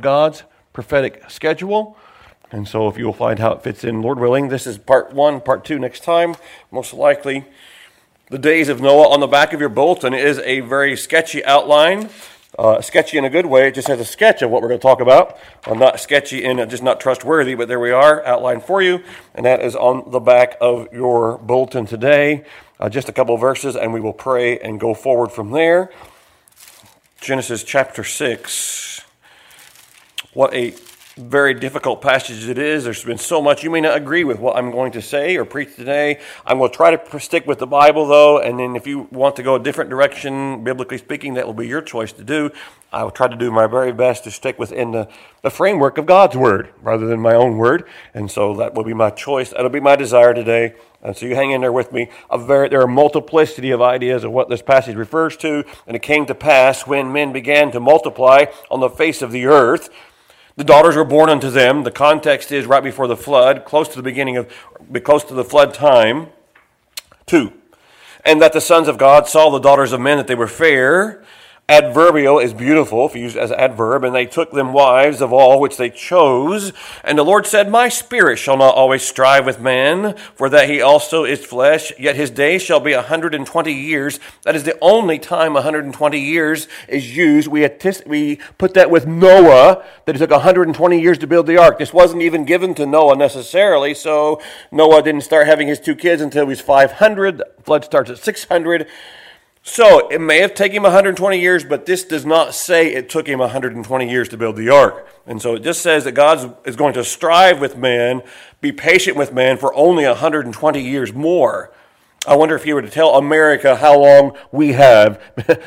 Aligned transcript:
God's 0.00 0.44
prophetic 0.72 1.28
schedule. 1.28 1.96
And 2.52 2.68
so, 2.68 2.86
if 2.86 2.96
you 2.96 3.04
will 3.04 3.12
find 3.12 3.40
how 3.40 3.50
it 3.50 3.64
fits 3.64 3.82
in, 3.82 4.00
Lord 4.00 4.20
willing, 4.20 4.46
this 4.46 4.64
is 4.64 4.78
part 4.78 5.12
one, 5.12 5.40
part 5.40 5.64
two 5.64 5.76
next 5.76 6.04
time. 6.04 6.36
Most 6.70 6.94
likely, 6.94 7.44
the 8.30 8.38
days 8.38 8.68
of 8.68 8.80
Noah 8.80 9.08
on 9.08 9.18
the 9.18 9.26
back 9.26 9.52
of 9.52 9.58
your 9.58 9.68
bulletin 9.68 10.14
is 10.14 10.38
a 10.38 10.60
very 10.60 10.96
sketchy 10.96 11.44
outline. 11.44 12.10
Uh, 12.56 12.80
sketchy 12.80 13.18
in 13.18 13.24
a 13.24 13.28
good 13.28 13.46
way. 13.46 13.66
It 13.66 13.74
just 13.74 13.88
has 13.88 13.98
a 13.98 14.04
sketch 14.04 14.40
of 14.40 14.52
what 14.52 14.62
we're 14.62 14.68
going 14.68 14.78
to 14.78 14.86
talk 14.86 15.00
about. 15.00 15.36
Uh, 15.66 15.74
not 15.74 15.98
sketchy 15.98 16.44
in 16.44 16.58
just 16.70 16.84
not 16.84 17.00
trustworthy, 17.00 17.56
but 17.56 17.66
there 17.66 17.80
we 17.80 17.90
are, 17.90 18.24
outlined 18.24 18.62
for 18.62 18.80
you. 18.80 19.02
And 19.34 19.44
that 19.46 19.62
is 19.62 19.74
on 19.74 20.12
the 20.12 20.20
back 20.20 20.56
of 20.60 20.92
your 20.92 21.38
bulletin 21.38 21.86
today. 21.86 22.44
Uh, 22.78 22.88
just 22.88 23.08
a 23.08 23.12
couple 23.12 23.36
verses, 23.36 23.74
and 23.74 23.92
we 23.92 23.98
will 23.98 24.12
pray 24.12 24.60
and 24.60 24.78
go 24.78 24.94
forward 24.94 25.32
from 25.32 25.50
there. 25.50 25.90
Genesis 27.20 27.64
chapter 27.64 28.04
6 28.04 29.07
what 30.34 30.52
a 30.54 30.74
very 31.18 31.52
difficult 31.52 32.00
passage 32.00 32.48
it 32.48 32.58
is. 32.58 32.84
There's 32.84 33.04
been 33.04 33.18
so 33.18 33.42
much. 33.42 33.64
You 33.64 33.70
may 33.70 33.80
not 33.80 33.96
agree 33.96 34.22
with 34.22 34.38
what 34.38 34.56
I'm 34.56 34.70
going 34.70 34.92
to 34.92 35.02
say 35.02 35.36
or 35.36 35.44
preach 35.44 35.74
today. 35.74 36.20
I'm 36.46 36.58
going 36.58 36.70
to 36.70 36.76
try 36.76 36.94
to 36.94 37.20
stick 37.20 37.46
with 37.46 37.58
the 37.58 37.66
Bible, 37.66 38.06
though, 38.06 38.38
and 38.38 38.58
then 38.58 38.76
if 38.76 38.86
you 38.86 39.08
want 39.10 39.34
to 39.36 39.42
go 39.42 39.56
a 39.56 39.58
different 39.58 39.90
direction, 39.90 40.62
biblically 40.62 40.98
speaking, 40.98 41.34
that 41.34 41.46
will 41.46 41.54
be 41.54 41.66
your 41.66 41.82
choice 41.82 42.12
to 42.12 42.24
do. 42.24 42.50
I 42.92 43.02
will 43.02 43.10
try 43.10 43.26
to 43.26 43.36
do 43.36 43.50
my 43.50 43.66
very 43.66 43.92
best 43.92 44.24
to 44.24 44.30
stick 44.30 44.58
within 44.58 44.92
the, 44.92 45.08
the 45.42 45.50
framework 45.50 45.98
of 45.98 46.06
God's 46.06 46.36
Word 46.36 46.72
rather 46.80 47.06
than 47.06 47.20
my 47.20 47.34
own 47.34 47.58
Word, 47.58 47.84
and 48.14 48.30
so 48.30 48.54
that 48.56 48.74
will 48.74 48.84
be 48.84 48.94
my 48.94 49.10
choice. 49.10 49.50
That'll 49.50 49.70
be 49.70 49.80
my 49.80 49.96
desire 49.96 50.32
today. 50.32 50.74
And 51.02 51.16
so 51.16 51.26
you 51.26 51.34
hang 51.34 51.50
in 51.50 51.60
there 51.60 51.72
with 51.72 51.92
me. 51.92 52.10
Very, 52.36 52.68
there 52.68 52.80
are 52.80 52.88
multiplicity 52.88 53.70
of 53.70 53.80
ideas 53.82 54.24
of 54.24 54.32
what 54.32 54.48
this 54.48 54.62
passage 54.62 54.96
refers 54.96 55.36
to. 55.38 55.64
And 55.86 55.94
it 55.94 56.02
came 56.02 56.26
to 56.26 56.34
pass 56.34 56.88
when 56.88 57.12
men 57.12 57.32
began 57.32 57.70
to 57.70 57.78
multiply 57.78 58.46
on 58.68 58.80
the 58.80 58.88
face 58.88 59.22
of 59.22 59.30
the 59.30 59.46
earth 59.46 59.90
the 60.58 60.64
daughters 60.64 60.96
were 60.96 61.04
born 61.04 61.30
unto 61.30 61.50
them. 61.50 61.84
The 61.84 61.92
context 61.92 62.50
is 62.50 62.66
right 62.66 62.82
before 62.82 63.06
the 63.06 63.16
flood, 63.16 63.64
close 63.64 63.86
to 63.90 63.96
the 63.96 64.02
beginning 64.02 64.36
of, 64.36 64.52
close 65.04 65.22
to 65.24 65.34
the 65.34 65.44
flood 65.44 65.72
time. 65.72 66.30
Two, 67.26 67.52
and 68.24 68.42
that 68.42 68.52
the 68.52 68.60
sons 68.60 68.88
of 68.88 68.98
God 68.98 69.28
saw 69.28 69.50
the 69.50 69.60
daughters 69.60 69.92
of 69.92 70.00
men 70.00 70.16
that 70.16 70.26
they 70.26 70.34
were 70.34 70.48
fair, 70.48 71.22
adverbial 71.68 72.38
is 72.38 72.54
beautiful, 72.54 73.04
if 73.06 73.14
you 73.14 73.22
use 73.22 73.36
it 73.36 73.42
as 73.42 73.52
adverb, 73.52 74.02
and 74.02 74.14
they 74.14 74.24
took 74.24 74.52
them 74.52 74.72
wives 74.72 75.20
of 75.20 75.34
all 75.34 75.60
which 75.60 75.76
they 75.76 75.90
chose. 75.90 76.72
And 77.04 77.18
the 77.18 77.22
Lord 77.22 77.46
said, 77.46 77.70
My 77.70 77.90
spirit 77.90 78.38
shall 78.38 78.56
not 78.56 78.74
always 78.74 79.02
strive 79.02 79.44
with 79.44 79.60
man, 79.60 80.16
for 80.34 80.48
that 80.48 80.70
he 80.70 80.80
also 80.80 81.24
is 81.24 81.44
flesh, 81.44 81.92
yet 81.98 82.16
his 82.16 82.30
days 82.30 82.62
shall 82.62 82.80
be 82.80 82.92
a 82.92 83.02
hundred 83.02 83.34
and 83.34 83.46
twenty 83.46 83.74
years. 83.74 84.18
That 84.44 84.56
is 84.56 84.62
the 84.62 84.78
only 84.80 85.18
time 85.18 85.56
a 85.56 85.62
hundred 85.62 85.84
and 85.84 85.92
twenty 85.92 86.20
years 86.20 86.68
is 86.88 87.14
used. 87.14 87.48
We, 87.48 87.68
we 88.06 88.36
put 88.56 88.72
that 88.72 88.90
with 88.90 89.06
Noah, 89.06 89.84
that 90.06 90.16
it 90.16 90.18
took 90.18 90.30
a 90.30 90.38
hundred 90.38 90.68
and 90.68 90.74
twenty 90.74 91.00
years 91.00 91.18
to 91.18 91.26
build 91.26 91.46
the 91.46 91.58
ark. 91.58 91.78
This 91.78 91.92
wasn't 91.92 92.22
even 92.22 92.46
given 92.46 92.74
to 92.76 92.86
Noah 92.86 93.16
necessarily, 93.16 93.92
so 93.92 94.40
Noah 94.72 95.02
didn't 95.02 95.20
start 95.20 95.46
having 95.46 95.68
his 95.68 95.80
two 95.80 95.94
kids 95.94 96.22
until 96.22 96.44
he 96.44 96.48
was 96.48 96.62
500. 96.62 97.38
The 97.38 97.46
flood 97.62 97.84
starts 97.84 98.08
at 98.08 98.18
600. 98.18 98.86
So 99.68 100.08
it 100.08 100.22
may 100.22 100.40
have 100.40 100.54
taken 100.54 100.78
him 100.78 100.84
120 100.84 101.38
years, 101.38 101.62
but 101.62 101.84
this 101.84 102.02
does 102.02 102.24
not 102.24 102.54
say 102.54 102.94
it 102.94 103.10
took 103.10 103.26
him 103.26 103.38
120 103.38 104.10
years 104.10 104.30
to 104.30 104.38
build 104.38 104.56
the 104.56 104.70
ark. 104.70 105.06
And 105.26 105.42
so 105.42 105.56
it 105.56 105.62
just 105.62 105.82
says 105.82 106.04
that 106.04 106.12
God 106.12 106.56
is 106.66 106.74
going 106.74 106.94
to 106.94 107.04
strive 107.04 107.60
with 107.60 107.76
man, 107.76 108.22
be 108.62 108.72
patient 108.72 109.18
with 109.18 109.30
man 109.30 109.58
for 109.58 109.74
only 109.74 110.06
120 110.06 110.80
years 110.80 111.12
more. 111.12 111.70
I 112.26 112.34
wonder 112.34 112.56
if 112.56 112.64
you 112.64 112.76
were 112.76 112.82
to 112.82 112.88
tell 112.88 113.16
America 113.16 113.76
how 113.76 113.98
long 113.98 114.38
we 114.50 114.72
have, 114.72 115.20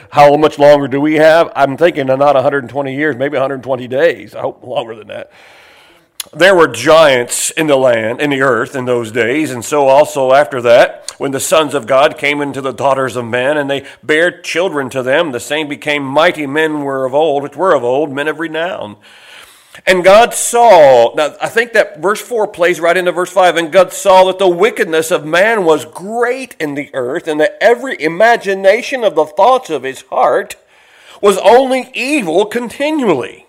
how 0.11 0.35
much 0.35 0.57
longer 0.57 0.87
do 0.87 0.99
we 0.99 1.15
have? 1.15 1.51
I'm 1.55 1.77
thinking 1.77 2.07
not 2.07 2.19
120 2.19 2.95
years, 2.95 3.15
maybe 3.15 3.37
120 3.37 3.87
days. 3.87 4.33
I 4.33 4.41
hope 4.41 4.63
longer 4.63 4.95
than 4.95 5.09
that 5.09 5.31
there 6.33 6.55
were 6.55 6.67
giants 6.67 7.49
in 7.51 7.67
the 7.67 7.75
land, 7.75 8.21
in 8.21 8.29
the 8.29 8.41
earth 8.41 8.75
in 8.75 8.85
those 8.85 9.11
days, 9.11 9.51
and 9.51 9.65
so 9.65 9.87
also 9.87 10.33
after 10.33 10.61
that, 10.61 11.11
when 11.17 11.31
the 11.31 11.39
sons 11.39 11.73
of 11.73 11.87
God 11.87 12.17
came 12.17 12.41
into 12.41 12.61
the 12.61 12.71
daughters 12.71 13.15
of 13.15 13.25
men, 13.25 13.57
and 13.57 13.69
they 13.69 13.85
bare 14.03 14.41
children 14.41 14.89
to 14.91 15.03
them, 15.03 15.31
the 15.31 15.39
same 15.39 15.67
became 15.67 16.03
mighty 16.03 16.45
men 16.45 16.83
were 16.83 17.05
of 17.05 17.13
old, 17.13 17.43
which 17.43 17.55
were 17.55 17.73
of 17.73 17.83
old, 17.83 18.11
men 18.11 18.27
of 18.27 18.39
renown. 18.39 18.97
And 19.85 20.03
God 20.03 20.33
saw, 20.33 21.13
now 21.15 21.35
I 21.41 21.47
think 21.47 21.73
that 21.73 21.99
verse 21.99 22.21
4 22.21 22.47
plays 22.47 22.79
right 22.79 22.97
into 22.97 23.11
verse 23.11 23.31
5, 23.31 23.57
and 23.57 23.71
God 23.71 23.91
saw 23.91 24.25
that 24.25 24.37
the 24.37 24.47
wickedness 24.47 25.11
of 25.11 25.25
man 25.25 25.65
was 25.65 25.85
great 25.85 26.55
in 26.59 26.75
the 26.75 26.91
earth, 26.93 27.27
and 27.27 27.39
that 27.39 27.57
every 27.59 28.01
imagination 28.01 29.03
of 29.03 29.15
the 29.15 29.25
thoughts 29.25 29.69
of 29.69 29.83
his 29.83 30.01
heart 30.03 30.55
was 31.21 31.37
only 31.39 31.89
evil 31.93 32.45
continually. 32.45 33.47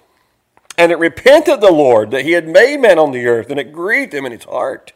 And 0.83 0.91
it 0.91 0.99
repented 0.99 1.61
the 1.61 1.71
Lord 1.71 2.11
that 2.11 2.25
he 2.25 2.33
had 2.33 2.49
made 2.49 2.81
man 2.81 2.99
on 2.99 3.13
the 3.13 3.25
earth, 3.29 3.51
and 3.51 3.61
it 3.61 3.73
grieved 3.73 4.13
him 4.13 4.27
in 4.27 4.33
his 4.33 4.43
heart. 4.43 4.93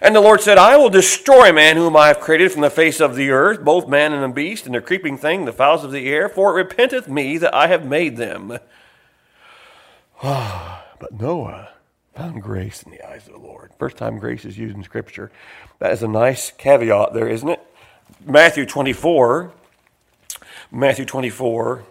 And 0.00 0.12
the 0.12 0.20
Lord 0.20 0.40
said, 0.40 0.58
I 0.58 0.76
will 0.76 0.90
destroy 0.90 1.52
man 1.52 1.76
whom 1.76 1.96
I 1.96 2.08
have 2.08 2.18
created 2.18 2.50
from 2.50 2.62
the 2.62 2.68
face 2.68 3.00
of 3.00 3.14
the 3.14 3.30
earth, 3.30 3.64
both 3.64 3.86
man 3.86 4.12
and 4.12 4.24
the 4.24 4.34
beast, 4.34 4.66
and 4.66 4.74
the 4.74 4.80
creeping 4.80 5.16
thing, 5.16 5.44
the 5.44 5.52
fowls 5.52 5.84
of 5.84 5.92
the 5.92 6.08
air, 6.08 6.28
for 6.28 6.50
it 6.50 6.54
repenteth 6.64 7.06
me 7.06 7.38
that 7.38 7.54
I 7.54 7.68
have 7.68 7.86
made 7.86 8.16
them. 8.16 8.48
but 10.20 11.12
Noah 11.12 11.68
found 12.16 12.42
grace 12.42 12.82
in 12.82 12.90
the 12.90 13.08
eyes 13.08 13.28
of 13.28 13.34
the 13.34 13.38
Lord. 13.38 13.70
First 13.78 13.96
time 13.96 14.18
grace 14.18 14.44
is 14.44 14.58
used 14.58 14.74
in 14.74 14.82
Scripture. 14.82 15.30
That 15.78 15.92
is 15.92 16.02
a 16.02 16.08
nice 16.08 16.50
caveat 16.50 17.14
there, 17.14 17.28
isn't 17.28 17.48
it? 17.48 17.60
Matthew 18.26 18.66
24. 18.66 19.52
Matthew 20.72 21.04
24 21.04 21.84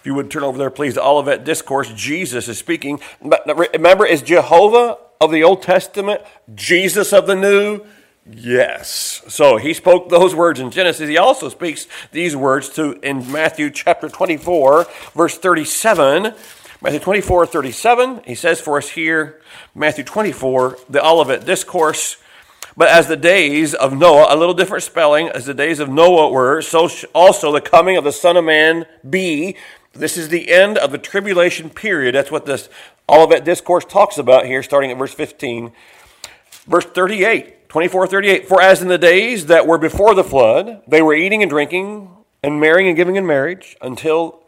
if 0.00 0.06
you 0.06 0.14
would 0.14 0.30
turn 0.30 0.44
over 0.44 0.58
there, 0.58 0.70
please, 0.70 0.94
the 0.94 1.02
Olivet 1.02 1.44
Discourse, 1.44 1.92
Jesus 1.92 2.48
is 2.48 2.58
speaking. 2.58 3.00
Remember, 3.74 4.06
is 4.06 4.22
Jehovah 4.22 4.98
of 5.20 5.32
the 5.32 5.42
Old 5.42 5.62
Testament 5.62 6.22
Jesus 6.54 7.12
of 7.12 7.26
the 7.26 7.34
New? 7.34 7.84
Yes. 8.30 9.22
So 9.28 9.56
he 9.56 9.72
spoke 9.72 10.08
those 10.08 10.34
words 10.34 10.60
in 10.60 10.70
Genesis. 10.70 11.08
He 11.08 11.16
also 11.16 11.48
speaks 11.48 11.88
these 12.12 12.36
words 12.36 12.68
to 12.70 12.92
in 13.00 13.30
Matthew 13.32 13.70
chapter 13.70 14.08
24, 14.08 14.86
verse 15.14 15.38
37. 15.38 16.34
Matthew 16.80 17.00
24, 17.00 17.46
37. 17.46 18.20
He 18.24 18.34
says 18.36 18.60
for 18.60 18.78
us 18.78 18.90
here, 18.90 19.40
Matthew 19.74 20.04
24, 20.04 20.78
the 20.88 21.04
Olivet 21.04 21.44
Discourse. 21.44 22.18
But 22.76 22.88
as 22.88 23.08
the 23.08 23.16
days 23.16 23.74
of 23.74 23.92
Noah, 23.92 24.32
a 24.32 24.36
little 24.36 24.54
different 24.54 24.84
spelling, 24.84 25.28
as 25.28 25.46
the 25.46 25.54
days 25.54 25.80
of 25.80 25.88
Noah 25.88 26.30
were, 26.30 26.62
so 26.62 26.88
also 27.12 27.50
the 27.50 27.60
coming 27.60 27.96
of 27.96 28.04
the 28.04 28.12
Son 28.12 28.36
of 28.36 28.44
Man 28.44 28.86
be. 29.08 29.56
This 29.98 30.16
is 30.16 30.28
the 30.28 30.50
end 30.50 30.78
of 30.78 30.92
the 30.92 30.98
tribulation 30.98 31.70
period. 31.70 32.14
That's 32.14 32.30
what 32.30 32.46
this 32.46 32.68
Olivet 33.08 33.44
Discourse 33.44 33.84
talks 33.84 34.18
about 34.18 34.46
here, 34.46 34.62
starting 34.62 34.90
at 34.90 34.98
verse 34.98 35.12
15. 35.12 35.72
Verse 36.66 36.84
38, 36.84 37.68
24, 37.68 38.06
38. 38.06 38.48
For 38.48 38.60
as 38.60 38.82
in 38.82 38.88
the 38.88 38.98
days 38.98 39.46
that 39.46 39.66
were 39.66 39.78
before 39.78 40.14
the 40.14 40.24
flood, 40.24 40.82
they 40.86 41.02
were 41.02 41.14
eating 41.14 41.42
and 41.42 41.50
drinking 41.50 42.10
and 42.42 42.60
marrying 42.60 42.88
and 42.88 42.96
giving 42.96 43.16
in 43.16 43.26
marriage 43.26 43.76
until 43.80 44.42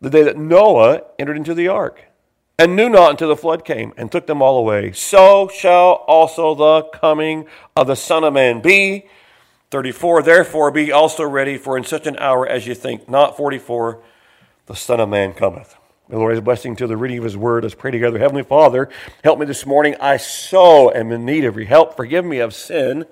the 0.00 0.10
day 0.10 0.22
that 0.22 0.36
Noah 0.36 1.02
entered 1.18 1.36
into 1.36 1.54
the 1.54 1.68
ark 1.68 2.04
and 2.58 2.76
knew 2.76 2.88
not 2.88 3.10
until 3.10 3.28
the 3.28 3.36
flood 3.36 3.64
came 3.64 3.92
and 3.96 4.10
took 4.10 4.26
them 4.26 4.42
all 4.42 4.58
away. 4.58 4.92
So 4.92 5.48
shall 5.48 6.04
also 6.06 6.54
the 6.54 6.82
coming 6.98 7.46
of 7.74 7.86
the 7.86 7.96
Son 7.96 8.24
of 8.24 8.34
Man 8.34 8.60
be. 8.60 9.06
34. 9.70 10.22
Therefore 10.22 10.70
be 10.70 10.92
also 10.92 11.24
ready, 11.24 11.58
for 11.58 11.76
in 11.76 11.84
such 11.84 12.06
an 12.06 12.16
hour 12.18 12.46
as 12.46 12.66
you 12.66 12.74
think, 12.74 13.08
not 13.08 13.36
44 13.36 14.00
the 14.66 14.74
Son 14.74 15.00
of 15.00 15.08
Man 15.08 15.32
cometh. 15.32 15.76
The 16.08 16.18
Lord 16.18 16.34
is 16.34 16.40
blessing 16.40 16.76
to 16.76 16.86
the 16.86 16.96
reading 16.96 17.18
of 17.18 17.24
His 17.24 17.36
Word. 17.36 17.62
Let's 17.62 17.74
pray 17.74 17.92
together. 17.92 18.18
Heavenly 18.18 18.42
Father, 18.42 18.88
help 19.22 19.38
me 19.38 19.46
this 19.46 19.64
morning. 19.64 19.94
I 20.00 20.16
so 20.16 20.92
am 20.92 21.12
in 21.12 21.24
need 21.24 21.44
of 21.44 21.56
your 21.56 21.66
help. 21.66 21.96
Forgive 21.96 22.24
me 22.24 22.38
of 22.38 22.52
sin, 22.52 23.06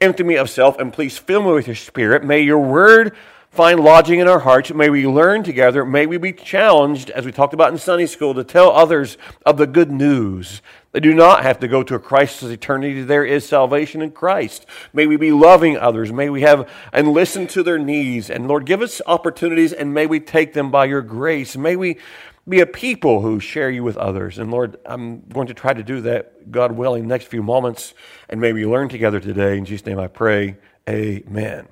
empty 0.00 0.22
me 0.22 0.36
of 0.36 0.48
self, 0.48 0.78
and 0.78 0.92
please 0.92 1.18
fill 1.18 1.42
me 1.42 1.52
with 1.52 1.66
your 1.66 1.76
Spirit. 1.76 2.24
May 2.24 2.40
your 2.40 2.58
Word 2.58 3.16
find 3.52 3.80
lodging 3.80 4.18
in 4.18 4.28
our 4.28 4.40
hearts. 4.40 4.72
May 4.72 4.88
we 4.88 5.06
learn 5.06 5.42
together. 5.42 5.84
May 5.84 6.06
we 6.06 6.16
be 6.16 6.32
challenged, 6.32 7.10
as 7.10 7.26
we 7.26 7.32
talked 7.32 7.52
about 7.52 7.70
in 7.70 7.78
Sunday 7.78 8.06
school, 8.06 8.34
to 8.34 8.44
tell 8.44 8.70
others 8.72 9.18
of 9.44 9.58
the 9.58 9.66
good 9.66 9.92
news. 9.92 10.62
They 10.92 11.00
do 11.00 11.14
not 11.14 11.42
have 11.42 11.60
to 11.60 11.68
go 11.68 11.82
to 11.82 11.94
a 11.94 11.98
Christless 11.98 12.50
eternity. 12.50 13.02
There 13.02 13.24
is 13.24 13.46
salvation 13.46 14.02
in 14.02 14.12
Christ. 14.12 14.66
May 14.92 15.06
we 15.06 15.16
be 15.16 15.32
loving 15.32 15.76
others. 15.76 16.12
May 16.12 16.30
we 16.30 16.42
have 16.42 16.68
and 16.92 17.12
listen 17.12 17.46
to 17.48 17.62
their 17.62 17.78
needs. 17.78 18.30
And 18.30 18.48
Lord, 18.48 18.66
give 18.66 18.82
us 18.82 19.00
opportunities 19.06 19.72
and 19.72 19.94
may 19.94 20.06
we 20.06 20.20
take 20.20 20.52
them 20.54 20.70
by 20.70 20.86
your 20.86 21.02
grace. 21.02 21.56
May 21.56 21.76
we 21.76 21.98
be 22.46 22.60
a 22.60 22.66
people 22.66 23.20
who 23.20 23.38
share 23.38 23.70
you 23.70 23.84
with 23.84 23.96
others. 23.96 24.38
And 24.38 24.50
Lord, 24.50 24.76
I'm 24.84 25.20
going 25.32 25.46
to 25.46 25.54
try 25.54 25.72
to 25.72 25.82
do 25.82 26.00
that, 26.02 26.50
God 26.50 26.72
willing, 26.72 27.06
next 27.06 27.26
few 27.26 27.42
moments. 27.42 27.94
And 28.28 28.40
may 28.40 28.52
we 28.52 28.66
learn 28.66 28.88
together 28.88 29.20
today. 29.20 29.56
In 29.56 29.64
Jesus' 29.64 29.86
name 29.86 29.98
I 29.98 30.08
pray. 30.08 30.56
Amen. 30.88 31.71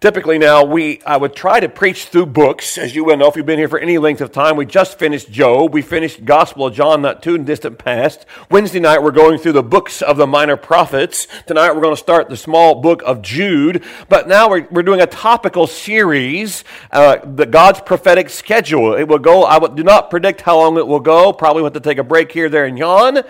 Typically, 0.00 0.36
now 0.36 0.62
we 0.62 1.00
I 1.06 1.16
would 1.16 1.34
try 1.34 1.58
to 1.58 1.70
preach 1.70 2.06
through 2.06 2.26
books, 2.26 2.76
as 2.76 2.94
you 2.94 3.02
well 3.04 3.16
know 3.16 3.28
if 3.28 3.36
you've 3.36 3.46
been 3.46 3.58
here 3.58 3.68
for 3.68 3.78
any 3.78 3.96
length 3.96 4.20
of 4.20 4.30
time. 4.30 4.56
We 4.56 4.66
just 4.66 4.98
finished 4.98 5.30
Job. 5.30 5.72
We 5.72 5.80
finished 5.80 6.26
Gospel 6.26 6.66
of 6.66 6.74
John 6.74 7.00
not 7.00 7.22
too 7.22 7.38
distant 7.38 7.78
past. 7.78 8.26
Wednesday 8.50 8.78
night 8.78 9.02
we're 9.02 9.10
going 9.10 9.38
through 9.38 9.52
the 9.52 9.62
books 9.62 10.02
of 10.02 10.18
the 10.18 10.26
minor 10.26 10.56
prophets. 10.56 11.26
Tonight 11.46 11.74
we're 11.74 11.80
going 11.80 11.94
to 11.94 12.00
start 12.00 12.28
the 12.28 12.36
small 12.36 12.74
book 12.82 13.02
of 13.06 13.22
Jude. 13.22 13.82
But 14.10 14.28
now 14.28 14.50
we're, 14.50 14.68
we're 14.70 14.82
doing 14.82 15.00
a 15.00 15.06
topical 15.06 15.66
series, 15.66 16.62
uh, 16.92 17.16
the 17.24 17.46
God's 17.46 17.80
prophetic 17.80 18.28
schedule. 18.28 18.94
It 18.94 19.08
will 19.08 19.18
go. 19.18 19.44
I 19.44 19.56
would 19.56 19.76
do 19.76 19.82
not 19.82 20.10
predict 20.10 20.42
how 20.42 20.58
long 20.58 20.76
it 20.76 20.86
will 20.86 21.00
go. 21.00 21.32
Probably 21.32 21.62
want 21.62 21.72
to 21.74 21.80
take 21.80 21.98
a 21.98 22.04
break 22.04 22.32
here, 22.32 22.50
there, 22.50 22.66
and 22.66 22.76
yawn. 22.76 23.22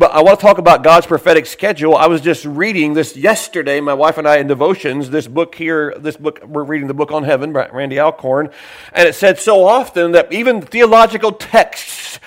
But 0.00 0.14
I 0.14 0.22
want 0.22 0.40
to 0.40 0.46
talk 0.46 0.56
about 0.56 0.82
God's 0.82 1.04
prophetic 1.04 1.44
schedule. 1.44 1.94
I 1.94 2.06
was 2.06 2.22
just 2.22 2.46
reading 2.46 2.94
this 2.94 3.18
yesterday, 3.18 3.82
my 3.82 3.92
wife 3.92 4.16
and 4.16 4.26
I 4.26 4.38
in 4.38 4.46
devotions, 4.46 5.10
this 5.10 5.28
book 5.28 5.54
here, 5.54 5.94
this 5.98 6.16
book, 6.16 6.42
we're 6.42 6.64
reading 6.64 6.88
the 6.88 6.94
book 6.94 7.12
on 7.12 7.24
heaven 7.24 7.52
by 7.52 7.68
Randy 7.68 8.00
Alcorn. 8.00 8.48
And 8.94 9.06
it 9.06 9.14
said 9.14 9.38
so 9.38 9.62
often 9.62 10.12
that 10.12 10.32
even 10.32 10.62
theological 10.62 11.32
texts 11.32 12.18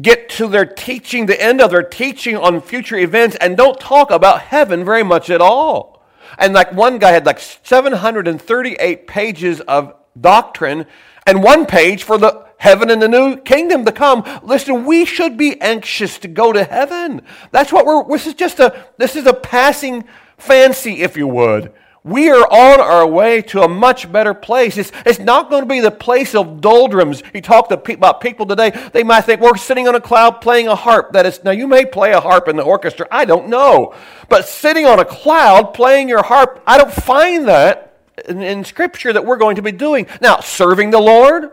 get 0.00 0.30
to 0.30 0.48
their 0.48 0.64
teaching, 0.64 1.26
the 1.26 1.38
end 1.38 1.60
of 1.60 1.70
their 1.70 1.82
teaching 1.82 2.34
on 2.34 2.62
future 2.62 2.96
events, 2.96 3.36
and 3.42 3.58
don't 3.58 3.78
talk 3.78 4.10
about 4.10 4.40
heaven 4.40 4.82
very 4.82 5.02
much 5.02 5.28
at 5.28 5.42
all. 5.42 6.02
And 6.38 6.54
like 6.54 6.72
one 6.72 6.98
guy 6.98 7.10
had 7.10 7.26
like 7.26 7.40
738 7.40 9.06
pages 9.06 9.60
of 9.60 9.94
doctrine 10.18 10.86
and 11.26 11.42
one 11.42 11.66
page 11.66 12.04
for 12.04 12.16
the 12.16 12.46
heaven 12.62 12.90
and 12.90 13.02
the 13.02 13.08
new 13.08 13.36
kingdom 13.38 13.84
to 13.84 13.90
come. 13.90 14.22
Listen, 14.44 14.84
we 14.84 15.04
should 15.04 15.36
be 15.36 15.60
anxious 15.60 16.16
to 16.20 16.28
go 16.28 16.52
to 16.52 16.62
heaven. 16.62 17.20
That's 17.50 17.72
what 17.72 17.84
we're, 17.84 18.04
this 18.04 18.28
is 18.28 18.34
just 18.34 18.60
a, 18.60 18.86
this 18.98 19.16
is 19.16 19.26
a 19.26 19.34
passing 19.34 20.04
fancy, 20.38 21.02
if 21.02 21.16
you 21.16 21.26
would. 21.26 21.72
We 22.04 22.30
are 22.30 22.46
on 22.48 22.80
our 22.80 23.04
way 23.04 23.42
to 23.42 23.62
a 23.62 23.68
much 23.68 24.10
better 24.12 24.32
place. 24.32 24.78
It's, 24.78 24.92
it's 25.04 25.18
not 25.18 25.50
going 25.50 25.62
to 25.62 25.68
be 25.68 25.80
the 25.80 25.90
place 25.90 26.36
of 26.36 26.60
doldrums. 26.60 27.24
You 27.34 27.40
talk 27.40 27.68
to 27.68 27.76
pe- 27.76 27.94
about 27.94 28.20
people 28.20 28.46
today, 28.46 28.70
they 28.92 29.02
might 29.02 29.22
think 29.22 29.40
we're 29.40 29.56
sitting 29.56 29.88
on 29.88 29.96
a 29.96 30.00
cloud 30.00 30.40
playing 30.40 30.68
a 30.68 30.76
harp. 30.76 31.14
That 31.14 31.26
is, 31.26 31.42
now 31.42 31.50
you 31.50 31.66
may 31.66 31.84
play 31.84 32.12
a 32.12 32.20
harp 32.20 32.46
in 32.46 32.54
the 32.54 32.62
orchestra, 32.62 33.08
I 33.10 33.24
don't 33.24 33.48
know. 33.48 33.92
But 34.28 34.46
sitting 34.46 34.86
on 34.86 35.00
a 35.00 35.04
cloud 35.04 35.74
playing 35.74 36.08
your 36.08 36.22
harp, 36.22 36.62
I 36.64 36.78
don't 36.78 36.92
find 36.92 37.48
that 37.48 37.98
in, 38.28 38.40
in 38.40 38.64
Scripture 38.64 39.12
that 39.12 39.26
we're 39.26 39.36
going 39.36 39.56
to 39.56 39.62
be 39.62 39.72
doing. 39.72 40.06
Now, 40.20 40.38
serving 40.38 40.92
the 40.92 41.00
Lord, 41.00 41.50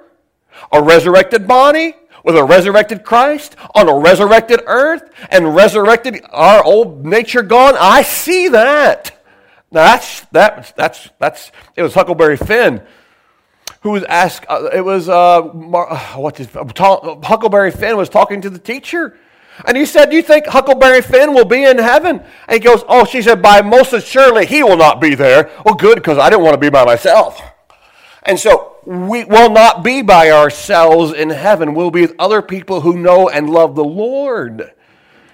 a 0.72 0.82
resurrected 0.82 1.48
body 1.48 1.96
with 2.24 2.36
a 2.36 2.44
resurrected 2.44 3.04
Christ 3.04 3.56
on 3.76 3.88
a 3.88 3.98
resurrected 3.98 4.62
earth 4.66 5.10
and 5.30 5.56
resurrected 5.56 6.22
our 6.30 6.64
old 6.64 7.06
nature 7.06 7.42
gone. 7.42 7.76
I 7.80 8.02
see 8.02 8.50
that. 8.50 9.24
Now 9.72 9.86
that's 9.86 10.22
that 10.32 10.74
that's 10.76 11.10
that's 11.20 11.52
it 11.76 11.84
was 11.84 11.94
Huckleberry 11.94 12.38
Finn 12.38 12.82
who 13.82 13.92
was 13.92 14.04
asked. 14.06 14.46
Uh, 14.50 14.70
it 14.74 14.82
was 14.82 15.08
uh, 15.08 15.42
what 15.42 16.40
is 16.40 16.50
Huckleberry 16.54 17.72
Finn 17.72 17.98
was 17.98 18.10
talking 18.10 18.42
to 18.42 18.50
the 18.50 18.60
teacher. 18.60 19.18
And 19.66 19.76
he 19.76 19.86
said, 19.86 20.10
Do 20.10 20.16
you 20.16 20.22
think 20.22 20.48
Huckleberry 20.48 21.02
Finn 21.02 21.34
will 21.34 21.46
be 21.46 21.66
in 21.66 21.78
heaven? 21.78 22.24
And 22.48 22.54
he 22.54 22.60
goes, 22.60 22.84
Oh, 22.88 23.06
she 23.06 23.22
said, 23.22 23.42
By 23.42 23.62
most 23.62 23.94
surely 24.06 24.46
he 24.46 24.64
will 24.64 24.78
not 24.78 25.02
be 25.02 25.16
there. 25.16 25.52
Well, 25.66 25.76
good, 25.76 25.96
because 25.96 26.18
I 26.18 26.30
didn't 26.30 26.44
want 26.44 26.54
to 26.54 26.60
be 26.60 26.70
by 26.70 26.86
myself. 26.86 27.42
And 28.24 28.40
so 28.40 28.78
we 28.90 29.24
will 29.24 29.52
not 29.52 29.84
be 29.84 30.02
by 30.02 30.32
ourselves 30.32 31.14
in 31.14 31.30
heaven. 31.30 31.76
We'll 31.76 31.92
be 31.92 32.02
with 32.02 32.16
other 32.18 32.42
people 32.42 32.82
who 32.82 32.98
know 32.98 33.30
and 33.30 33.48
love 33.48 33.76
the 33.76 33.84
Lord. 33.84 34.74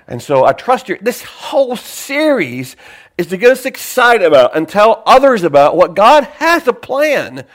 And 0.10 0.22
so 0.22 0.44
I 0.44 0.52
trust 0.52 0.90
you. 0.90 0.98
This 1.00 1.24
whole 1.24 1.78
series 1.78 2.75
is 3.18 3.28
to 3.28 3.38
get 3.38 3.54
us 3.54 3.66
excited 3.66 4.25
about 4.25 4.57
and 4.57 4.68
tell 4.68 5.04
others 5.06 5.44
about 5.44 5.78
what 5.78 5.96
God 5.96 6.25
has 6.25 6.68
a 6.68 6.74
plan. 6.74 7.46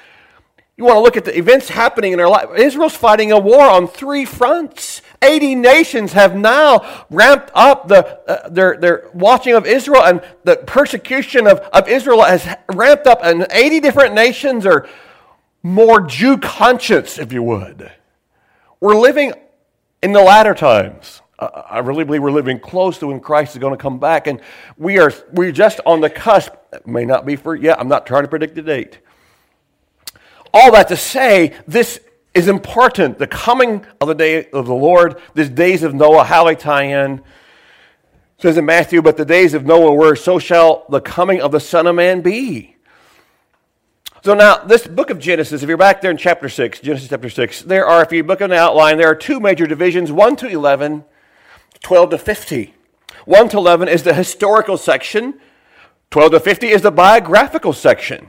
You 0.79 0.85
want 0.85 0.97
to 0.97 1.03
look 1.03 1.19
at 1.19 1.27
the 1.27 1.37
events 1.37 1.69
happening 1.69 2.15
in 2.15 2.21
our 2.21 2.31
life. 2.31 2.49
Israel's 2.57 2.97
fighting 2.97 3.31
a 3.31 3.39
war 3.39 3.61
on 3.61 3.87
three 3.87 4.25
fronts. 4.25 5.03
80 5.21 5.55
nations 5.55 6.15
have 6.15 6.35
now 6.35 7.05
ramped 7.11 7.51
up 7.53 7.89
the, 7.89 8.27
uh, 8.27 8.49
their, 8.49 8.79
their 8.79 9.11
watching 9.13 9.53
of 9.53 9.67
Israel, 9.67 10.03
and 10.03 10.23
the 10.45 10.57
persecution 10.57 11.47
of, 11.47 11.59
of 11.75 11.89
Israel 11.89 12.23
has 12.23 12.49
ramped 12.73 13.07
up, 13.07 13.21
and 13.23 13.47
80 13.51 13.81
different 13.81 14.15
nations 14.15 14.65
are 14.65 14.89
more 15.63 16.01
Jew 16.01 16.39
conscience, 16.39 17.19
if 17.19 17.33
you 17.33 17.43
would. 17.43 17.91
We're 18.81 18.99
living 18.99 19.33
in 20.03 20.13
the 20.13 20.23
latter 20.23 20.55
times. 20.55 21.21
I 21.39 21.79
really 21.79 22.05
believe 22.05 22.23
we're 22.23 22.31
living 22.31 22.61
close 22.61 22.99
to 22.99 23.07
when 23.07 23.21
Christ 23.21 23.55
is 23.55 23.61
going 23.61 23.73
to 23.73 23.83
come 23.83 23.99
back, 23.99 24.27
and 24.27 24.41
we 24.77 24.99
are 24.99 25.13
we're 25.33 25.53
just 25.53 25.81
on 25.87 26.03
the 26.03 26.11
cusp. 26.11 26.53
It 26.73 26.87
may 26.87 27.07
not 27.07 27.25
be 27.25 27.37
for 27.37 27.55
yeah. 27.55 27.77
I'm 27.79 27.89
not 27.89 28.07
trying 28.07 28.25
to 28.25 28.29
predict 28.29 28.55
the 28.55 28.63
date. 28.63 28.99
All 30.53 30.73
that 30.73 30.89
to 30.89 30.97
say, 30.97 31.55
this 31.67 32.01
is 32.35 32.49
important. 32.49 33.19
The 33.19 33.27
coming 33.27 33.87
of 34.01 34.09
the 34.09 34.15
day 34.15 34.51
of 34.51 34.67
the 34.67 34.75
Lord, 34.75 35.21
these 35.35 35.49
days 35.49 35.83
of 35.83 35.95
Noah, 35.95 36.25
how 36.25 36.45
they 36.45 36.55
tie 36.55 36.85
in. 36.85 37.19
It 37.19 38.43
says 38.43 38.57
in 38.59 38.65
Matthew, 38.67 39.01
but 39.01 39.17
the 39.17 39.25
days 39.25 39.55
of 39.55 39.65
Noah 39.65 39.95
were, 39.95 40.17
so 40.17 40.39
shall 40.39 40.87
the 40.89 41.01
coming 41.01 41.41
of 41.41 41.53
the 41.53 41.61
Son 41.61 41.87
of 41.87 41.95
Man 41.95 42.21
be. 42.21 42.77
So 44.23 44.35
now, 44.35 44.59
this 44.59 44.87
book 44.87 45.09
of 45.09 45.19
Genesis, 45.19 45.63
if 45.63 45.69
you're 45.69 45.79
back 45.79 46.03
there 46.03 46.11
in 46.11 46.19
chapter 46.19 46.51
6, 46.51 46.81
Genesis 46.81 47.09
chapter 47.09 47.31
6, 47.31 47.63
there 47.63 47.87
are, 47.87 48.03
if 48.03 48.13
you 48.13 48.23
look 48.23 48.43
at 48.43 48.51
an 48.51 48.57
outline, 48.57 48.99
there 48.99 49.09
are 49.09 49.15
two 49.15 49.41
major 49.41 49.67
divisions 49.67 50.13
1 50.13 50.37
to 50.37 50.47
11, 50.47 51.05
12 51.83 52.11
to 52.11 52.19
50. 52.19 52.75
1 53.25 53.49
to 53.49 53.57
11 53.57 53.89
is 53.89 54.03
the 54.03 54.13
historical 54.13 54.77
section, 54.77 55.41
12 56.11 56.33
to 56.33 56.41
50 56.41 56.69
is 56.69 56.83
the 56.83 56.91
biographical 56.91 57.73
section. 57.73 58.29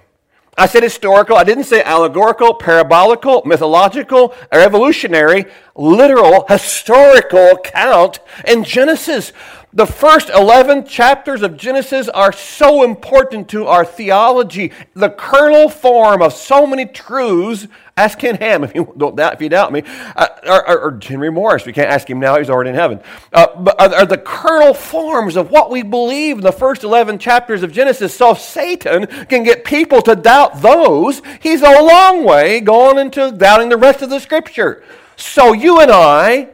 I 0.57 0.65
said 0.65 0.83
historical, 0.83 1.35
I 1.35 1.43
didn't 1.43 1.65
say 1.65 1.83
allegorical, 1.83 2.53
parabolical, 2.53 3.43
mythological, 3.45 4.33
evolutionary, 4.51 5.45
literal, 5.75 6.45
historical 6.47 7.47
account 7.51 8.19
in 8.47 8.63
Genesis. 8.63 9.33
The 9.73 9.85
first 9.85 10.29
11 10.29 10.85
chapters 10.85 11.41
of 11.44 11.56
Genesis 11.56 12.09
are 12.09 12.33
so 12.33 12.83
important 12.83 13.47
to 13.50 13.68
our 13.68 13.85
theology. 13.85 14.73
The 14.95 15.09
kernel 15.09 15.69
form 15.69 16.21
of 16.21 16.33
so 16.33 16.68
many 16.68 16.85
truths. 16.85 17.68
Ask 17.95 18.19
Ken 18.19 18.35
Ham 18.35 18.65
if 18.65 18.75
you 18.75 18.94
don't 18.97 19.15
doubt, 19.15 19.35
if 19.35 19.41
you 19.41 19.47
doubt 19.47 19.71
me, 19.71 19.83
uh, 20.15 20.27
or, 20.45 20.69
or, 20.69 21.00
Henry 21.01 21.31
Morris. 21.31 21.65
We 21.65 21.71
can't 21.71 21.89
ask 21.89 22.09
him 22.09 22.19
now; 22.19 22.38
he's 22.38 22.50
already 22.50 22.71
in 22.71 22.75
heaven. 22.75 23.00
Uh, 23.31 23.47
but 23.62 23.79
are, 23.79 23.95
are, 23.95 24.06
the 24.06 24.18
kernel 24.18 24.73
forms 24.73 25.38
of 25.38 25.51
what 25.51 25.69
we 25.69 25.83
believe 25.83 26.38
in 26.38 26.44
the 26.44 26.51
first 26.51 26.83
11 26.83 27.19
chapters 27.19 27.63
of 27.63 27.71
Genesis. 27.71 28.13
So 28.13 28.33
Satan 28.33 29.07
can 29.27 29.44
get 29.44 29.63
people 29.63 30.01
to 30.01 30.17
doubt 30.17 30.62
those. 30.62 31.21
He's 31.39 31.62
a 31.62 31.81
long 31.81 32.25
way 32.25 32.59
gone 32.59 32.97
into 32.97 33.31
doubting 33.31 33.69
the 33.69 33.77
rest 33.77 34.01
of 34.01 34.09
the 34.09 34.19
Scripture. 34.19 34.83
So 35.15 35.53
you 35.53 35.79
and 35.79 35.91
I 35.91 36.50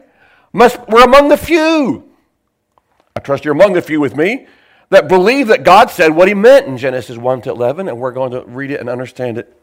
must 0.54 0.88
we're 0.88 1.04
among 1.04 1.30
the 1.30 1.38
few 1.38 2.07
I 3.18 3.20
trust 3.20 3.46
you're 3.46 3.56
among 3.56 3.74
the 3.74 3.82
few 3.82 4.00
with 4.00 4.16
me 4.16 4.46
that 4.92 5.08
believe 5.08 5.48
that 5.48 5.64
God 5.64 5.90
said 5.90 6.10
what 6.10 6.28
he 6.28 6.36
meant 6.36 6.68
in 6.68 6.78
Genesis 6.78 7.18
1 7.18 7.42
to 7.42 7.50
11, 7.50 7.88
and 7.88 7.98
we're 7.98 8.12
going 8.12 8.30
to 8.30 8.44
read 8.44 8.70
it 8.70 8.80
and 8.80 8.88
understand 8.88 9.40
it. 9.40 9.60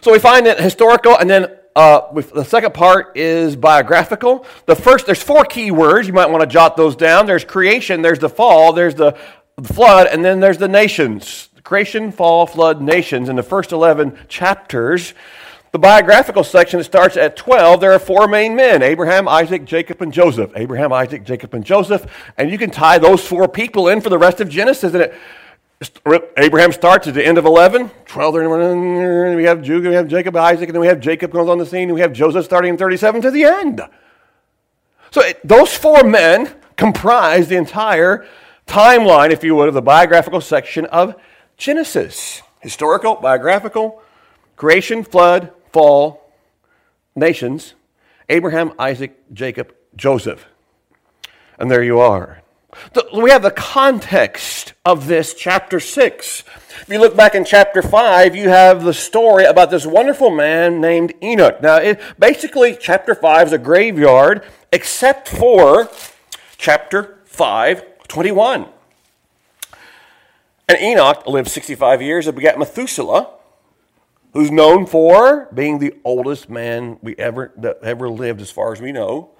So 0.00 0.10
we 0.10 0.18
find 0.18 0.46
it 0.46 0.58
historical, 0.58 1.18
and 1.18 1.28
then 1.28 1.54
uh, 1.76 2.10
the 2.14 2.42
second 2.42 2.72
part 2.72 3.14
is 3.18 3.56
biographical. 3.56 4.46
The 4.64 4.74
first, 4.74 5.04
there's 5.04 5.22
four 5.22 5.44
key 5.44 5.70
words. 5.70 6.08
You 6.08 6.14
might 6.14 6.30
want 6.30 6.40
to 6.40 6.46
jot 6.46 6.78
those 6.78 6.96
down. 6.96 7.26
There's 7.26 7.44
creation, 7.44 8.00
there's 8.00 8.20
the 8.20 8.30
fall, 8.30 8.72
there's 8.72 8.94
the 8.94 9.18
flood, 9.62 10.06
and 10.06 10.24
then 10.24 10.40
there's 10.40 10.56
the 10.56 10.66
nations. 10.66 11.50
Creation, 11.62 12.10
fall, 12.10 12.46
flood, 12.46 12.80
nations. 12.80 13.28
In 13.28 13.36
the 13.36 13.42
first 13.42 13.70
11 13.70 14.16
chapters, 14.28 15.12
the 15.74 15.78
biographical 15.80 16.44
section 16.44 16.84
starts 16.84 17.16
at 17.16 17.34
12. 17.34 17.80
There 17.80 17.90
are 17.90 17.98
four 17.98 18.28
main 18.28 18.54
men 18.54 18.80
Abraham, 18.80 19.26
Isaac, 19.26 19.64
Jacob, 19.64 20.00
and 20.02 20.12
Joseph. 20.12 20.52
Abraham, 20.54 20.92
Isaac, 20.92 21.24
Jacob, 21.24 21.52
and 21.52 21.64
Joseph. 21.64 22.06
And 22.38 22.48
you 22.48 22.58
can 22.58 22.70
tie 22.70 22.98
those 22.98 23.26
four 23.26 23.48
people 23.48 23.88
in 23.88 24.00
for 24.00 24.08
the 24.08 24.16
rest 24.16 24.40
of 24.40 24.48
Genesis. 24.48 24.94
And 24.94 25.02
it, 25.02 26.30
Abraham 26.36 26.70
starts 26.70 27.08
at 27.08 27.14
the 27.14 27.26
end 27.26 27.38
of 27.38 27.44
11. 27.44 27.90
12, 28.06 28.34
we 29.34 29.42
have 29.42 29.62
Judah, 29.62 29.88
we 29.88 29.96
have 29.96 30.06
Jacob, 30.06 30.36
Isaac, 30.36 30.68
and 30.68 30.76
then 30.76 30.80
we 30.80 30.86
have 30.86 31.00
Jacob 31.00 31.32
comes 31.32 31.48
on 31.48 31.58
the 31.58 31.66
scene, 31.66 31.88
and 31.88 31.94
we 31.94 32.02
have 32.02 32.12
Joseph 32.12 32.44
starting 32.44 32.70
in 32.70 32.76
37 32.76 33.22
to 33.22 33.32
the 33.32 33.42
end. 33.42 33.80
So 35.10 35.22
it, 35.22 35.40
those 35.42 35.76
four 35.76 36.04
men 36.04 36.54
comprise 36.76 37.48
the 37.48 37.56
entire 37.56 38.24
timeline, 38.68 39.32
if 39.32 39.42
you 39.42 39.56
would, 39.56 39.66
of 39.66 39.74
the 39.74 39.82
biographical 39.82 40.40
section 40.40 40.86
of 40.86 41.16
Genesis. 41.56 42.42
Historical, 42.60 43.16
biographical, 43.16 44.00
creation, 44.54 45.02
flood, 45.02 45.50
fall 45.74 46.30
nations 47.16 47.74
Abraham, 48.28 48.72
Isaac, 48.78 49.12
Jacob, 49.34 49.74
Joseph. 49.96 50.46
And 51.58 51.70
there 51.70 51.82
you 51.82 51.98
are. 51.98 52.42
We 53.12 53.30
have 53.30 53.42
the 53.42 53.50
context 53.50 54.72
of 54.84 55.08
this, 55.08 55.34
chapter 55.34 55.78
6. 55.78 56.44
If 56.80 56.88
you 56.88 56.98
look 56.98 57.16
back 57.16 57.34
in 57.34 57.44
chapter 57.44 57.82
5, 57.82 58.34
you 58.34 58.48
have 58.48 58.82
the 58.82 58.94
story 58.94 59.44
about 59.44 59.70
this 59.70 59.84
wonderful 59.84 60.30
man 60.30 60.80
named 60.80 61.12
Enoch. 61.22 61.60
Now, 61.60 61.76
it, 61.76 62.00
basically, 62.18 62.76
chapter 62.80 63.14
5 63.14 63.48
is 63.48 63.52
a 63.52 63.58
graveyard, 63.58 64.42
except 64.72 65.28
for 65.28 65.90
chapter 66.56 67.18
5, 67.26 68.06
21. 68.08 68.66
And 70.68 70.78
Enoch 70.80 71.26
lived 71.26 71.48
65 71.48 72.00
years 72.00 72.26
and 72.26 72.34
begat 72.34 72.58
Methuselah, 72.58 73.28
who's 74.34 74.50
known 74.50 74.84
for 74.84 75.48
being 75.54 75.78
the 75.78 75.94
oldest 76.04 76.50
man 76.50 76.98
we 77.00 77.14
ever 77.16 77.52
that 77.56 77.78
ever 77.82 78.10
lived, 78.10 78.42
as 78.42 78.50
far 78.50 78.72
as 78.72 78.80
we 78.82 78.92
know. 78.92 79.30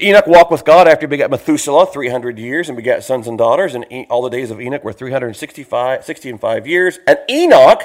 Enoch 0.00 0.26
walked 0.26 0.50
with 0.50 0.64
God 0.64 0.88
after 0.88 1.06
he 1.06 1.08
begat 1.08 1.30
Methuselah 1.30 1.86
300 1.86 2.38
years 2.38 2.68
and 2.68 2.76
begat 2.76 3.04
sons 3.04 3.26
and 3.26 3.38
daughters, 3.38 3.74
and 3.74 3.86
all 4.10 4.22
the 4.22 4.28
days 4.28 4.50
of 4.50 4.60
Enoch 4.60 4.84
were 4.84 4.92
365, 4.92 6.04
60 6.04 6.30
and 6.30 6.40
5 6.40 6.66
years. 6.66 6.98
And 7.06 7.18
Enoch 7.30 7.82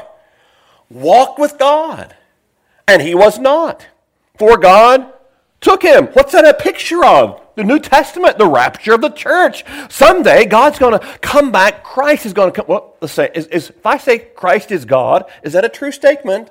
walked 0.90 1.40
with 1.40 1.58
God, 1.58 2.16
and 2.88 3.02
he 3.02 3.16
was 3.16 3.40
not, 3.40 3.88
for 4.38 4.58
God 4.58 5.14
took 5.62 5.84
him. 5.84 6.08
What's 6.08 6.34
that 6.34 6.46
a 6.46 6.54
picture 6.54 7.06
of? 7.06 7.40
The 7.56 7.64
New 7.64 7.80
Testament, 7.80 8.38
the 8.38 8.48
rapture 8.48 8.94
of 8.94 9.02
the 9.02 9.10
church. 9.10 9.64
Someday 9.90 10.46
God's 10.46 10.80
going 10.80 11.00
to 11.00 11.06
come 11.20 11.52
back. 11.52 11.84
Christ 11.84 12.26
is 12.26 12.34
going 12.34 12.52
to 12.52 12.56
come. 12.56 12.66
Well, 12.68 12.96
let's 13.02 13.14
say, 13.14 13.30
is, 13.34 13.48
is, 13.48 13.70
if 13.70 13.86
I 13.86 13.98
say 13.98 14.20
Christ 14.20 14.72
is 14.72 14.86
God, 14.86 15.26
is 15.44 15.54
that 15.54 15.64
a 15.64 15.70
true 15.70 15.92
statement? 15.92 16.50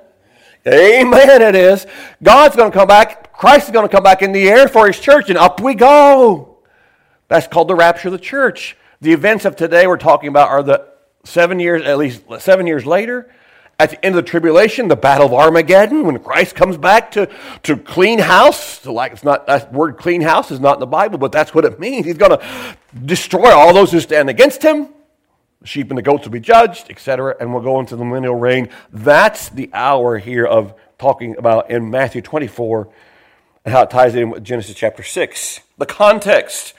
Amen, 0.67 1.41
it 1.41 1.55
is. 1.55 1.87
God's 2.21 2.55
going 2.55 2.71
to 2.71 2.77
come 2.77 2.87
back. 2.87 3.33
Christ 3.33 3.65
is 3.65 3.71
going 3.71 3.87
to 3.87 3.93
come 3.93 4.03
back 4.03 4.21
in 4.21 4.31
the 4.31 4.47
air 4.47 4.67
for 4.67 4.85
his 4.85 4.99
church, 4.99 5.29
and 5.29 5.37
up 5.37 5.59
we 5.59 5.73
go. 5.73 6.59
That's 7.27 7.47
called 7.47 7.67
the 7.67 7.75
rapture 7.75 8.09
of 8.09 8.11
the 8.11 8.19
church. 8.19 8.77
The 9.01 9.11
events 9.11 9.45
of 9.45 9.55
today 9.55 9.87
we're 9.87 9.97
talking 9.97 10.29
about 10.29 10.49
are 10.49 10.61
the 10.61 10.87
seven 11.23 11.59
years, 11.59 11.81
at 11.83 11.97
least 11.97 12.21
seven 12.39 12.67
years 12.67 12.85
later, 12.85 13.33
at 13.81 13.89
the 13.89 14.05
end 14.05 14.15
of 14.15 14.23
the 14.23 14.29
tribulation, 14.29 14.89
the 14.89 14.95
battle 14.95 15.25
of 15.25 15.33
Armageddon, 15.33 16.05
when 16.05 16.19
Christ 16.19 16.55
comes 16.55 16.77
back 16.77 17.09
to, 17.11 17.27
to 17.63 17.75
clean 17.75 18.19
house. 18.19 18.85
Like 18.85 19.11
it's 19.11 19.23
not 19.23 19.47
that 19.47 19.73
word 19.73 19.97
clean 19.97 20.21
house 20.21 20.51
is 20.51 20.59
not 20.59 20.75
in 20.75 20.79
the 20.79 20.85
Bible, 20.85 21.17
but 21.17 21.31
that's 21.31 21.55
what 21.55 21.65
it 21.65 21.79
means. 21.79 22.05
He's 22.05 22.17
going 22.17 22.37
to 22.37 22.77
destroy 23.05 23.49
all 23.49 23.73
those 23.73 23.91
who 23.91 23.99
stand 23.99 24.29
against 24.29 24.61
him. 24.61 24.89
The 25.61 25.67
sheep 25.67 25.89
and 25.89 25.97
the 25.97 26.03
goats 26.03 26.25
will 26.25 26.31
be 26.31 26.39
judged, 26.39 26.91
etc., 26.91 27.35
and 27.39 27.51
we'll 27.51 27.63
go 27.63 27.79
into 27.79 27.95
the 27.95 28.05
millennial 28.05 28.35
reign. 28.35 28.69
That's 28.91 29.49
the 29.49 29.71
hour 29.73 30.19
here 30.19 30.45
of 30.45 30.75
talking 30.99 31.35
about 31.37 31.71
in 31.71 31.89
Matthew 31.89 32.21
24 32.21 32.87
and 33.65 33.73
how 33.73 33.81
it 33.81 33.89
ties 33.89 34.13
in 34.13 34.29
with 34.29 34.43
Genesis 34.43 34.75
chapter 34.75 35.01
6. 35.01 35.59
The 35.79 35.87
context. 35.87 36.75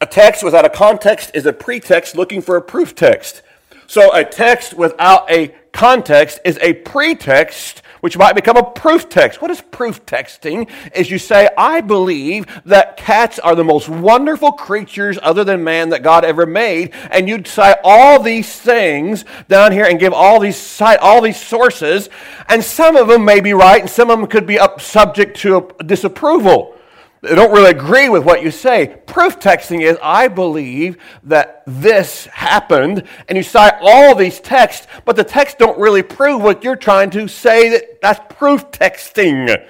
A 0.00 0.06
text 0.06 0.42
without 0.42 0.64
a 0.64 0.68
context 0.68 1.30
is 1.32 1.46
a 1.46 1.52
pretext 1.52 2.16
looking 2.16 2.42
for 2.42 2.56
a 2.56 2.62
proof 2.62 2.96
text. 2.96 3.42
So 3.86 4.12
a 4.12 4.24
text 4.24 4.74
without 4.74 5.30
a 5.30 5.54
context 5.72 6.40
is 6.44 6.58
a 6.60 6.74
pretext 6.74 7.82
which 8.02 8.18
might 8.18 8.34
become 8.34 8.56
a 8.56 8.64
proof 8.64 9.08
text. 9.08 9.40
What 9.40 9.52
is 9.52 9.60
proof 9.60 10.04
texting? 10.04 10.68
Is 10.94 11.08
you 11.08 11.18
say, 11.18 11.48
I 11.56 11.80
believe 11.80 12.46
that 12.64 12.96
cats 12.96 13.38
are 13.38 13.54
the 13.54 13.62
most 13.62 13.88
wonderful 13.88 14.52
creatures 14.52 15.20
other 15.22 15.44
than 15.44 15.62
man 15.62 15.90
that 15.90 16.02
God 16.02 16.24
ever 16.24 16.44
made, 16.44 16.92
and 17.12 17.28
you'd 17.28 17.46
cite 17.46 17.76
all 17.84 18.20
these 18.20 18.52
things 18.52 19.24
down 19.46 19.70
here 19.70 19.84
and 19.84 20.00
give 20.00 20.12
all 20.12 20.40
these 20.40 20.56
cite 20.56 20.98
all 20.98 21.20
these 21.20 21.40
sources, 21.40 22.10
and 22.48 22.62
some 22.64 22.96
of 22.96 23.06
them 23.06 23.24
may 23.24 23.40
be 23.40 23.52
right, 23.52 23.80
and 23.80 23.90
some 23.90 24.10
of 24.10 24.18
them 24.18 24.26
could 24.26 24.46
be 24.46 24.58
up 24.58 24.80
subject 24.80 25.36
to 25.38 25.70
disapproval 25.86 26.71
they 27.22 27.36
don't 27.36 27.52
really 27.52 27.70
agree 27.70 28.08
with 28.08 28.24
what 28.24 28.42
you 28.42 28.50
say. 28.50 28.96
Proof 29.06 29.38
texting 29.38 29.80
is, 29.82 29.96
I 30.02 30.26
believe 30.26 30.96
that 31.22 31.62
this 31.68 32.26
happened, 32.26 33.04
and 33.28 33.38
you 33.38 33.44
cite 33.44 33.74
all 33.80 34.16
these 34.16 34.40
texts, 34.40 34.88
but 35.04 35.14
the 35.14 35.22
texts 35.22 35.56
don't 35.56 35.78
really 35.78 36.02
prove 36.02 36.42
what 36.42 36.64
you're 36.64 36.74
trying 36.74 37.10
to 37.10 37.28
say. 37.28 37.68
That 37.68 38.00
that's 38.02 38.20
proof 38.36 38.72
texting. 38.72 39.64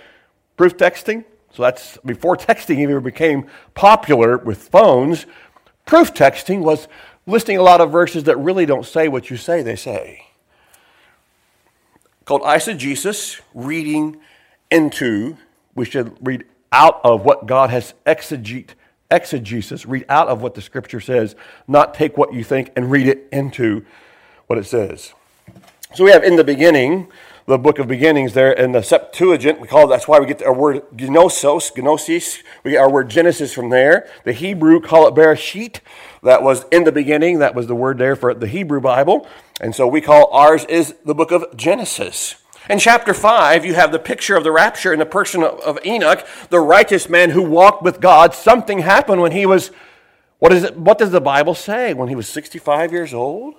Proof 0.56 0.78
texting. 0.78 1.26
So 1.52 1.62
that's 1.62 1.98
before 1.98 2.38
texting 2.38 2.78
even 2.78 3.02
became 3.02 3.46
popular 3.74 4.38
with 4.38 4.68
phones. 4.68 5.26
Proof 5.84 6.14
texting 6.14 6.60
was 6.60 6.88
listing 7.26 7.58
a 7.58 7.62
lot 7.62 7.82
of 7.82 7.92
verses 7.92 8.24
that 8.24 8.38
really 8.38 8.64
don't 8.64 8.86
say 8.86 9.08
what 9.08 9.28
you 9.28 9.36
say 9.36 9.60
they 9.60 9.76
say. 9.76 10.24
Called 12.24 12.42
eisegesis, 12.42 13.42
reading 13.52 14.16
into. 14.70 15.36
We 15.74 15.84
should 15.84 16.16
read 16.26 16.44
out 16.72 17.00
of 17.04 17.24
what 17.24 17.46
God 17.46 17.70
has 17.70 17.94
exegete, 18.06 18.70
exegesis, 19.10 19.86
read 19.86 20.06
out 20.08 20.28
of 20.28 20.42
what 20.42 20.54
the 20.54 20.62
scripture 20.62 21.00
says, 21.00 21.36
not 21.68 21.94
take 21.94 22.16
what 22.16 22.32
you 22.32 22.42
think 22.42 22.72
and 22.74 22.90
read 22.90 23.06
it 23.06 23.28
into 23.30 23.84
what 24.46 24.58
it 24.58 24.64
says. 24.64 25.12
So 25.94 26.04
we 26.04 26.10
have 26.10 26.24
in 26.24 26.36
the 26.36 26.44
beginning, 26.44 27.08
the 27.46 27.58
book 27.58 27.78
of 27.78 27.88
beginnings 27.88 28.34
there 28.34 28.52
in 28.52 28.72
the 28.72 28.82
Septuagint. 28.82 29.60
We 29.60 29.68
call 29.68 29.84
it, 29.84 29.88
that's 29.88 30.06
why 30.06 30.18
we 30.18 30.26
get 30.26 30.42
our 30.42 30.54
word 30.54 30.82
gnosos, 30.96 31.76
gnosis. 31.76 32.42
We 32.64 32.72
get 32.72 32.78
our 32.78 32.90
word 32.90 33.10
Genesis 33.10 33.52
from 33.52 33.68
there. 33.68 34.08
The 34.24 34.32
Hebrew 34.32 34.80
call 34.80 35.06
it 35.08 35.14
Bereshit. 35.14 35.80
That 36.22 36.42
was 36.42 36.64
in 36.70 36.84
the 36.84 36.92
beginning. 36.92 37.40
That 37.40 37.54
was 37.54 37.66
the 37.66 37.74
word 37.74 37.98
there 37.98 38.16
for 38.16 38.32
the 38.32 38.46
Hebrew 38.46 38.80
Bible. 38.80 39.26
And 39.60 39.74
so 39.74 39.86
we 39.86 40.00
call 40.00 40.30
ours 40.32 40.64
is 40.66 40.94
the 41.04 41.14
book 41.14 41.30
of 41.30 41.44
Genesis. 41.56 42.36
In 42.70 42.78
chapter 42.78 43.12
5, 43.12 43.64
you 43.64 43.74
have 43.74 43.90
the 43.90 43.98
picture 43.98 44.36
of 44.36 44.44
the 44.44 44.52
rapture 44.52 44.92
in 44.92 44.98
the 44.98 45.06
person 45.06 45.42
of 45.42 45.78
Enoch, 45.84 46.26
the 46.48 46.60
righteous 46.60 47.08
man 47.08 47.30
who 47.30 47.42
walked 47.42 47.82
with 47.82 48.00
God. 48.00 48.34
Something 48.34 48.80
happened 48.80 49.20
when 49.20 49.32
he 49.32 49.46
was, 49.46 49.72
what, 50.38 50.52
is 50.52 50.64
it, 50.64 50.76
what 50.76 50.98
does 50.98 51.10
the 51.10 51.20
Bible 51.20 51.54
say? 51.54 51.92
When 51.92 52.08
he 52.08 52.14
was 52.14 52.28
65 52.28 52.92
years 52.92 53.12
old? 53.12 53.54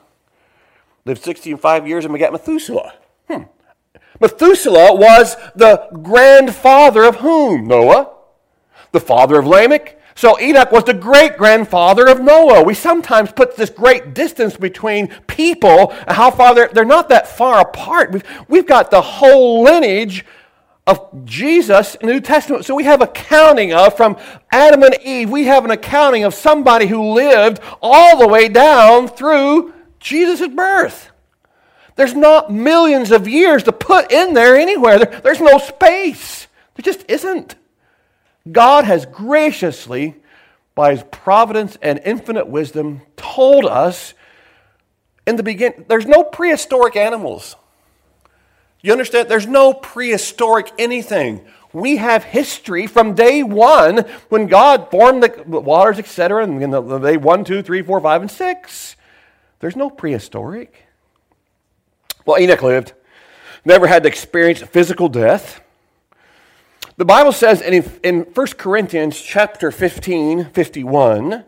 Lived 1.06 1.22
65 1.22 1.88
years 1.88 2.06
and 2.06 2.14
begat 2.14 2.32
Methuselah. 2.32 2.94
Hmm. 3.30 3.44
Methuselah 4.22 4.96
was 4.96 5.36
the 5.54 5.88
grandfather 6.02 7.04
of 7.04 7.18
whom? 7.18 7.68
Noah. 7.68 8.10
The 8.94 9.02
father 9.02 9.38
of 9.38 9.46
Lamech, 9.46 10.00
so 10.16 10.40
Enoch 10.40 10.72
was 10.72 10.84
the 10.84 10.94
great 10.94 11.38
grandfather 11.38 12.08
of 12.08 12.22
Noah. 12.22 12.64
We 12.64 12.76
sometimes 12.76 13.32
put 13.32 13.56
this 13.56 13.70
great 13.70 14.14
distance 14.14 14.56
between 14.56 15.08
people 15.28 15.92
and 15.92 16.12
how 16.12 16.30
far 16.30 16.54
they're, 16.54 16.70
they're 16.72 16.86
not 16.86 17.10
that 17.10 17.28
far 17.28 17.62
apart. 17.62 18.12
We've, 18.12 18.24
we've 18.48 18.68
got 18.68 18.92
the 18.92 19.02
whole 19.02 19.64
lineage 19.64 20.24
of 20.86 21.26
Jesus 21.26 21.96
in 21.96 22.08
the 22.08 22.14
New 22.14 22.22
Testament. 22.22 22.66
So 22.66 22.76
we 22.76 22.84
have 22.84 23.02
a 23.02 23.08
counting 23.08 23.74
of 23.74 23.96
from 23.96 24.18
Adam 24.52 24.84
and 24.84 24.96
Eve, 25.04 25.30
we 25.30 25.46
have 25.46 25.66
an 25.66 25.72
accounting 25.72 26.26
of 26.26 26.34
somebody 26.34 26.88
who 26.88 27.14
lived 27.14 27.60
all 27.82 28.18
the 28.18 28.28
way 28.28 28.50
down 28.50 29.08
through 29.08 29.74
Jesus' 30.00 30.48
birth. 30.48 31.10
There's 31.96 32.16
not 32.16 32.52
millions 32.52 33.12
of 33.12 33.28
years 33.28 33.64
to 33.64 33.72
put 33.72 34.12
in 34.12 34.34
there 34.34 34.56
anywhere. 34.56 35.00
There, 35.00 35.22
there's 35.22 35.40
no 35.40 35.58
space. 35.58 36.48
There 36.76 36.84
just 36.84 37.06
isn't. 37.08 37.56
God 38.52 38.86
has 38.86 39.06
graciously, 39.06 40.16
by 40.76 40.92
his 40.92 41.04
providence 41.12 41.78
and 41.82 42.00
infinite 42.04 42.48
wisdom, 42.48 43.02
told 43.16 43.66
us 43.66 44.14
in 45.26 45.38
the 45.38 45.44
beginning 45.44 45.86
there's 45.88 46.06
no 46.06 46.24
prehistoric 46.24 46.96
animals. 46.96 47.56
You 48.82 48.92
understand? 48.92 49.30
There's 49.30 49.48
no 49.48 49.74
prehistoric 49.74 50.72
anything. 50.78 51.46
We 51.72 51.98
have 51.98 52.24
history 52.24 52.86
from 52.86 53.16
day 53.16 53.42
one 53.42 54.00
when 54.30 54.48
God 54.48 54.92
formed 54.92 55.24
the 55.24 55.44
waters, 55.60 55.98
etc., 55.98 56.44
and 56.44 56.74
the, 56.74 57.00
day 57.00 57.18
one, 57.18 57.46
two, 57.46 57.64
three, 57.64 57.82
four, 57.82 58.00
five, 58.02 58.22
and 58.22 58.30
six. 58.30 58.96
There's 59.60 59.78
no 59.78 59.90
prehistoric. 59.90 60.86
Well, 62.26 62.40
Enoch 62.40 62.62
lived, 62.62 62.94
never 63.66 63.88
had 63.88 64.04
to 64.04 64.10
experience 64.10 64.62
physical 64.62 65.10
death. 65.10 65.63
The 66.96 67.06
Bible 67.06 67.32
says 67.32 67.60
in, 67.62 67.84
in 68.04 68.22
1 68.22 68.48
Corinthians 68.58 69.20
chapter 69.20 69.72
15, 69.72 70.52
51, 70.52 71.44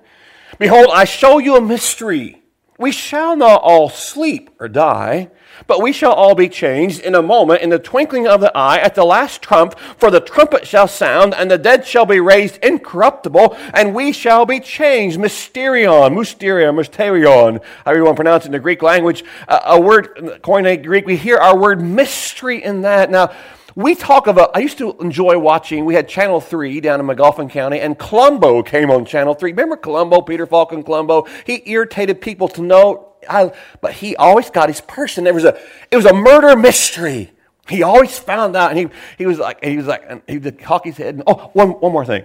Behold, 0.58 0.88
I 0.92 1.06
show 1.06 1.38
you 1.38 1.56
a 1.56 1.62
mystery. 1.62 2.42
We 2.80 2.92
shall 2.92 3.38
not 3.38 3.62
all 3.62 3.90
sleep 3.90 4.50
or 4.60 4.68
die, 4.68 5.30
but 5.68 5.84
we 5.84 5.94
shall 5.94 6.14
all 6.14 6.34
be 6.34 6.50
changed 6.50 7.00
in 7.00 7.14
a 7.14 7.22
moment, 7.22 7.62
in 7.62 7.70
the 7.70 7.78
twinkling 7.78 8.28
of 8.28 8.42
the 8.42 8.52
eye, 8.58 8.80
at 8.80 8.96
the 8.96 9.06
last 9.06 9.44
trump. 9.44 9.78
For 9.98 10.10
the 10.10 10.20
trumpet 10.20 10.68
shall 10.68 10.88
sound, 10.88 11.36
and 11.36 11.52
the 11.52 11.60
dead 11.60 11.86
shall 11.86 12.08
be 12.08 12.20
raised 12.20 12.58
incorruptible, 12.64 13.56
and 13.72 13.94
we 13.94 14.12
shall 14.12 14.48
be 14.48 14.60
changed. 14.60 15.20
Mysterion, 15.20 16.16
mysterion, 16.16 16.74
mysterion, 16.74 17.62
however 17.86 18.00
you 18.00 18.06
want 18.06 18.16
to 18.16 18.24
pronounce 18.24 18.46
it 18.46 18.48
in 18.48 18.54
the 18.54 18.60
Greek 18.60 18.82
language. 18.82 19.24
Uh, 19.48 19.60
a 19.66 19.80
word, 19.80 20.42
Koine 20.42 20.84
Greek, 20.84 21.06
we 21.06 21.18
hear 21.18 21.38
our 21.38 21.56
word 21.56 21.82
mystery 21.82 22.64
in 22.64 22.82
that. 22.82 23.12
Now, 23.12 23.32
we 23.76 23.94
talk 23.94 24.28
about, 24.28 24.52
I 24.56 24.60
used 24.60 24.78
to 24.78 24.96
enjoy 25.00 25.38
watching, 25.38 25.84
we 25.84 25.96
had 25.96 26.08
Channel 26.08 26.40
3 26.40 26.80
down 26.80 27.02
in 27.02 27.06
Magoffin 27.06 27.50
County, 27.50 27.82
and 27.82 28.00
Columbo 28.00 28.64
came 28.64 28.90
on 28.90 29.04
Channel 29.04 29.34
3. 29.34 29.52
Remember 29.52 29.76
Columbo, 29.76 30.22
Peter 30.22 30.46
Falk 30.46 30.72
on 30.72 30.82
Columbo? 30.82 31.28
He 31.46 31.62
irritated 31.66 32.22
people 32.22 32.48
to 32.50 32.62
know, 32.62 33.14
I, 33.30 33.52
but 33.82 33.92
he 33.92 34.16
always 34.16 34.50
got 34.50 34.70
his 34.70 34.80
person. 34.80 35.26
There 35.26 35.34
was 35.34 35.44
a, 35.44 35.60
it 35.92 35.98
was 35.98 36.06
a 36.06 36.14
murder 36.14 36.56
mystery. 36.56 37.32
He 37.68 37.84
always 37.84 38.18
found 38.18 38.56
out, 38.56 38.70
and 38.70 38.80
he, 38.80 38.88
he 39.18 39.26
was 39.26 39.40
like, 39.40 39.64
he 39.64 39.76
was 39.76 39.88
like, 39.88 40.04
and 40.08 40.22
he 40.28 40.40
cock 40.52 40.86
his 40.86 40.96
head, 40.96 41.16
and, 41.16 41.24
oh, 41.28 41.50
one, 41.54 41.72
one 41.72 41.92
more 41.92 42.06
thing. 42.06 42.24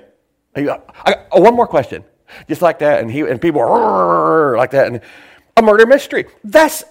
He, 0.54 0.68
uh, 0.68 0.78
I, 1.04 1.26
oh, 1.32 1.40
one 1.40 1.54
more 1.54 1.66
question. 1.66 2.04
Just 2.48 2.62
like 2.62 2.78
that, 2.78 3.00
and 3.00 3.10
he, 3.10 3.22
and 3.22 3.40
people 3.40 3.60
were 3.60 4.56
like 4.56 4.70
that, 4.70 4.86
and 4.86 5.00
a 5.56 5.62
murder 5.62 5.84
mystery. 5.84 6.26
That's 6.44 6.84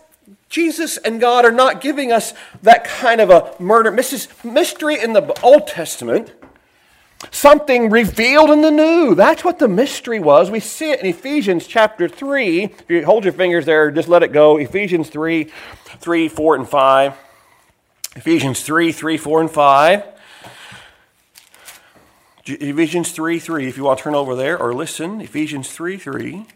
Jesus 0.50 0.98
and 0.98 1.22
God 1.22 1.46
are 1.46 1.52
not 1.52 1.80
giving 1.80 2.12
us 2.12 2.34
that 2.64 2.84
kind 2.84 3.22
of 3.22 3.30
a 3.30 3.54
murder 3.60 3.92
mystery 3.92 5.00
in 5.00 5.14
the 5.14 5.40
Old 5.44 5.68
Testament. 5.68 6.34
Something 7.32 7.90
revealed 7.90 8.50
in 8.50 8.62
the 8.62 8.72
new. 8.72 9.14
That's 9.14 9.44
what 9.44 9.60
the 9.60 9.68
mystery 9.68 10.20
was. 10.20 10.50
We 10.50 10.60
see 10.60 10.92
it 10.92 11.02
in 11.02 11.06
Ephesians 11.06 11.68
chapter 11.68 12.08
3. 12.08 12.64
If 12.64 12.90
you 12.90 13.06
hold 13.06 13.26
your 13.26 13.34
fingers 13.34 13.66
there, 13.66 13.92
just 13.92 14.08
let 14.08 14.24
it 14.24 14.32
go. 14.32 14.58
Ephesians 14.58 15.10
3, 15.10 15.52
3, 15.86 16.28
4, 16.30 16.56
and 16.56 16.68
5. 16.68 17.14
Ephesians 18.16 18.62
3, 18.64 18.92
3, 18.92 19.18
4, 19.18 19.42
and 19.42 19.52
5. 19.52 20.04
Ephesians 22.46 23.12
3, 23.12 23.38
3, 23.38 23.68
if 23.68 23.78
you 23.78 23.84
want 23.84 24.00
to 24.00 24.04
turn 24.04 24.16
over 24.16 24.36
there 24.36 24.58
or 24.58 24.74
listen. 24.74 25.22
Ephesians 25.22 25.70
3, 25.72 25.98
3 25.98 26.48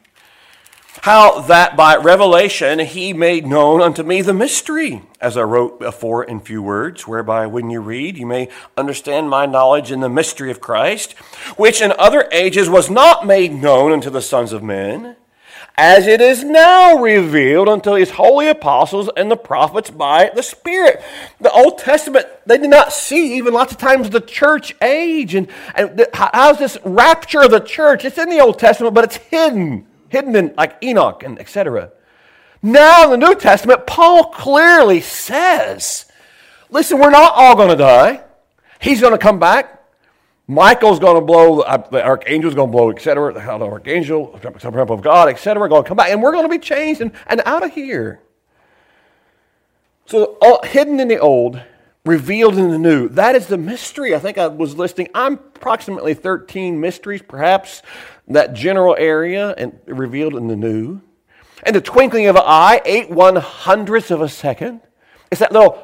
how 1.04 1.42
that 1.42 1.76
by 1.76 1.98
revelation 1.98 2.80
he 2.80 3.12
made 3.12 3.46
known 3.46 3.82
unto 3.82 4.02
me 4.02 4.22
the 4.22 4.34
mystery, 4.34 5.02
as 5.20 5.36
I 5.36 5.42
wrote 5.42 5.78
before 5.78 6.24
in 6.24 6.40
few 6.40 6.64
words, 6.64 7.06
whereby 7.06 7.46
when 7.46 7.70
you 7.70 7.82
read, 7.82 8.18
you 8.18 8.26
may 8.26 8.48
understand 8.78 9.30
my 9.30 9.46
knowledge 9.46 9.92
in 9.92 10.00
the 10.00 10.08
mystery 10.08 10.50
of 10.50 10.62
Christ, 10.62 11.12
which 11.58 11.82
in 11.82 11.92
other 12.00 12.30
ages 12.32 12.70
was 12.70 12.90
not 12.90 13.28
made 13.28 13.52
known 13.52 13.92
unto 13.92 14.10
the 14.10 14.22
sons 14.22 14.54
of 14.54 14.64
men, 14.64 15.18
as 15.76 16.08
it 16.08 16.22
is 16.22 16.46
now 16.46 16.96
revealed 16.96 17.68
unto 17.68 17.96
his 17.96 18.12
holy 18.12 18.48
apostles 18.48 19.10
and 19.18 19.30
the 19.30 19.36
prophets 19.36 19.90
by 19.90 20.32
the 20.34 20.42
Spirit. 20.42 21.04
The 21.42 21.52
Old 21.52 21.80
Testament, 21.80 22.28
they 22.46 22.60
did 22.60 22.70
not 22.70 22.94
see 22.94 23.36
even 23.36 23.54
lots 23.54 23.74
of 23.74 23.78
times 23.78 24.10
the 24.10 24.22
church 24.22 24.74
age. 24.82 25.36
And, 25.36 25.50
and 25.76 26.08
how's 26.14 26.60
this 26.60 26.78
rapture 26.86 27.42
of 27.42 27.52
the 27.52 27.60
church? 27.60 28.06
It's 28.06 28.18
in 28.18 28.30
the 28.30 28.40
Old 28.40 28.58
Testament, 28.58 28.96
but 28.96 29.04
it's 29.04 29.18
hidden 29.18 29.86
hidden 30.14 30.36
in 30.36 30.54
like 30.56 30.78
Enoch 30.82 31.24
and 31.24 31.40
etc. 31.40 31.92
Now 32.62 33.04
in 33.04 33.20
the 33.20 33.28
New 33.28 33.36
Testament, 33.36 33.86
Paul 33.86 34.26
clearly 34.26 35.02
says, 35.02 36.06
listen, 36.70 37.00
we're 37.00 37.10
not 37.10 37.34
all 37.36 37.56
going 37.56 37.70
to 37.70 37.76
die. 37.76 38.24
He's 38.80 39.02
going 39.02 39.12
to 39.12 39.18
come 39.18 39.40
back. 39.40 39.82
Michael's 40.48 41.00
going 41.00 41.16
to 41.16 41.22
blow, 41.22 41.62
uh, 41.62 41.78
the 41.90 42.04
archangel's 42.04 42.54
going 42.54 42.70
to 42.70 42.72
blow, 42.72 42.92
etc. 42.92 43.34
The 43.34 43.42
archangel, 43.42 44.38
the 44.38 44.52
trump 44.52 44.90
of 44.90 45.02
God, 45.02 45.30
etc. 45.30 45.68
going 45.68 45.84
to 45.84 45.88
come 45.88 45.98
back, 45.98 46.10
and 46.10 46.22
we're 46.22 46.34
going 46.34 46.44
to 46.44 46.50
be 46.50 46.60
changed 46.60 47.02
and, 47.02 47.12
and 47.28 47.42
out 47.46 47.64
of 47.64 47.72
here. 47.72 48.22
So, 50.06 50.38
all, 50.42 50.62
hidden 50.64 51.00
in 51.00 51.08
the 51.08 51.18
old, 51.18 51.62
revealed 52.06 52.58
in 52.58 52.70
the 52.70 52.78
new. 52.78 53.08
That 53.08 53.36
is 53.36 53.48
the 53.48 53.58
mystery. 53.58 54.14
I 54.14 54.20
think 54.20 54.38
I 54.38 54.48
was 54.48 54.76
listing, 54.76 55.08
I'm 55.16 55.34
approximately 55.34 56.14
13 56.14 56.80
mysteries, 56.80 57.22
perhaps, 57.22 57.82
that 58.28 58.54
general 58.54 58.96
area 58.98 59.54
and 59.58 59.80
revealed 59.86 60.36
in 60.36 60.48
the 60.48 60.56
new. 60.56 61.02
And 61.64 61.76
the 61.76 61.82
twinkling 61.82 62.28
of 62.28 62.36
an 62.36 62.44
eye, 62.46 62.82
eight 62.86 63.10
one 63.10 63.36
hundredths 63.36 64.12
of 64.12 64.22
a 64.22 64.30
second. 64.30 64.82
It's 65.32 65.40
that 65.40 65.52
little, 65.52 65.82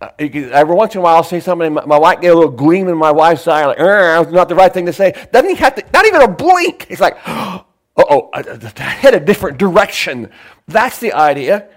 uh, 0.00 0.10
every 0.18 0.74
once 0.74 0.94
in 0.94 1.00
a 1.00 1.02
while 1.02 1.16
I'll 1.16 1.24
say 1.24 1.40
something, 1.40 1.72
my, 1.72 1.84
my 1.84 1.98
wife 1.98 2.20
get 2.20 2.32
a 2.32 2.34
little 2.34 2.50
gleam 2.50 2.88
in 2.88 2.96
my 2.96 3.10
wife's 3.10 3.46
eye, 3.46 3.64
like, 3.66 3.78
uh, 3.78 4.22
that's 4.22 4.32
not 4.32 4.48
the 4.48 4.54
right 4.54 4.72
thing 4.72 4.86
to 4.86 4.92
say. 4.92 5.12
Doesn't 5.32 5.50
he 5.50 5.56
have 5.56 5.74
to, 5.76 5.84
not 5.92 6.04
even 6.06 6.22
a 6.22 6.28
blink. 6.28 6.86
It's 6.90 7.00
like, 7.00 7.16
oh, 7.26 7.64
I, 8.34 8.40
I 8.40 8.80
head 8.82 9.14
a 9.14 9.20
different 9.20 9.58
direction. 9.58 10.30
That's 10.66 10.98
the 10.98 11.12
idea. 11.12 11.68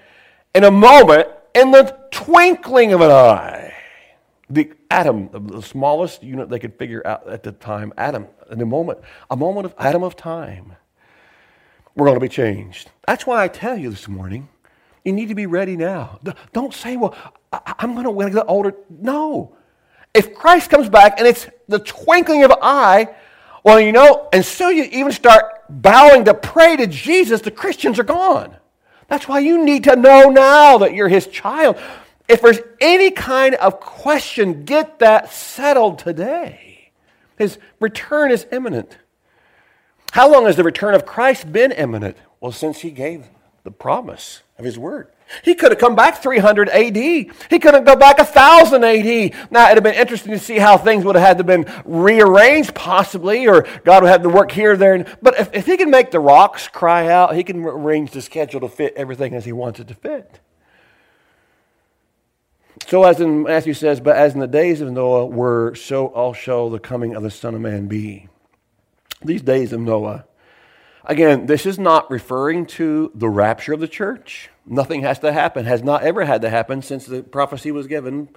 In 0.53 0.63
a 0.63 0.71
moment, 0.71 1.27
in 1.53 1.71
the 1.71 1.97
twinkling 2.11 2.93
of 2.93 3.01
an 3.01 3.11
eye. 3.11 3.73
The 4.47 4.71
atom, 4.91 5.29
the 5.31 5.61
smallest 5.61 6.21
unit 6.21 6.49
they 6.49 6.59
could 6.59 6.77
figure 6.77 7.01
out 7.05 7.27
at 7.27 7.41
the 7.41 7.51
time, 7.51 7.93
atom, 7.97 8.27
in 8.51 8.61
a 8.61 8.65
moment, 8.65 8.99
a 9.29 9.35
moment 9.35 9.65
of 9.65 9.75
atom 9.77 10.03
of 10.03 10.15
time, 10.15 10.75
we're 11.95 12.05
going 12.05 12.15
to 12.15 12.21
be 12.21 12.29
changed. 12.29 12.91
That's 13.07 13.25
why 13.25 13.43
I 13.43 13.47
tell 13.47 13.77
you 13.77 13.89
this 13.89 14.07
morning, 14.07 14.49
you 15.03 15.13
need 15.13 15.29
to 15.29 15.35
be 15.35 15.45
ready 15.45 15.77
now. 15.77 16.19
Don't 16.51 16.73
say, 16.73 16.97
well, 16.97 17.15
I'm 17.51 17.93
going 17.93 18.05
to 18.05 18.21
I 18.21 18.29
get 18.29 18.45
older. 18.47 18.73
No. 18.89 19.55
If 20.13 20.33
Christ 20.33 20.69
comes 20.69 20.89
back 20.89 21.19
and 21.19 21.27
it's 21.27 21.47
the 21.67 21.79
twinkling 21.79 22.43
of 22.43 22.51
an 22.51 22.57
eye, 22.61 23.15
well, 23.63 23.79
you 23.79 23.91
know, 23.91 24.29
until 24.31 24.71
you 24.71 24.83
even 24.83 25.11
start 25.11 25.45
bowing 25.69 26.25
to 26.25 26.33
pray 26.33 26.75
to 26.77 26.87
Jesus, 26.87 27.41
the 27.41 27.51
Christians 27.51 27.99
are 27.99 28.03
gone. 28.03 28.55
That's 29.07 29.27
why 29.27 29.39
you 29.39 29.63
need 29.63 29.83
to 29.85 29.95
know 29.95 30.29
now 30.29 30.79
that 30.79 30.93
you're 30.93 31.07
his 31.07 31.27
child. 31.27 31.77
If 32.27 32.41
there's 32.41 32.59
any 32.81 33.11
kind 33.11 33.55
of 33.55 33.79
question, 33.79 34.65
get 34.65 34.99
that 34.99 35.31
settled 35.31 35.99
today. 35.99 36.64
His 37.37 37.57
return 37.79 38.31
is 38.31 38.45
imminent. 38.51 38.97
How 40.11 40.31
long 40.31 40.45
has 40.45 40.55
the 40.55 40.63
return 40.63 40.95
of 40.95 41.05
Christ 41.05 41.51
been 41.51 41.71
imminent? 41.71 42.17
Well, 42.39 42.51
since 42.51 42.79
he 42.79 42.91
gave 42.91 43.25
the 43.63 43.71
promise 43.71 44.43
of 44.57 44.63
his 44.63 44.79
word. 44.79 45.09
He 45.43 45.55
could 45.55 45.71
have 45.71 45.79
come 45.79 45.95
back 45.95 46.21
300 46.21 46.69
AD. 46.69 46.95
He 46.95 47.25
could 47.49 47.73
have 47.73 47.83
gone 47.83 47.97
back 47.97 48.19
1000 48.19 48.83
AD. 48.83 49.51
Now, 49.51 49.65
it'd 49.65 49.77
have 49.77 49.83
been 49.83 49.95
interesting 49.95 50.31
to 50.31 50.39
see 50.39 50.59
how 50.59 50.77
things 50.77 51.03
would 51.03 51.15
have 51.15 51.25
had 51.25 51.37
to 51.39 51.43
been 51.43 51.65
rearranged, 51.83 52.75
possibly, 52.75 53.47
or 53.47 53.63
God 53.83 54.03
would 54.03 54.09
have 54.09 54.21
to 54.21 54.29
work 54.29 54.51
here, 54.51 54.77
there. 54.77 55.03
But 55.21 55.39
if, 55.39 55.53
if 55.53 55.65
he 55.65 55.77
can 55.77 55.89
make 55.89 56.11
the 56.11 56.19
rocks 56.19 56.67
cry 56.67 57.07
out, 57.07 57.35
he 57.35 57.43
can 57.43 57.65
arrange 57.65 58.11
the 58.11 58.21
schedule 58.21 58.59
to 58.61 58.69
fit 58.69 58.93
everything 58.95 59.33
as 59.33 59.45
he 59.45 59.51
wants 59.51 59.79
it 59.79 59.87
to 59.87 59.95
fit. 59.95 60.39
So, 62.87 63.03
as 63.03 63.19
in 63.19 63.43
Matthew 63.43 63.73
says, 63.73 63.99
but 63.99 64.15
as 64.15 64.35
in 64.35 64.39
the 64.39 64.47
days 64.47 64.79
of 64.79 64.91
Noah 64.91 65.25
were, 65.25 65.73
so 65.73 66.07
also 66.07 66.69
the 66.69 66.79
coming 66.79 67.15
of 67.15 67.23
the 67.23 67.31
Son 67.31 67.55
of 67.55 67.61
Man 67.61 67.87
be. 67.87 68.29
These 69.23 69.41
days 69.41 69.73
of 69.73 69.79
Noah. 69.79 70.25
Again, 71.03 71.47
this 71.47 71.65
is 71.65 71.79
not 71.79 72.11
referring 72.11 72.67
to 72.67 73.11
the 73.15 73.27
rapture 73.27 73.73
of 73.73 73.79
the 73.79 73.87
church. 73.87 74.49
Nothing 74.67 75.01
has 75.01 75.17
to 75.19 75.33
happen, 75.33 75.65
has 75.65 75.81
not 75.81 76.03
ever 76.03 76.25
had 76.25 76.43
to 76.43 76.49
happen 76.51 76.83
since 76.83 77.07
the 77.07 77.23
prophecy 77.23 77.71
was 77.71 77.87
given 77.87 78.29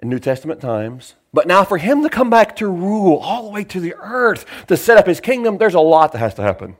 in 0.00 0.08
New 0.08 0.20
Testament 0.20 0.60
times. 0.60 1.14
But 1.32 1.48
now, 1.48 1.64
for 1.64 1.78
him 1.78 2.04
to 2.04 2.08
come 2.08 2.30
back 2.30 2.54
to 2.56 2.68
rule 2.68 3.18
all 3.18 3.42
the 3.42 3.50
way 3.50 3.64
to 3.64 3.80
the 3.80 3.94
earth, 3.98 4.46
to 4.68 4.76
set 4.76 4.96
up 4.96 5.08
his 5.08 5.20
kingdom, 5.20 5.58
there's 5.58 5.74
a 5.74 5.80
lot 5.80 6.12
that 6.12 6.18
has 6.18 6.34
to 6.34 6.42
happen. 6.42 6.76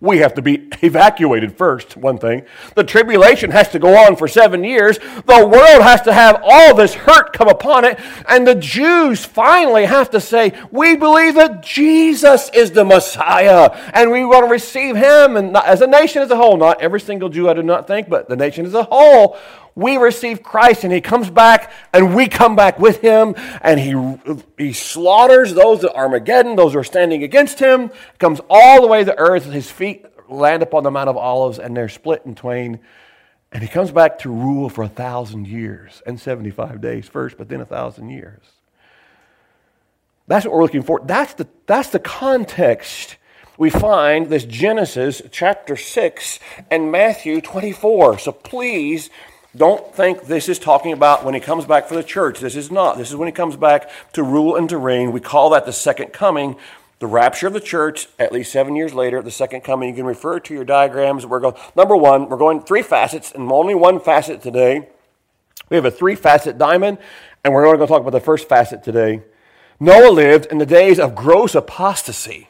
We 0.00 0.18
have 0.18 0.34
to 0.34 0.42
be 0.42 0.68
evacuated 0.82 1.56
first, 1.56 1.96
one 1.96 2.18
thing. 2.18 2.44
The 2.76 2.84
tribulation 2.84 3.50
has 3.50 3.68
to 3.70 3.78
go 3.78 3.96
on 3.96 4.16
for 4.16 4.28
seven 4.28 4.62
years. 4.62 4.98
The 4.98 5.46
world 5.46 5.82
has 5.82 6.02
to 6.02 6.12
have 6.12 6.40
all 6.42 6.74
this 6.74 6.94
hurt 6.94 7.32
come 7.32 7.48
upon 7.48 7.84
it. 7.84 7.98
And 8.28 8.46
the 8.46 8.54
Jews 8.54 9.24
finally 9.24 9.86
have 9.86 10.10
to 10.10 10.20
say, 10.20 10.52
We 10.70 10.94
believe 10.94 11.34
that 11.34 11.62
Jesus 11.62 12.48
is 12.54 12.70
the 12.70 12.84
Messiah 12.84 13.70
and 13.92 14.12
we 14.12 14.24
want 14.24 14.46
to 14.46 14.50
receive 14.50 14.96
him. 14.96 15.36
And 15.36 15.56
as 15.56 15.80
a 15.80 15.86
nation 15.86 16.22
as 16.22 16.30
a 16.30 16.36
whole, 16.36 16.56
not 16.56 16.80
every 16.80 17.00
single 17.00 17.28
Jew, 17.28 17.48
I 17.48 17.54
do 17.54 17.62
not 17.62 17.86
think, 17.86 18.08
but 18.08 18.28
the 18.28 18.36
nation 18.36 18.66
as 18.66 18.74
a 18.74 18.84
whole, 18.84 19.36
we 19.78 19.96
receive 19.96 20.42
Christ 20.42 20.82
and 20.82 20.92
he 20.92 21.00
comes 21.00 21.30
back 21.30 21.70
and 21.92 22.12
we 22.16 22.26
come 22.26 22.56
back 22.56 22.80
with 22.80 23.00
him 23.00 23.36
and 23.62 23.78
he, 23.78 24.42
he 24.58 24.72
slaughters 24.72 25.54
those 25.54 25.84
at 25.84 25.94
Armageddon, 25.94 26.56
those 26.56 26.72
who 26.72 26.80
are 26.80 26.84
standing 26.84 27.22
against 27.22 27.60
him, 27.60 27.92
comes 28.18 28.40
all 28.50 28.80
the 28.80 28.88
way 28.88 29.04
to 29.04 29.16
earth, 29.16 29.44
his 29.44 29.70
feet 29.70 30.04
land 30.28 30.64
upon 30.64 30.82
the 30.82 30.90
Mount 30.90 31.08
of 31.08 31.16
Olives 31.16 31.60
and 31.60 31.76
they're 31.76 31.88
split 31.88 32.22
in 32.24 32.34
twain. 32.34 32.80
And 33.52 33.62
he 33.62 33.68
comes 33.68 33.92
back 33.92 34.18
to 34.20 34.32
rule 34.32 34.68
for 34.68 34.82
a 34.82 34.88
thousand 34.88 35.46
years 35.46 36.02
and 36.04 36.18
75 36.18 36.80
days 36.80 37.06
first, 37.06 37.38
but 37.38 37.48
then 37.48 37.60
a 37.60 37.64
thousand 37.64 38.10
years. 38.10 38.42
That's 40.26 40.44
what 40.44 40.54
we're 40.54 40.62
looking 40.62 40.82
for. 40.82 41.00
That's 41.04 41.34
the, 41.34 41.46
that's 41.66 41.90
the 41.90 42.00
context 42.00 43.16
we 43.56 43.70
find 43.70 44.28
this 44.28 44.44
Genesis 44.44 45.22
chapter 45.30 45.76
6 45.76 46.40
and 46.68 46.90
Matthew 46.90 47.40
24. 47.40 48.18
So 48.18 48.32
please 48.32 49.08
don't 49.58 49.94
think 49.94 50.22
this 50.22 50.48
is 50.48 50.58
talking 50.58 50.92
about 50.92 51.24
when 51.24 51.34
he 51.34 51.40
comes 51.40 51.66
back 51.66 51.88
for 51.88 51.94
the 51.94 52.02
church. 52.02 52.40
This 52.40 52.56
is 52.56 52.70
not. 52.70 52.96
This 52.96 53.10
is 53.10 53.16
when 53.16 53.28
he 53.28 53.32
comes 53.32 53.56
back 53.56 53.90
to 54.12 54.22
rule 54.22 54.56
and 54.56 54.68
to 54.70 54.78
reign. 54.78 55.12
We 55.12 55.20
call 55.20 55.50
that 55.50 55.66
the 55.66 55.72
second 55.72 56.12
coming. 56.12 56.56
The 57.00 57.06
rapture 57.06 57.46
of 57.46 57.52
the 57.52 57.60
church, 57.60 58.08
at 58.18 58.32
least 58.32 58.50
seven 58.50 58.74
years 58.74 58.94
later, 58.94 59.22
the 59.22 59.30
second 59.30 59.60
coming. 59.60 59.90
You 59.90 59.94
can 59.94 60.06
refer 60.06 60.40
to 60.40 60.54
your 60.54 60.64
diagrams. 60.64 61.26
We're 61.26 61.40
going, 61.40 61.54
number 61.76 61.96
one, 61.96 62.28
we're 62.28 62.38
going 62.38 62.62
three 62.62 62.82
facets, 62.82 63.30
and 63.30 63.52
only 63.52 63.74
one 63.74 64.00
facet 64.00 64.42
today. 64.42 64.88
We 65.68 65.76
have 65.76 65.84
a 65.84 65.90
three 65.90 66.16
facet 66.16 66.58
diamond, 66.58 66.98
and 67.44 67.54
we're 67.54 67.64
going 67.64 67.78
to 67.78 67.86
talk 67.86 68.00
about 68.00 68.10
the 68.10 68.20
first 68.20 68.48
facet 68.48 68.82
today. 68.82 69.22
Noah 69.78 70.10
lived 70.10 70.46
in 70.46 70.58
the 70.58 70.66
days 70.66 70.98
of 70.98 71.14
gross 71.14 71.54
apostasy. 71.54 72.48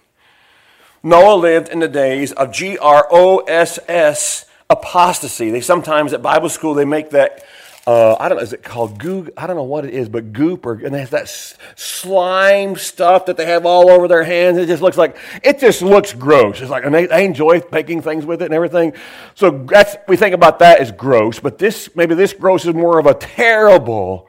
Noah 1.02 1.36
lived 1.36 1.68
in 1.68 1.80
the 1.80 1.88
days 1.88 2.32
of 2.32 2.50
G 2.50 2.78
R 2.78 3.06
O 3.10 3.40
S 3.40 3.78
S 3.86 4.46
apostasy. 4.70 5.50
They 5.50 5.60
sometimes 5.60 6.12
at 6.12 6.22
Bible 6.22 6.48
school 6.48 6.74
they 6.74 6.84
make 6.84 7.10
that 7.10 7.44
uh, 7.88 8.16
I 8.20 8.28
don't 8.28 8.36
know, 8.36 8.44
is 8.44 8.52
it 8.52 8.62
called 8.62 8.98
goog? 8.98 9.30
I 9.34 9.46
don't 9.46 9.56
know 9.56 9.62
what 9.62 9.86
it 9.86 9.94
is, 9.94 10.10
but 10.10 10.34
goop, 10.34 10.66
or 10.66 10.74
and 10.74 10.94
has 10.94 11.08
that 11.08 11.26
slime 11.74 12.76
stuff 12.76 13.24
that 13.24 13.38
they 13.38 13.46
have 13.46 13.64
all 13.64 13.88
over 13.88 14.06
their 14.06 14.24
hands. 14.24 14.58
It 14.58 14.66
just 14.66 14.82
looks 14.82 14.98
like 14.98 15.16
it 15.42 15.58
just 15.58 15.80
looks 15.80 16.12
gross. 16.12 16.60
It's 16.60 16.70
like 16.70 16.84
and 16.84 16.94
they, 16.94 17.06
they 17.06 17.24
enjoy 17.24 17.62
making 17.72 18.02
things 18.02 18.26
with 18.26 18.42
it 18.42 18.44
and 18.44 18.52
everything. 18.52 18.92
So 19.34 19.50
that's 19.50 19.96
we 20.06 20.18
think 20.18 20.34
about 20.34 20.58
that 20.58 20.80
as 20.80 20.92
gross, 20.92 21.40
but 21.40 21.56
this 21.56 21.88
maybe 21.96 22.14
this 22.14 22.34
gross 22.34 22.66
is 22.66 22.74
more 22.74 22.98
of 22.98 23.06
a 23.06 23.14
terrible, 23.14 24.28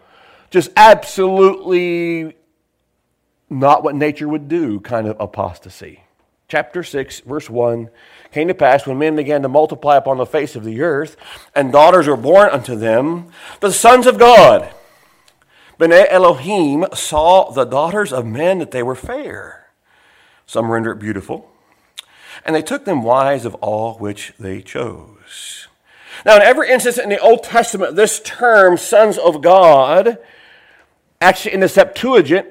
just 0.51 0.71
absolutely 0.77 2.37
not 3.49 3.83
what 3.83 3.93
nature 3.93 4.29
would 4.29 4.47
do 4.47 4.79
kind 4.79 5.05
of 5.05 5.17
apostasy. 5.19 6.03
Chapter 6.47 6.81
six, 6.81 7.19
verse 7.19 7.49
one 7.49 7.89
came 8.31 8.47
to 8.47 8.53
pass 8.53 8.85
when 8.85 8.99
men 8.99 9.15
began 9.15 9.41
to 9.41 9.49
multiply 9.49 9.97
upon 9.97 10.17
the 10.17 10.25
face 10.25 10.55
of 10.55 10.63
the 10.63 10.81
earth, 10.81 11.17
and 11.55 11.71
daughters 11.71 12.07
were 12.07 12.17
born 12.17 12.49
unto 12.49 12.75
them, 12.75 13.31
the 13.59 13.71
sons 13.73 14.05
of 14.05 14.17
God 14.17 14.73
B'nai 15.79 16.07
Elohim 16.09 16.85
saw 16.93 17.51
the 17.51 17.63
daughters 17.63 18.11
of 18.11 18.25
men 18.25 18.59
that 18.59 18.71
they 18.71 18.83
were 18.83 18.95
fair. 18.95 19.67
Some 20.45 20.69
render 20.69 20.91
it 20.91 20.99
beautiful. 20.99 21.49
And 22.45 22.53
they 22.53 22.61
took 22.61 22.83
them 22.83 23.01
wives 23.01 23.45
of 23.45 23.55
all 23.55 23.97
which 23.97 24.33
they 24.37 24.61
chose. 24.61 25.67
Now, 26.25 26.35
in 26.35 26.41
every 26.41 26.69
instance 26.69 26.97
in 26.97 27.07
the 27.07 27.19
Old 27.19 27.43
Testament, 27.43 27.95
this 27.95 28.19
term, 28.19 28.75
sons 28.75 29.17
of 29.17 29.41
God, 29.41 30.17
actually 31.21 31.53
in 31.53 31.61
the 31.61 31.69
Septuagint, 31.69 32.47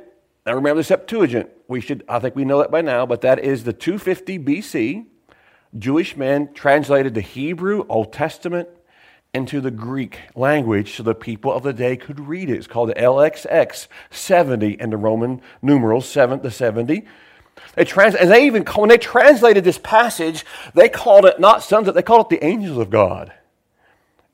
now 0.46 0.54
remember 0.54 0.80
the 0.80 0.84
Septuagint, 0.84 1.50
we 1.68 1.82
should, 1.82 2.04
I 2.08 2.20
think 2.20 2.34
we 2.34 2.46
know 2.46 2.58
that 2.60 2.70
by 2.70 2.80
now, 2.80 3.04
but 3.04 3.20
that 3.20 3.40
is 3.40 3.64
the 3.64 3.74
250 3.74 4.38
BC. 4.38 5.04
Jewish 5.76 6.16
men 6.16 6.52
translated 6.54 7.14
the 7.14 7.20
Hebrew 7.20 7.84
Old 7.88 8.12
Testament 8.12 8.68
into 9.34 9.60
the 9.60 9.70
Greek 9.70 10.20
language 10.34 10.96
so 10.96 11.02
the 11.02 11.14
people 11.14 11.52
of 11.52 11.62
the 11.62 11.72
day 11.72 11.96
could 11.96 12.20
read 12.20 12.48
it. 12.48 12.56
It's 12.56 12.66
called 12.66 12.88
the 12.88 12.94
LXX 12.94 13.86
70 14.10 14.80
in 14.80 14.90
the 14.90 14.96
Roman 14.96 15.42
numerals, 15.60 16.08
7 16.08 16.40
to 16.40 16.50
70. 16.50 17.04
They 17.74 17.84
trans- 17.84 18.14
and 18.14 18.30
they 18.30 18.46
even, 18.46 18.64
when 18.64 18.88
they 18.88 18.98
translated 18.98 19.64
this 19.64 19.78
passage, 19.78 20.44
they 20.74 20.88
called 20.88 21.26
it 21.26 21.38
not 21.38 21.62
sons, 21.62 21.92
they 21.92 22.02
called 22.02 22.32
it 22.32 22.40
the 22.40 22.46
angels 22.46 22.78
of 22.78 22.90
God. 22.90 23.32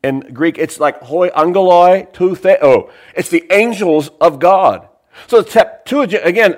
In 0.02 0.20
Greek, 0.34 0.58
it's 0.58 0.78
like 0.78 1.00
hoi 1.00 1.30
angeloi 1.30 2.12
tu 2.12 2.34
theo. 2.34 2.58
Oh, 2.60 2.90
it's 3.14 3.30
the 3.30 3.46
angels 3.50 4.10
of 4.20 4.38
God. 4.38 4.86
So 5.26 5.40
the 5.40 5.50
Septuagint, 5.50 6.26
again, 6.26 6.56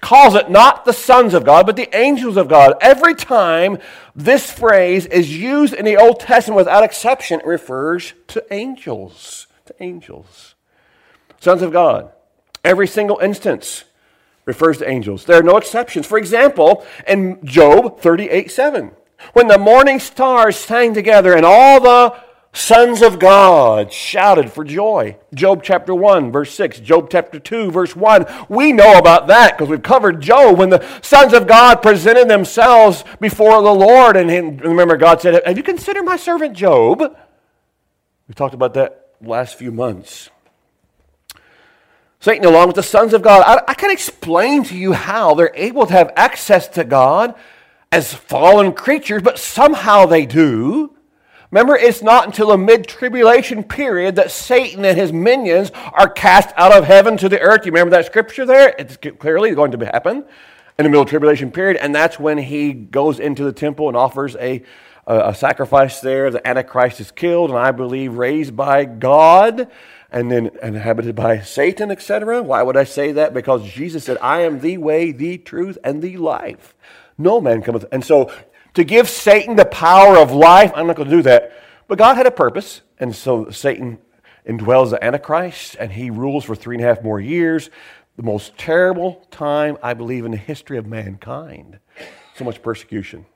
calls 0.00 0.34
it 0.34 0.50
not 0.50 0.84
the 0.84 0.92
sons 0.92 1.34
of 1.34 1.44
God, 1.44 1.66
but 1.66 1.76
the 1.76 1.94
angels 1.96 2.36
of 2.36 2.48
God. 2.48 2.74
Every 2.80 3.14
time 3.14 3.78
this 4.14 4.50
phrase 4.50 5.06
is 5.06 5.36
used 5.36 5.74
in 5.74 5.84
the 5.84 5.96
Old 5.96 6.20
Testament 6.20 6.56
without 6.56 6.84
exception, 6.84 7.40
it 7.40 7.46
refers 7.46 8.14
to 8.28 8.44
angels. 8.52 9.46
To 9.66 9.74
angels. 9.80 10.54
Sons 11.40 11.62
of 11.62 11.72
God. 11.72 12.10
Every 12.64 12.86
single 12.86 13.18
instance 13.18 13.84
refers 14.44 14.78
to 14.78 14.88
angels. 14.88 15.24
There 15.24 15.38
are 15.38 15.42
no 15.42 15.56
exceptions. 15.56 16.06
For 16.06 16.18
example, 16.18 16.84
in 17.06 17.44
Job 17.44 18.00
38 18.00 18.50
7, 18.50 18.90
when 19.32 19.48
the 19.48 19.58
morning 19.58 20.00
stars 20.00 20.56
sang 20.56 20.94
together 20.94 21.34
and 21.34 21.46
all 21.46 21.80
the 21.80 22.14
sons 22.52 23.00
of 23.00 23.18
God 23.18 23.92
shouted 23.92 24.52
for 24.52 24.64
joy. 24.64 25.16
Job 25.34 25.62
chapter 25.62 25.94
1, 25.94 26.30
verse 26.30 26.54
6. 26.54 26.80
Job 26.80 27.08
chapter 27.10 27.38
2, 27.38 27.70
verse 27.70 27.96
1. 27.96 28.26
We 28.48 28.72
know 28.72 28.98
about 28.98 29.26
that 29.28 29.56
because 29.56 29.70
we've 29.70 29.82
covered 29.82 30.20
Job 30.20 30.58
when 30.58 30.70
the 30.70 30.86
sons 31.00 31.32
of 31.32 31.46
God 31.46 31.76
presented 31.76 32.28
themselves 32.28 33.04
before 33.20 33.62
the 33.62 33.74
Lord. 33.74 34.16
And 34.16 34.60
remember, 34.62 34.96
God 34.96 35.20
said, 35.20 35.42
Have 35.46 35.56
you 35.56 35.62
considered 35.62 36.04
my 36.04 36.16
servant 36.16 36.54
Job? 36.54 37.16
We 38.28 38.34
talked 38.34 38.54
about 38.54 38.74
that 38.74 39.14
last 39.22 39.56
few 39.56 39.72
months. 39.72 40.30
Satan, 42.20 42.44
along 42.44 42.68
with 42.68 42.76
the 42.76 42.84
sons 42.84 43.14
of 43.14 43.22
God, 43.22 43.42
I, 43.44 43.72
I 43.72 43.74
can 43.74 43.90
explain 43.90 44.62
to 44.64 44.76
you 44.76 44.92
how 44.92 45.34
they're 45.34 45.52
able 45.56 45.86
to 45.86 45.92
have 45.92 46.12
access 46.14 46.68
to 46.68 46.84
God 46.84 47.34
as 47.90 48.14
fallen 48.14 48.72
creatures, 48.72 49.22
but 49.22 49.38
somehow 49.38 50.06
they 50.06 50.24
do. 50.24 50.94
Remember, 51.52 51.76
it's 51.76 52.02
not 52.02 52.24
until 52.24 52.48
the 52.48 52.56
mid 52.56 52.86
tribulation 52.86 53.62
period 53.62 54.16
that 54.16 54.30
Satan 54.30 54.86
and 54.86 54.96
his 54.96 55.12
minions 55.12 55.70
are 55.92 56.08
cast 56.08 56.48
out 56.56 56.72
of 56.72 56.84
heaven 56.84 57.18
to 57.18 57.28
the 57.28 57.38
earth. 57.40 57.66
You 57.66 57.72
remember 57.72 57.90
that 57.90 58.06
scripture 58.06 58.46
there? 58.46 58.74
It's 58.78 58.96
clearly 58.96 59.54
going 59.54 59.70
to 59.72 59.78
happen 59.84 60.24
in 60.78 60.84
the 60.84 60.88
middle 60.88 61.04
tribulation 61.04 61.52
period, 61.52 61.76
and 61.76 61.94
that's 61.94 62.18
when 62.18 62.38
he 62.38 62.72
goes 62.72 63.20
into 63.20 63.44
the 63.44 63.52
temple 63.52 63.88
and 63.88 63.96
offers 63.98 64.34
a, 64.36 64.62
a, 65.06 65.28
a 65.28 65.34
sacrifice 65.34 66.00
there. 66.00 66.30
The 66.30 66.46
Antichrist 66.48 67.00
is 67.00 67.10
killed, 67.10 67.50
and 67.50 67.58
I 67.58 67.70
believe 67.70 68.14
raised 68.14 68.56
by 68.56 68.86
God 68.86 69.70
and 70.10 70.30
then 70.30 70.50
inhabited 70.62 71.14
by 71.14 71.40
Satan, 71.40 71.90
etc. 71.90 72.42
Why 72.42 72.62
would 72.62 72.78
I 72.78 72.84
say 72.84 73.12
that? 73.12 73.34
Because 73.34 73.70
Jesus 73.70 74.04
said, 74.04 74.16
I 74.22 74.40
am 74.40 74.60
the 74.60 74.78
way, 74.78 75.12
the 75.12 75.36
truth, 75.36 75.76
and 75.84 76.00
the 76.00 76.16
life. 76.16 76.74
No 77.18 77.42
man 77.42 77.60
cometh. 77.60 77.84
And 77.92 78.02
so 78.02 78.32
to 78.74 78.84
give 78.84 79.08
Satan 79.08 79.56
the 79.56 79.64
power 79.64 80.16
of 80.16 80.32
life. 80.32 80.72
I'm 80.74 80.86
not 80.86 80.96
going 80.96 81.08
to 81.08 81.16
do 81.16 81.22
that. 81.22 81.52
But 81.88 81.98
God 81.98 82.16
had 82.16 82.26
a 82.26 82.30
purpose, 82.30 82.82
and 82.98 83.14
so 83.14 83.50
Satan 83.50 83.98
indwells 84.48 84.90
the 84.90 85.04
Antichrist, 85.04 85.76
and 85.78 85.92
he 85.92 86.10
rules 86.10 86.44
for 86.44 86.54
three 86.54 86.76
and 86.76 86.84
a 86.84 86.88
half 86.88 87.02
more 87.02 87.20
years. 87.20 87.70
The 88.16 88.22
most 88.22 88.56
terrible 88.58 89.26
time, 89.30 89.78
I 89.82 89.94
believe, 89.94 90.24
in 90.24 90.30
the 90.30 90.36
history 90.36 90.78
of 90.78 90.86
mankind. 90.86 91.78
So 92.34 92.44
much 92.44 92.62
persecution. 92.62 93.26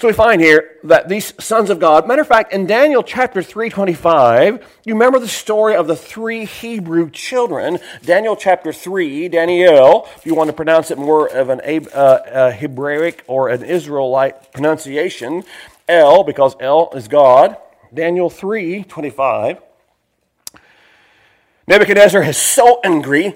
So 0.00 0.06
we 0.06 0.14
find 0.14 0.40
here 0.40 0.76
that 0.84 1.08
these 1.08 1.34
sons 1.42 1.70
of 1.70 1.80
God, 1.80 2.06
matter 2.06 2.22
of 2.22 2.28
fact, 2.28 2.52
in 2.52 2.66
Daniel 2.66 3.02
chapter 3.02 3.42
325, 3.42 4.64
you 4.84 4.94
remember 4.94 5.18
the 5.18 5.26
story 5.26 5.74
of 5.74 5.88
the 5.88 5.96
three 5.96 6.44
Hebrew 6.44 7.10
children. 7.10 7.80
Daniel 8.04 8.36
chapter 8.36 8.72
3, 8.72 9.28
Daniel, 9.28 10.08
if 10.16 10.24
you 10.24 10.36
want 10.36 10.48
to 10.48 10.54
pronounce 10.54 10.92
it 10.92 10.98
more 10.98 11.26
of 11.26 11.48
an 11.48 11.60
uh, 11.60 11.98
uh, 11.98 12.52
Hebraic 12.52 13.24
or 13.26 13.48
an 13.48 13.64
Israelite 13.64 14.52
pronunciation, 14.52 15.42
El, 15.88 16.22
because 16.22 16.54
El 16.60 16.90
is 16.92 17.08
God. 17.08 17.56
Daniel 17.92 18.30
3, 18.30 18.84
25. 18.84 19.60
Nebuchadnezzar 21.66 22.22
is 22.22 22.36
so 22.36 22.80
angry 22.84 23.34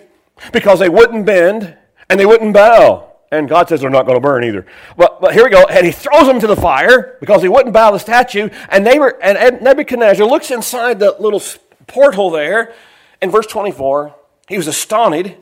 because 0.52 0.78
they 0.78 0.88
wouldn't 0.88 1.26
bend 1.26 1.76
and 2.08 2.20
they 2.20 2.26
wouldn't 2.26 2.54
bow. 2.54 3.11
And 3.32 3.48
God 3.48 3.66
says 3.66 3.80
they're 3.80 3.88
not 3.88 4.04
going 4.04 4.16
to 4.16 4.20
burn 4.20 4.44
either. 4.44 4.66
But, 4.94 5.18
but 5.18 5.32
here 5.32 5.42
we 5.44 5.50
go. 5.50 5.64
And 5.64 5.86
he 5.86 5.90
throws 5.90 6.26
them 6.26 6.36
into 6.36 6.46
the 6.46 6.54
fire 6.54 7.16
because 7.18 7.40
he 7.40 7.48
wouldn't 7.48 7.72
bow 7.72 7.90
the 7.90 7.98
statue. 7.98 8.50
And, 8.68 8.86
they 8.86 8.98
were, 8.98 9.18
and 9.22 9.62
Nebuchadnezzar 9.62 10.26
looks 10.26 10.50
inside 10.50 10.98
the 10.98 11.16
little 11.18 11.42
porthole 11.86 12.30
there. 12.30 12.74
In 13.22 13.30
verse 13.30 13.46
24, 13.46 14.14
he 14.48 14.58
was 14.58 14.66
astonished 14.66 15.36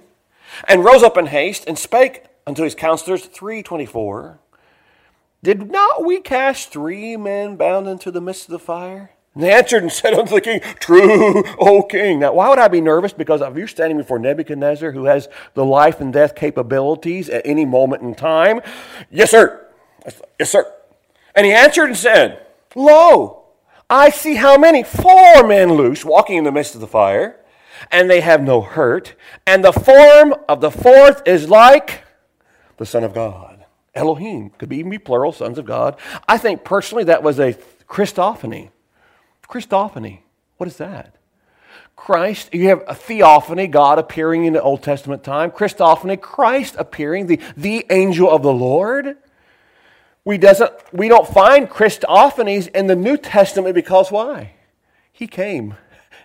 and 0.69 0.85
rose 0.85 1.03
up 1.03 1.19
in 1.19 1.27
haste 1.27 1.65
and 1.67 1.77
spake 1.77 2.27
unto 2.47 2.63
his 2.63 2.77
counselors. 2.77 3.27
324. 3.27 4.39
Did 5.43 5.73
not 5.73 6.05
we 6.05 6.21
cast 6.21 6.71
three 6.71 7.17
men 7.17 7.57
bound 7.57 7.89
into 7.89 8.13
the 8.13 8.21
midst 8.21 8.45
of 8.45 8.53
the 8.53 8.61
fire? 8.61 9.11
And 9.35 9.45
they 9.45 9.53
answered 9.53 9.83
and 9.83 9.93
said 9.93 10.15
unto 10.15 10.35
the 10.35 10.41
king, 10.41 10.61
True, 10.81 11.45
O 11.59 11.83
king. 11.83 12.21
Now, 12.21 12.35
why 12.35 12.49
would 12.49 12.59
I 12.59 12.69
be 12.69 12.81
nervous? 12.81 13.13
Because 13.13 13.41
if 13.41 13.57
you're 13.57 13.69
standing 13.69 13.99
before 13.99 14.19
Nebuchadnezzar, 14.19 14.93
who 14.93 15.05
has 15.05 15.29
the 15.55 15.65
life 15.65 16.01
and 16.01 16.13
death 16.13 16.35
capabilities 16.35 17.29
at 17.29 17.43
any 17.45 17.65
moment 17.65 18.03
in 18.03 18.15
time, 18.15 18.61
yes, 19.11 19.31
sir. 19.31 19.67
Yes, 20.39 20.51
sir. 20.51 20.73
And 21.35 21.47
he 21.47 21.53
answered 21.53 21.87
and 21.87 21.97
said, 21.97 22.47
Lo, 22.75 23.45
I 23.89 24.11
see 24.11 24.35
how 24.35 24.57
many? 24.57 24.83
Four 24.83 25.47
men 25.47 25.75
loose, 25.75 26.05
walking 26.05 26.37
in 26.39 26.45
the 26.45 26.53
midst 26.53 26.75
of 26.75 26.81
the 26.81 26.87
fire, 26.87 27.37
and 27.91 28.11
they 28.11 28.21
have 28.21 28.43
no 28.43 28.63
hurt. 28.63 29.15
And 29.47 29.65
the 29.65 29.73
form 29.73 30.35
of 30.49 30.61
the 30.61 30.71
fourth 30.71 31.23
is 31.27 31.49
like 31.49 32.05
the 32.77 32.87
Son 32.87 33.05
of 33.05 33.15
God. 33.15 33.65
Elohim 33.95 34.51
could 34.51 34.73
even 34.73 34.91
be 34.91 34.99
plural, 34.99 35.33
sons 35.33 35.59
of 35.59 35.67
God. 35.67 35.99
I 36.29 36.39
think 36.39 36.65
personally 36.65 37.05
that 37.05 37.23
was 37.23 37.39
a 37.39 37.55
Christophany 37.89 38.71
Christophany. 39.51 40.21
What 40.57 40.69
is 40.69 40.77
that? 40.77 41.17
Christ, 41.97 42.55
you 42.55 42.69
have 42.69 42.83
a 42.87 42.95
theophany, 42.95 43.67
God 43.67 43.99
appearing 43.99 44.45
in 44.45 44.55
the 44.55 44.63
Old 44.63 44.83
Testament 44.83 45.23
time. 45.23 45.51
Christophany, 45.51 46.19
Christ 46.19 46.77
appearing, 46.79 47.27
the, 47.27 47.41
the 47.57 47.85
angel 47.91 48.31
of 48.31 48.43
the 48.43 48.53
Lord. 48.53 49.17
We, 50.25 50.39
doesn't, 50.39 50.73
we 50.93 51.09
don't 51.09 51.29
find 51.29 51.69
Christophanies 51.69 52.69
in 52.69 52.87
the 52.87 52.97
New 52.97 53.17
Testament 53.17 53.75
because 53.75 54.11
why? 54.11 54.55
He 55.13 55.27
came 55.27 55.75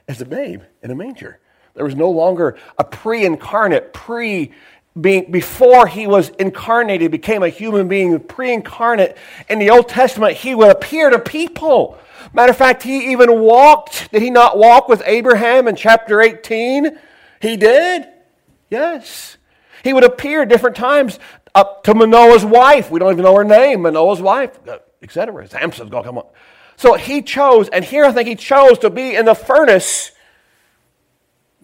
as 0.08 0.22
a 0.22 0.26
babe 0.26 0.62
in 0.82 0.92
a 0.92 0.96
manger. 0.96 1.40
There 1.74 1.84
was 1.84 1.96
no 1.96 2.10
longer 2.10 2.58
a 2.78 2.86
pre 2.86 3.26
incarnate, 3.26 3.94
pre 3.94 4.54
being, 5.00 5.30
before 5.30 5.88
he 5.88 6.08
was 6.08 6.30
incarnated, 6.30 7.12
became 7.12 7.44
a 7.44 7.50
human 7.50 7.90
being, 7.90 8.18
pre 8.22 8.54
incarnate. 8.54 9.18
In 9.50 9.60
the 9.60 9.72
Old 9.72 9.90
Testament, 9.90 10.38
he 10.38 10.56
would 10.56 10.72
appear 10.72 11.10
to 11.10 11.20
people. 11.20 11.98
Matter 12.34 12.52
of 12.52 12.58
fact, 12.58 12.84
he 12.84 13.12
even 13.12 13.40
walked. 13.40 14.12
Did 14.12 14.22
he 14.22 14.30
not 14.30 14.58
walk 14.58 14.88
with 14.88 15.02
Abraham 15.06 15.68
in 15.68 15.76
chapter 15.76 16.22
18? 16.22 16.98
He 17.42 17.58
did. 17.58 18.08
Yes. 18.70 19.38
He 19.84 19.94
would 19.94 20.04
appear 20.04 20.46
different 20.46 20.76
times 20.76 21.20
up 21.54 21.84
to 21.84 21.94
Manoah's 21.94 22.44
wife. 22.44 22.92
We 22.92 23.00
don't 23.00 23.12
even 23.12 23.24
know 23.24 23.36
her 23.36 23.44
name, 23.44 23.84
Manoah's 23.84 24.22
wife, 24.22 24.60
etc. 25.02 25.48
Samson's 25.48 25.90
going 25.90 26.04
to 26.04 26.10
come 26.10 26.18
on. 26.18 26.26
So 26.76 26.96
he 26.96 27.22
chose, 27.22 27.70
and 27.70 27.86
here 27.86 28.06
I 28.06 28.12
think 28.12 28.28
he 28.28 28.36
chose 28.36 28.80
to 28.80 28.90
be 28.90 29.16
in 29.16 29.26
the 29.26 29.36
furnace. 29.36 30.12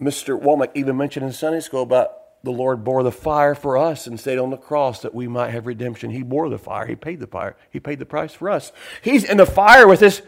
Mr. 0.00 0.40
Womack 0.40 0.70
even 0.74 0.96
mentioned 0.96 1.26
in 1.26 1.32
Sunday 1.32 1.60
school 1.60 1.82
about 1.82 2.12
the 2.42 2.50
Lord 2.50 2.82
bore 2.82 3.02
the 3.02 3.12
fire 3.12 3.54
for 3.54 3.76
us 3.76 4.06
and 4.06 4.18
stayed 4.18 4.38
on 4.38 4.50
the 4.50 4.56
cross 4.56 5.02
that 5.02 5.14
we 5.14 5.28
might 5.28 5.50
have 5.50 5.66
redemption. 5.66 6.10
He 6.10 6.22
bore 6.22 6.48
the 6.48 6.58
fire. 6.58 6.86
He 6.86 6.96
paid 6.96 7.20
the 7.20 7.26
fire. 7.26 7.56
He 7.70 7.78
paid 7.78 7.98
the 7.98 8.06
price 8.06 8.34
for 8.34 8.50
us. 8.50 8.72
He's 9.00 9.22
in 9.22 9.36
the 9.36 9.46
fire 9.46 9.86
with 9.86 10.00
this 10.00 10.22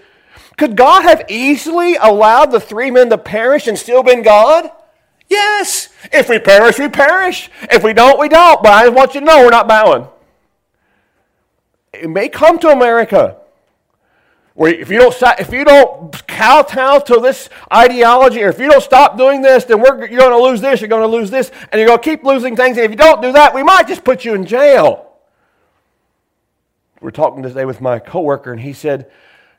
could 0.57 0.77
God 0.77 1.03
have 1.03 1.25
easily 1.29 1.97
allowed 1.97 2.47
the 2.47 2.61
three 2.61 2.91
men 2.91 3.11
to 3.11 3.19
perish 3.19 3.67
and 3.67 3.79
still 3.79 4.03
been 4.03 4.23
God? 4.23 4.71
Yes. 5.29 5.89
If 6.13 6.29
we 6.29 6.39
perish, 6.39 6.79
we 6.79 6.89
perish. 6.89 7.51
If 7.63 7.83
we 7.83 7.93
don't, 7.93 8.19
we 8.19 8.29
don't. 8.29 8.63
But 8.63 8.73
I 8.73 8.89
want 8.89 9.15
you 9.15 9.21
to 9.21 9.27
know 9.27 9.43
we're 9.43 9.51
not 9.51 9.69
bowing. 9.69 10.07
It 11.93 12.09
may 12.09 12.29
come 12.29 12.59
to 12.61 12.69
America. 12.69 13.39
Where 14.55 14.73
if 14.73 14.89
you 14.89 14.99
don't 14.99 15.17
if 15.41 15.53
you 15.53 15.65
don't 15.65 16.27
kowtow 16.29 17.01
to 17.01 17.19
this 17.19 17.49
ideology, 17.73 18.43
or 18.43 18.51
if 18.51 18.61
you 18.61 18.71
don't 18.71 18.83
stop 18.83 19.19
doing 19.19 19.43
this, 19.43 19.65
then 19.65 19.81
we're, 19.81 20.07
you're 20.07 20.21
going 20.21 20.31
to 20.31 20.43
lose 20.43 20.61
this, 20.61 20.81
you're 20.81 20.89
going 20.89 21.03
to 21.03 21.17
lose 21.17 21.31
this, 21.31 21.51
and 21.73 21.81
you're 21.81 21.89
going 21.89 21.99
to 21.99 22.05
keep 22.05 22.23
losing 22.23 22.55
things. 22.55 22.77
And 22.77 22.85
if 22.85 22.91
you 22.93 22.97
don't 22.97 23.21
do 23.21 23.33
that, 23.33 23.53
we 23.53 23.65
might 23.65 23.89
just 23.89 24.05
put 24.05 24.25
you 24.25 24.35
in 24.35 24.47
jail. 24.47 25.11
We're 27.01 27.11
talking 27.11 27.43
today 27.43 27.65
with 27.65 27.81
my 27.81 27.99
coworker, 27.99 28.53
and 28.53 28.61
he 28.61 28.73
said, 28.73 29.11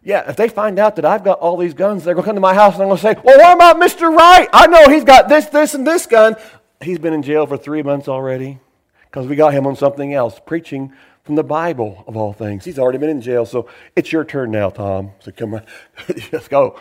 "Yeah, 0.06 0.30
if 0.30 0.38
they 0.38 0.48
find 0.48 0.80
out 0.80 0.96
that 0.96 1.04
I've 1.04 1.24
got 1.24 1.40
all 1.40 1.58
these 1.58 1.74
guns, 1.74 2.04
they're 2.04 2.14
going 2.14 2.24
to 2.24 2.28
come 2.28 2.36
to 2.36 2.42
my 2.42 2.54
house 2.54 2.76
and 2.76 2.84
I'm 2.84 2.90
going 2.90 2.98
to 2.98 3.04
say, 3.04 3.16
well, 3.24 3.38
what 3.38 3.56
about 3.56 3.78
Mr. 3.78 4.16
Wright? 4.16 4.48
I 4.54 4.68
know 4.68 4.88
he's 4.88 5.04
got 5.04 5.28
this, 5.28 5.48
this, 5.48 5.74
and 5.74 5.86
this 5.86 6.06
gun. 6.06 6.36
He's 6.80 7.00
been 7.00 7.12
in 7.12 7.24
jail 7.24 7.48
for 7.48 7.58
three 7.58 7.82
months 7.82 8.08
already 8.08 8.60
because 9.10 9.28
we 9.28 9.36
got 9.36 9.54
him 9.54 9.66
on 9.66 9.76
something 9.76 10.14
else, 10.14 10.40
preaching 10.46 10.94
from 11.24 11.34
the 11.34 11.44
Bible 11.44 12.04
of 12.08 12.16
all 12.16 12.34
things. 12.34 12.64
He's 12.66 12.78
already 12.78 13.00
been 13.00 13.10
in 13.10 13.20
jail, 13.20 13.48
so 13.48 13.68
it's 13.96 14.12
your 14.12 14.24
turn 14.24 14.52
now, 14.52 14.70
Tom. 14.70 15.12
So 15.22 15.32
come 15.32 15.54
on, 15.56 15.64
let's 16.32 16.48
go. 16.48 16.80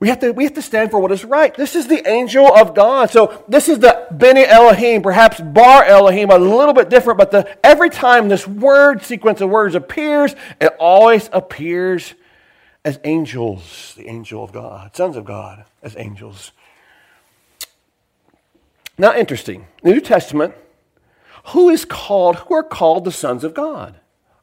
We 0.00 0.08
have, 0.08 0.20
to, 0.20 0.32
we 0.32 0.44
have 0.44 0.54
to 0.54 0.62
stand 0.62 0.90
for 0.90 0.98
what 0.98 1.12
is 1.12 1.26
right. 1.26 1.54
This 1.54 1.76
is 1.76 1.86
the 1.86 2.08
angel 2.08 2.46
of 2.46 2.74
God. 2.74 3.10
So 3.10 3.44
this 3.48 3.68
is 3.68 3.80
the 3.80 4.06
Beni 4.10 4.46
Elohim, 4.46 5.02
perhaps 5.02 5.38
Bar 5.42 5.84
Elohim, 5.84 6.30
a 6.30 6.38
little 6.38 6.72
bit 6.72 6.88
different, 6.88 7.18
but 7.18 7.30
the, 7.30 7.58
every 7.62 7.90
time 7.90 8.28
this 8.28 8.48
word 8.48 9.02
sequence 9.02 9.42
of 9.42 9.50
words 9.50 9.74
appears, 9.74 10.34
it 10.58 10.74
always 10.78 11.28
appears 11.34 12.14
as 12.82 12.98
angels, 13.04 13.92
the 13.94 14.08
angel 14.08 14.42
of 14.42 14.52
God, 14.52 14.96
sons 14.96 15.16
of 15.16 15.26
God 15.26 15.66
as 15.82 15.94
angels. 15.98 16.52
Now, 18.96 19.14
interesting. 19.14 19.66
The 19.82 19.90
New 19.90 20.00
Testament, 20.00 20.54
who 21.48 21.68
is 21.68 21.84
called, 21.84 22.36
who 22.36 22.54
are 22.54 22.62
called 22.62 23.04
the 23.04 23.12
sons 23.12 23.44
of 23.44 23.52
God? 23.52 23.99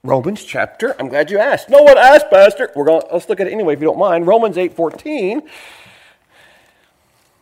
Romans 0.07 0.45
chapter, 0.45 0.95
I'm 0.97 1.09
glad 1.09 1.29
you 1.29 1.37
asked. 1.37 1.69
No 1.69 1.83
one 1.83 1.97
asked, 1.97 2.29
Pastor. 2.29 2.71
We're 2.77 2.85
going 2.85 3.03
let's 3.11 3.27
look 3.27 3.41
at 3.41 3.47
it 3.47 3.51
anyway 3.51 3.73
if 3.73 3.81
you 3.81 3.87
don't 3.87 3.99
mind. 3.99 4.25
Romans 4.25 4.57
8 4.57 4.73
14. 4.73 5.41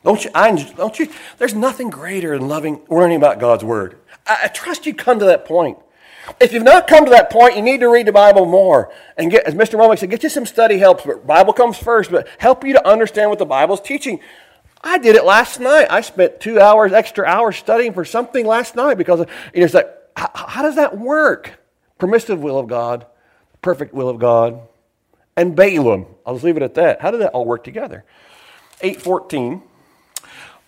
Don't 0.03 0.23
you, 0.23 0.31
I, 0.33 0.51
don't 0.51 0.97
you, 0.97 1.07
there's 1.37 1.53
nothing 1.53 1.89
greater 1.91 2.37
than 2.37 2.47
loving, 2.47 2.81
learning 2.89 3.17
about 3.17 3.39
God's 3.39 3.63
Word. 3.63 3.97
I, 4.25 4.41
I 4.43 4.47
trust 4.47 4.87
you 4.87 4.95
come 4.95 5.19
to 5.19 5.25
that 5.25 5.45
point. 5.45 5.77
If 6.39 6.53
you've 6.53 6.63
not 6.63 6.87
come 6.87 7.05
to 7.05 7.11
that 7.11 7.29
point, 7.29 7.55
you 7.55 7.61
need 7.61 7.81
to 7.81 7.87
read 7.87 8.07
the 8.07 8.11
Bible 8.11 8.47
more. 8.47 8.91
And 9.15 9.29
get, 9.29 9.45
as 9.45 9.53
Mr. 9.53 9.79
Romick 9.79 9.99
said, 9.99 10.09
get 10.09 10.23
you 10.23 10.29
some 10.29 10.47
study 10.47 10.79
helps, 10.79 11.05
but 11.05 11.25
Bible 11.25 11.53
comes 11.53 11.77
first, 11.77 12.09
but 12.09 12.27
help 12.39 12.63
you 12.63 12.73
to 12.73 12.87
understand 12.87 13.29
what 13.29 13.37
the 13.37 13.45
Bible's 13.45 13.81
teaching. 13.81 14.19
I 14.83 14.97
did 14.97 15.15
it 15.15 15.23
last 15.23 15.59
night. 15.59 15.87
I 15.91 16.01
spent 16.01 16.39
two 16.39 16.59
hours, 16.59 16.93
extra 16.93 17.25
hours 17.25 17.57
studying 17.57 17.93
for 17.93 18.05
something 18.05 18.45
last 18.45 18.75
night 18.75 18.95
because 18.95 19.25
it's 19.53 19.73
like, 19.75 19.87
how, 20.15 20.31
how 20.33 20.61
does 20.63 20.75
that 20.75 20.97
work? 20.97 21.59
Permissive 21.97 22.41
will 22.41 22.57
of 22.57 22.67
God, 22.67 23.05
perfect 23.61 23.93
will 23.93 24.09
of 24.09 24.19
God, 24.19 24.61
and 25.37 25.55
Balaam. 25.55 26.05
I'll 26.25 26.35
just 26.35 26.43
leave 26.43 26.57
it 26.57 26.63
at 26.63 26.75
that. 26.75 27.01
How 27.01 27.11
did 27.11 27.21
that 27.21 27.31
all 27.31 27.45
work 27.45 27.63
together? 27.63 28.03
814. 28.81 29.61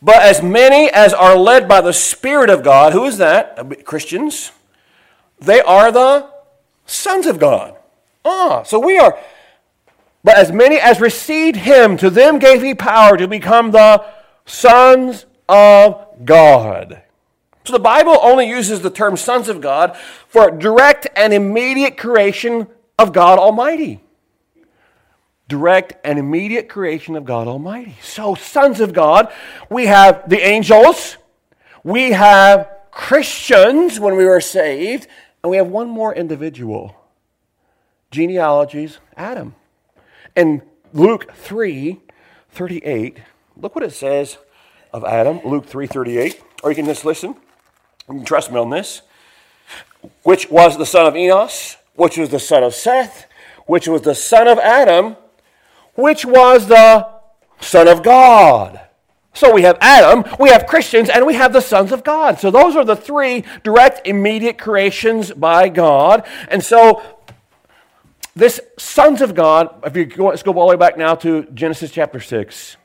But 0.01 0.17
as 0.17 0.41
many 0.41 0.89
as 0.89 1.13
are 1.13 1.35
led 1.35 1.67
by 1.67 1.81
the 1.81 1.93
Spirit 1.93 2.49
of 2.49 2.63
God, 2.63 2.93
who 2.93 3.05
is 3.05 3.17
that? 3.17 3.85
Christians. 3.85 4.51
They 5.39 5.61
are 5.61 5.91
the 5.91 6.29
sons 6.85 7.25
of 7.25 7.39
God. 7.39 7.75
Ah, 8.23 8.63
so 8.63 8.79
we 8.79 8.97
are 8.97 9.17
but 10.27 10.35
as 10.35 10.51
many 10.51 10.77
as 10.77 10.99
received 10.99 11.55
him, 11.55 11.95
to 11.97 12.09
them 12.09 12.37
gave 12.37 12.61
he 12.61 12.75
power 12.75 13.15
to 13.15 13.29
become 13.29 13.71
the 13.71 14.03
sons 14.45 15.25
of 15.47 16.05
God. 16.25 17.01
So 17.67 17.73
the 17.73 17.79
Bible 17.79 18.17
only 18.21 18.47
uses 18.47 18.79
the 18.79 18.89
term 18.89 19.17
sons 19.17 19.49
of 19.49 19.59
God 19.59 19.97
for 20.29 20.49
direct 20.49 21.05
and 21.17 21.33
immediate 21.33 21.97
creation 21.97 22.67
of 22.97 23.11
God 23.11 23.39
Almighty. 23.39 23.99
Direct 25.49 25.95
and 26.05 26.17
immediate 26.17 26.69
creation 26.69 27.17
of 27.17 27.25
God 27.25 27.45
Almighty. 27.45 27.97
So, 28.01 28.35
sons 28.35 28.79
of 28.79 28.93
God, 28.93 29.33
we 29.69 29.87
have 29.87 30.29
the 30.29 30.39
angels, 30.39 31.17
we 31.83 32.11
have 32.11 32.71
Christians 32.89 33.99
when 33.99 34.15
we 34.15 34.23
were 34.23 34.39
saved, 34.39 35.09
and 35.43 35.51
we 35.51 35.57
have 35.57 35.67
one 35.67 35.89
more 35.89 36.15
individual. 36.15 36.95
Genealogies, 38.11 38.99
Adam. 39.17 39.55
In 40.37 40.61
Luke 40.93 41.33
3 41.33 41.99
38, 42.49 43.17
look 43.57 43.75
what 43.75 43.83
it 43.83 43.91
says 43.91 44.37
of 44.93 45.03
Adam, 45.03 45.41
Luke 45.43 45.65
3 45.65 45.85
38. 45.85 46.41
Or 46.63 46.71
you 46.71 46.75
can 46.77 46.85
just 46.85 47.03
listen. 47.03 47.35
You 48.09 48.15
can 48.15 48.25
trust 48.25 48.51
me 48.51 48.59
on 48.59 48.69
this. 48.69 49.01
Which 50.23 50.49
was 50.49 50.77
the 50.77 50.85
son 50.85 51.05
of 51.05 51.15
Enos, 51.15 51.77
which 51.95 52.17
was 52.17 52.29
the 52.29 52.39
son 52.39 52.63
of 52.63 52.73
Seth, 52.73 53.25
which 53.65 53.87
was 53.87 54.03
the 54.03 54.15
son 54.15 54.47
of 54.47 54.57
Adam, 54.59 55.17
which 55.95 56.25
was 56.25 56.67
the 56.67 57.07
son 57.59 57.87
of 57.87 58.03
God. 58.03 58.79
So 59.33 59.53
we 59.53 59.63
have 59.63 59.77
Adam, 59.81 60.23
we 60.39 60.49
have 60.49 60.65
Christians, 60.65 61.09
and 61.09 61.25
we 61.25 61.35
have 61.35 61.53
the 61.53 61.61
sons 61.61 61.91
of 61.91 62.03
God. 62.03 62.39
So 62.39 62.49
those 62.49 62.75
are 62.75 62.85
the 62.85 62.95
three 62.95 63.43
direct, 63.63 64.07
immediate 64.07 64.57
creations 64.57 65.31
by 65.31 65.69
God. 65.69 66.25
And 66.47 66.63
so 66.63 67.03
this 68.35 68.59
sons 68.77 69.21
of 69.21 69.35
God, 69.35 69.75
if 69.83 69.95
you 69.95 70.05
go, 70.05 70.27
let's 70.27 70.43
go 70.43 70.53
all 70.53 70.67
the 70.67 70.75
way 70.75 70.79
back 70.79 70.97
now 70.97 71.13
to 71.15 71.43
Genesis 71.53 71.91
chapter 71.91 72.19
6. 72.19 72.77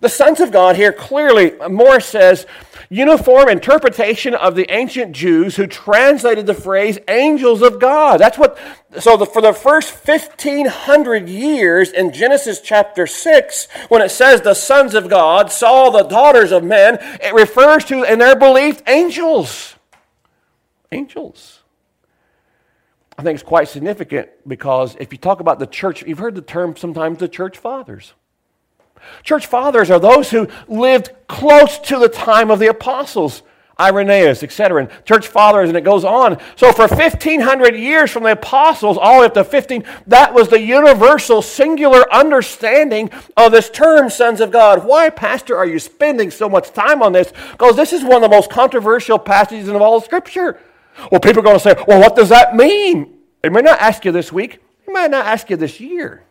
The 0.00 0.08
sons 0.08 0.40
of 0.40 0.50
God 0.50 0.76
here 0.76 0.92
clearly, 0.92 1.52
Morris 1.68 2.06
says, 2.06 2.46
uniform 2.88 3.48
interpretation 3.48 4.34
of 4.34 4.56
the 4.56 4.70
ancient 4.72 5.12
Jews 5.12 5.56
who 5.56 5.66
translated 5.66 6.46
the 6.46 6.54
phrase 6.54 6.98
angels 7.06 7.62
of 7.62 7.78
God. 7.78 8.18
That's 8.18 8.38
what, 8.38 8.58
so 8.98 9.16
the, 9.16 9.26
for 9.26 9.42
the 9.42 9.52
first 9.52 9.92
1500 10.06 11.28
years 11.28 11.92
in 11.92 12.12
Genesis 12.12 12.60
chapter 12.60 13.06
6, 13.06 13.68
when 13.88 14.02
it 14.02 14.10
says 14.10 14.40
the 14.40 14.54
sons 14.54 14.94
of 14.94 15.08
God 15.08 15.52
saw 15.52 15.90
the 15.90 16.02
daughters 16.02 16.50
of 16.50 16.64
men, 16.64 16.98
it 17.22 17.34
refers 17.34 17.84
to, 17.86 18.02
in 18.02 18.18
their 18.18 18.36
belief, 18.36 18.82
angels. 18.88 19.76
Angels. 20.90 21.60
I 23.18 23.22
think 23.22 23.34
it's 23.34 23.46
quite 23.46 23.68
significant 23.68 24.30
because 24.48 24.96
if 24.98 25.12
you 25.12 25.18
talk 25.18 25.40
about 25.40 25.58
the 25.58 25.66
church, 25.66 26.02
you've 26.02 26.18
heard 26.18 26.34
the 26.34 26.40
term 26.40 26.74
sometimes 26.74 27.18
the 27.18 27.28
church 27.28 27.58
fathers. 27.58 28.14
Church 29.22 29.46
fathers 29.46 29.90
are 29.90 29.98
those 29.98 30.30
who 30.30 30.48
lived 30.68 31.10
close 31.28 31.78
to 31.78 31.98
the 31.98 32.08
time 32.08 32.50
of 32.50 32.58
the 32.58 32.68
apostles, 32.68 33.42
Irenaeus, 33.78 34.42
etc. 34.42 34.82
And 34.82 35.04
church 35.06 35.26
fathers, 35.26 35.68
and 35.70 35.76
it 35.76 35.84
goes 35.84 36.04
on. 36.04 36.38
So 36.56 36.70
for 36.72 36.86
1,500 36.86 37.74
years 37.74 38.10
from 38.10 38.24
the 38.24 38.32
apostles 38.32 38.98
all 38.98 39.14
the 39.14 39.20
way 39.20 39.26
up 39.26 39.34
to 39.34 39.44
15, 39.44 39.84
that 40.08 40.34
was 40.34 40.48
the 40.48 40.60
universal, 40.60 41.40
singular 41.40 42.12
understanding 42.12 43.10
of 43.36 43.52
this 43.52 43.70
term, 43.70 44.10
sons 44.10 44.40
of 44.40 44.50
God. 44.50 44.84
Why, 44.84 45.08
Pastor, 45.08 45.56
are 45.56 45.66
you 45.66 45.78
spending 45.78 46.30
so 46.30 46.48
much 46.48 46.72
time 46.72 47.02
on 47.02 47.12
this? 47.12 47.32
Because 47.52 47.76
this 47.76 47.92
is 47.92 48.02
one 48.02 48.16
of 48.16 48.22
the 48.22 48.28
most 48.28 48.50
controversial 48.50 49.18
passages 49.18 49.68
in 49.68 49.76
all 49.76 49.96
of 49.96 50.04
Scripture. 50.04 50.60
Well, 51.10 51.20
people 51.20 51.40
are 51.40 51.44
going 51.44 51.56
to 51.56 51.62
say, 51.62 51.74
well, 51.88 52.00
what 52.00 52.16
does 52.16 52.28
that 52.28 52.54
mean? 52.54 53.16
They 53.42 53.48
may 53.48 53.62
not 53.62 53.80
ask 53.80 54.04
you 54.04 54.12
this 54.12 54.30
week, 54.30 54.60
they 54.86 54.92
might 54.92 55.10
not 55.10 55.24
ask 55.24 55.48
you 55.48 55.56
this 55.56 55.80
year. 55.80 56.24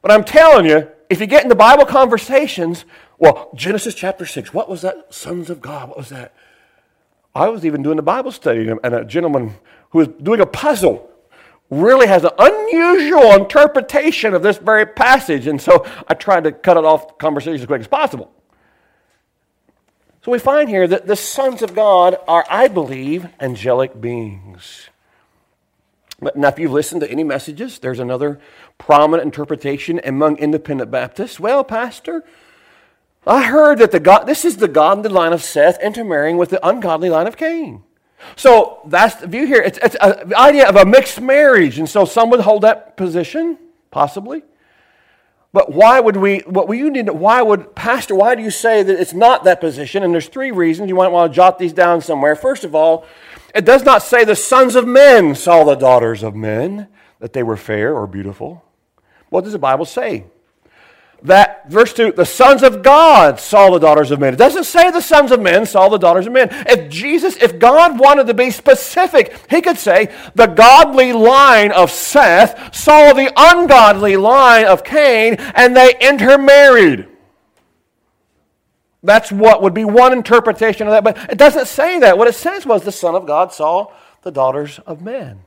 But 0.00 0.12
I'm 0.12 0.24
telling 0.24 0.66
you, 0.66 0.88
if 1.12 1.20
you 1.20 1.26
get 1.26 1.42
into 1.44 1.54
Bible 1.54 1.84
conversations, 1.84 2.86
well, 3.18 3.50
Genesis 3.54 3.94
chapter 3.94 4.24
6, 4.24 4.54
what 4.54 4.68
was 4.68 4.80
that? 4.80 5.12
Sons 5.12 5.50
of 5.50 5.60
God, 5.60 5.90
what 5.90 5.98
was 5.98 6.08
that? 6.08 6.34
I 7.34 7.48
was 7.48 7.64
even 7.66 7.82
doing 7.82 7.98
a 7.98 8.02
Bible 8.02 8.32
study, 8.32 8.68
and 8.68 8.94
a 8.94 9.04
gentleman 9.04 9.54
who 9.90 9.98
was 9.98 10.08
doing 10.08 10.40
a 10.40 10.46
puzzle 10.46 11.10
really 11.70 12.06
has 12.06 12.24
an 12.24 12.30
unusual 12.38 13.32
interpretation 13.32 14.34
of 14.34 14.42
this 14.42 14.58
very 14.58 14.86
passage. 14.86 15.46
And 15.46 15.60
so 15.60 15.86
I 16.08 16.14
tried 16.14 16.44
to 16.44 16.52
cut 16.52 16.76
it 16.76 16.84
off 16.84 17.18
conversation 17.18 17.60
as 17.60 17.66
quick 17.66 17.80
as 17.80 17.88
possible. 17.88 18.30
So 20.24 20.32
we 20.32 20.38
find 20.38 20.68
here 20.68 20.86
that 20.86 21.06
the 21.06 21.16
sons 21.16 21.62
of 21.62 21.74
God 21.74 22.16
are, 22.26 22.44
I 22.48 22.68
believe, 22.68 23.26
angelic 23.40 24.00
beings. 24.00 24.88
Now, 26.36 26.48
if 26.48 26.58
you've 26.58 26.72
listened 26.72 27.00
to 27.00 27.10
any 27.10 27.24
messages, 27.24 27.80
there's 27.80 27.98
another 27.98 28.38
prominent 28.78 29.26
interpretation 29.26 30.00
among 30.04 30.38
independent 30.38 30.90
Baptists. 30.90 31.38
Well, 31.38 31.64
Pastor, 31.64 32.24
I 33.26 33.44
heard 33.44 33.78
that 33.78 33.92
the 33.92 34.00
God, 34.00 34.24
this 34.24 34.44
is 34.44 34.56
the 34.56 34.68
godly 34.68 35.08
line 35.08 35.32
of 35.32 35.42
Seth 35.42 35.80
intermarrying 35.80 36.36
with 36.36 36.50
the 36.50 36.66
ungodly 36.66 37.08
line 37.08 37.26
of 37.26 37.36
Cain. 37.36 37.84
So 38.36 38.80
that's 38.86 39.16
the 39.16 39.26
view 39.26 39.46
here. 39.46 39.62
It's, 39.62 39.78
it's 39.82 39.96
the 39.96 40.34
idea 40.36 40.68
of 40.68 40.76
a 40.76 40.84
mixed 40.84 41.20
marriage. 41.20 41.78
And 41.78 41.88
so 41.88 42.04
some 42.04 42.30
would 42.30 42.40
hold 42.40 42.62
that 42.62 42.96
position, 42.96 43.58
possibly. 43.90 44.42
But 45.52 45.72
why 45.72 46.00
would 46.00 46.16
we, 46.16 46.38
what 46.40 46.66
we 46.66 46.80
need, 46.88 47.10
why 47.10 47.42
would, 47.42 47.74
Pastor, 47.74 48.14
why 48.14 48.34
do 48.34 48.42
you 48.42 48.50
say 48.50 48.82
that 48.82 49.00
it's 49.00 49.12
not 49.12 49.44
that 49.44 49.60
position? 49.60 50.02
And 50.02 50.14
there's 50.14 50.28
three 50.28 50.50
reasons. 50.50 50.88
You 50.88 50.94
might 50.94 51.08
want 51.08 51.30
to 51.30 51.36
jot 51.36 51.58
these 51.58 51.74
down 51.74 52.00
somewhere. 52.00 52.34
First 52.34 52.64
of 52.64 52.74
all, 52.74 53.04
it 53.54 53.66
does 53.66 53.84
not 53.84 54.02
say 54.02 54.24
the 54.24 54.34
sons 54.34 54.74
of 54.76 54.86
men 54.86 55.34
saw 55.34 55.62
the 55.62 55.74
daughters 55.74 56.22
of 56.22 56.34
men, 56.34 56.88
that 57.22 57.32
they 57.32 57.42
were 57.42 57.56
fair 57.56 57.94
or 57.94 58.06
beautiful. 58.06 58.62
What 59.30 59.44
does 59.44 59.54
the 59.54 59.58
Bible 59.58 59.86
say? 59.86 60.26
that, 61.24 61.70
verse 61.70 61.92
2, 61.92 62.12
the 62.12 62.26
sons 62.26 62.62
of 62.62 62.82
God 62.82 63.38
saw 63.38 63.70
the 63.70 63.78
daughters 63.78 64.10
of 64.10 64.18
men. 64.18 64.34
It 64.34 64.38
doesn't 64.38 64.64
say 64.64 64.90
the 64.90 65.00
sons 65.00 65.30
of 65.30 65.40
men 65.40 65.66
saw 65.66 65.88
the 65.88 65.98
daughters 65.98 66.26
of 66.26 66.32
men. 66.32 66.48
If 66.50 66.90
Jesus, 66.90 67.36
if 67.36 67.58
God 67.58 67.98
wanted 67.98 68.26
to 68.26 68.34
be 68.34 68.50
specific, 68.50 69.38
he 69.48 69.60
could 69.60 69.78
say 69.78 70.12
the 70.34 70.46
godly 70.46 71.12
line 71.12 71.70
of 71.72 71.90
Seth 71.90 72.74
saw 72.74 73.12
the 73.12 73.32
ungodly 73.36 74.16
line 74.16 74.64
of 74.64 74.84
Cain 74.84 75.36
and 75.54 75.76
they 75.76 75.94
intermarried. 76.00 77.08
That's 79.04 79.32
what 79.32 79.62
would 79.62 79.74
be 79.74 79.84
one 79.84 80.12
interpretation 80.12 80.86
of 80.86 80.92
that, 80.92 81.04
but 81.04 81.30
it 81.30 81.38
doesn't 81.38 81.66
say 81.66 82.00
that. 82.00 82.18
What 82.18 82.28
it 82.28 82.34
says 82.34 82.66
was 82.66 82.84
the 82.84 82.92
Son 82.92 83.14
of 83.14 83.26
God 83.26 83.52
saw 83.52 83.92
the 84.22 84.30
daughters 84.30 84.80
of 84.86 85.02
men. 85.02 85.40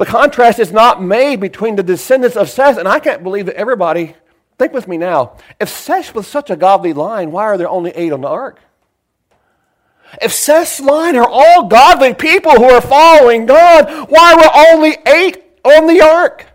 The 0.00 0.06
contrast 0.06 0.58
is 0.58 0.72
not 0.72 1.02
made 1.02 1.40
between 1.40 1.76
the 1.76 1.82
descendants 1.82 2.34
of 2.34 2.48
Seth, 2.48 2.78
and 2.78 2.88
I 2.88 3.00
can't 3.00 3.22
believe 3.22 3.44
that 3.44 3.56
everybody, 3.56 4.16
think 4.58 4.72
with 4.72 4.88
me 4.88 4.96
now, 4.96 5.36
if 5.60 5.68
Seth 5.68 6.14
was 6.14 6.26
such 6.26 6.48
a 6.48 6.56
godly 6.56 6.94
line, 6.94 7.30
why 7.30 7.44
are 7.44 7.58
there 7.58 7.68
only 7.68 7.90
eight 7.90 8.10
on 8.10 8.22
the 8.22 8.28
ark? 8.28 8.60
If 10.22 10.32
Seth's 10.32 10.80
line 10.80 11.16
are 11.16 11.28
all 11.28 11.64
godly 11.64 12.14
people 12.14 12.52
who 12.52 12.64
are 12.64 12.80
following 12.80 13.44
God, 13.44 14.08
why 14.08 14.34
were 14.36 14.72
only 14.72 14.96
eight 15.06 15.44
on 15.66 15.86
the 15.86 16.00
ark? 16.00 16.46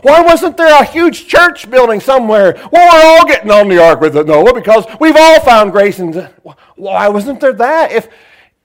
Why 0.00 0.22
wasn't 0.22 0.56
there 0.56 0.80
a 0.80 0.86
huge 0.86 1.26
church 1.26 1.70
building 1.70 2.00
somewhere? 2.00 2.54
Well, 2.72 2.94
we're 2.94 3.10
all 3.10 3.26
getting 3.26 3.50
on 3.50 3.68
the 3.68 3.84
ark 3.84 4.00
with 4.00 4.14
Noah 4.14 4.54
because 4.54 4.86
we've 4.98 5.16
all 5.18 5.40
found 5.40 5.72
grace. 5.72 5.98
And 5.98 6.30
why 6.76 7.08
wasn't 7.08 7.40
there 7.40 7.52
that? 7.52 7.92
If, 7.92 8.08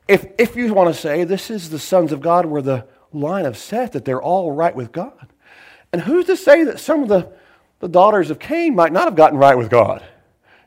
if, 0.07 0.25
if 0.38 0.55
you 0.55 0.73
want 0.73 0.95
to 0.95 0.99
say 0.99 1.25
this 1.25 1.49
is 1.49 1.69
the 1.69 1.79
sons 1.79 2.13
of 2.13 2.21
God 2.21 2.45
were 2.45 2.62
the 2.62 2.88
line 3.12 3.45
of 3.45 3.58
Seth 3.58 3.93
that 3.93 4.06
they're 4.06 4.22
all 4.22 4.52
right 4.52 4.76
with 4.76 4.91
God. 4.91 5.28
And 5.91 6.02
who's 6.02 6.26
to 6.26 6.38
say 6.38 6.63
that 6.65 6.80
some 6.80 7.04
of 7.04 7.10
the, 7.10 7.32
the 7.80 7.88
daughters 7.88 8.30
of 8.30 8.39
Cain 8.39 8.76
might 8.76 8.93
not 8.93 9.06
have 9.06 9.15
gotten 9.15 9.38
right 9.38 9.58
with 9.58 9.69
God? 9.69 10.04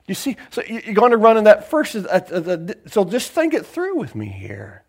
You 0.07 0.15
see, 0.15 0.37
so 0.51 0.63
you're 0.67 0.95
going 0.95 1.13
to 1.13 1.17
run 1.17 1.37
in 1.37 1.45
that 1.45 1.71
first. 1.71 1.95
Uh, 1.95 2.01
uh, 2.09 2.75
so 2.87 3.05
just 3.05 3.31
think 3.31 3.55
it 3.55 3.65
through 3.65 3.97
with 3.97 4.15
me 4.15 4.27
here. 4.27 4.83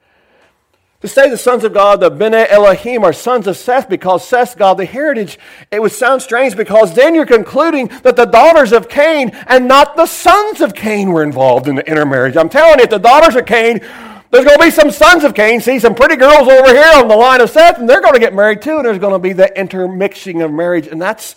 To 1.01 1.07
say 1.09 1.29
the 1.29 1.37
sons 1.37 1.65
of 1.65 1.73
God, 1.73 1.99
the 1.99 2.09
Bene 2.09 2.47
Elohim, 2.49 3.03
are 3.03 3.11
sons 3.11 3.45
of 3.45 3.57
Seth 3.57 3.89
because 3.89 4.25
Seth's 4.25 4.55
God 4.55 4.75
the 4.75 4.85
heritage, 4.85 5.37
it 5.69 5.81
would 5.81 5.91
sound 5.91 6.21
strange 6.21 6.55
because 6.55 6.95
then 6.95 7.13
you're 7.13 7.25
concluding 7.25 7.87
that 8.03 8.15
the 8.15 8.23
daughters 8.25 8.71
of 8.71 8.87
Cain 8.87 9.31
and 9.47 9.67
not 9.67 9.97
the 9.97 10.05
sons 10.05 10.61
of 10.61 10.73
Cain 10.73 11.11
were 11.11 11.21
involved 11.21 11.67
in 11.67 11.75
the 11.75 11.85
intermarriage. 11.85 12.37
I'm 12.37 12.47
telling 12.47 12.79
you, 12.79 12.87
the 12.87 12.99
daughters 12.99 13.35
of 13.35 13.45
Cain 13.45 13.81
there's 14.33 14.45
going 14.45 14.57
to 14.57 14.63
be 14.63 14.71
some 14.71 14.89
sons 14.89 15.23
of 15.23 15.35
Cain, 15.35 15.61
see 15.61 15.77
some 15.77 15.93
pretty 15.93 16.15
girls 16.15 16.47
over 16.47 16.73
here 16.73 16.91
on 16.95 17.07
the 17.07 17.15
line 17.15 17.39
of 17.39 17.51
Seth, 17.51 17.77
and 17.77 17.87
they're 17.87 18.01
going 18.01 18.15
to 18.15 18.19
get 18.19 18.33
married 18.33 18.63
too, 18.63 18.77
and 18.77 18.85
there's 18.85 18.97
going 18.97 19.13
to 19.13 19.19
be 19.19 19.31
the 19.31 19.55
intermixing 19.55 20.41
of 20.41 20.51
marriage, 20.51 20.87
and 20.87 20.99
that's, 20.99 21.35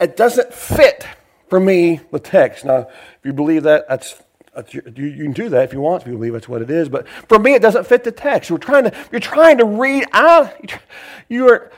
it 0.00 0.16
doesn't 0.16 0.54
fit 0.54 1.08
for 1.48 1.58
me, 1.58 1.98
the 2.12 2.20
text. 2.20 2.64
Now, 2.64 2.82
if 2.82 3.18
you 3.24 3.32
believe 3.32 3.64
that, 3.64 3.88
that's, 3.88 4.22
that's 4.54 4.72
you, 4.72 4.80
you, 4.94 5.24
can 5.24 5.32
do 5.32 5.48
that 5.48 5.64
if 5.64 5.72
you 5.72 5.80
want, 5.80 6.02
if 6.02 6.06
you 6.06 6.14
believe 6.14 6.34
that's 6.34 6.48
what 6.48 6.62
it 6.62 6.70
is, 6.70 6.88
but 6.88 7.08
for 7.28 7.40
me, 7.40 7.54
it 7.54 7.62
doesn't 7.62 7.84
fit 7.84 8.04
the 8.04 8.12
text. 8.12 8.48
We're 8.48 8.58
trying 8.58 8.84
to, 8.84 8.94
you're 9.10 9.20
trying 9.20 9.58
to 9.58 9.64
read 9.64 10.04
out, 10.12 10.54
you're, 11.28 11.72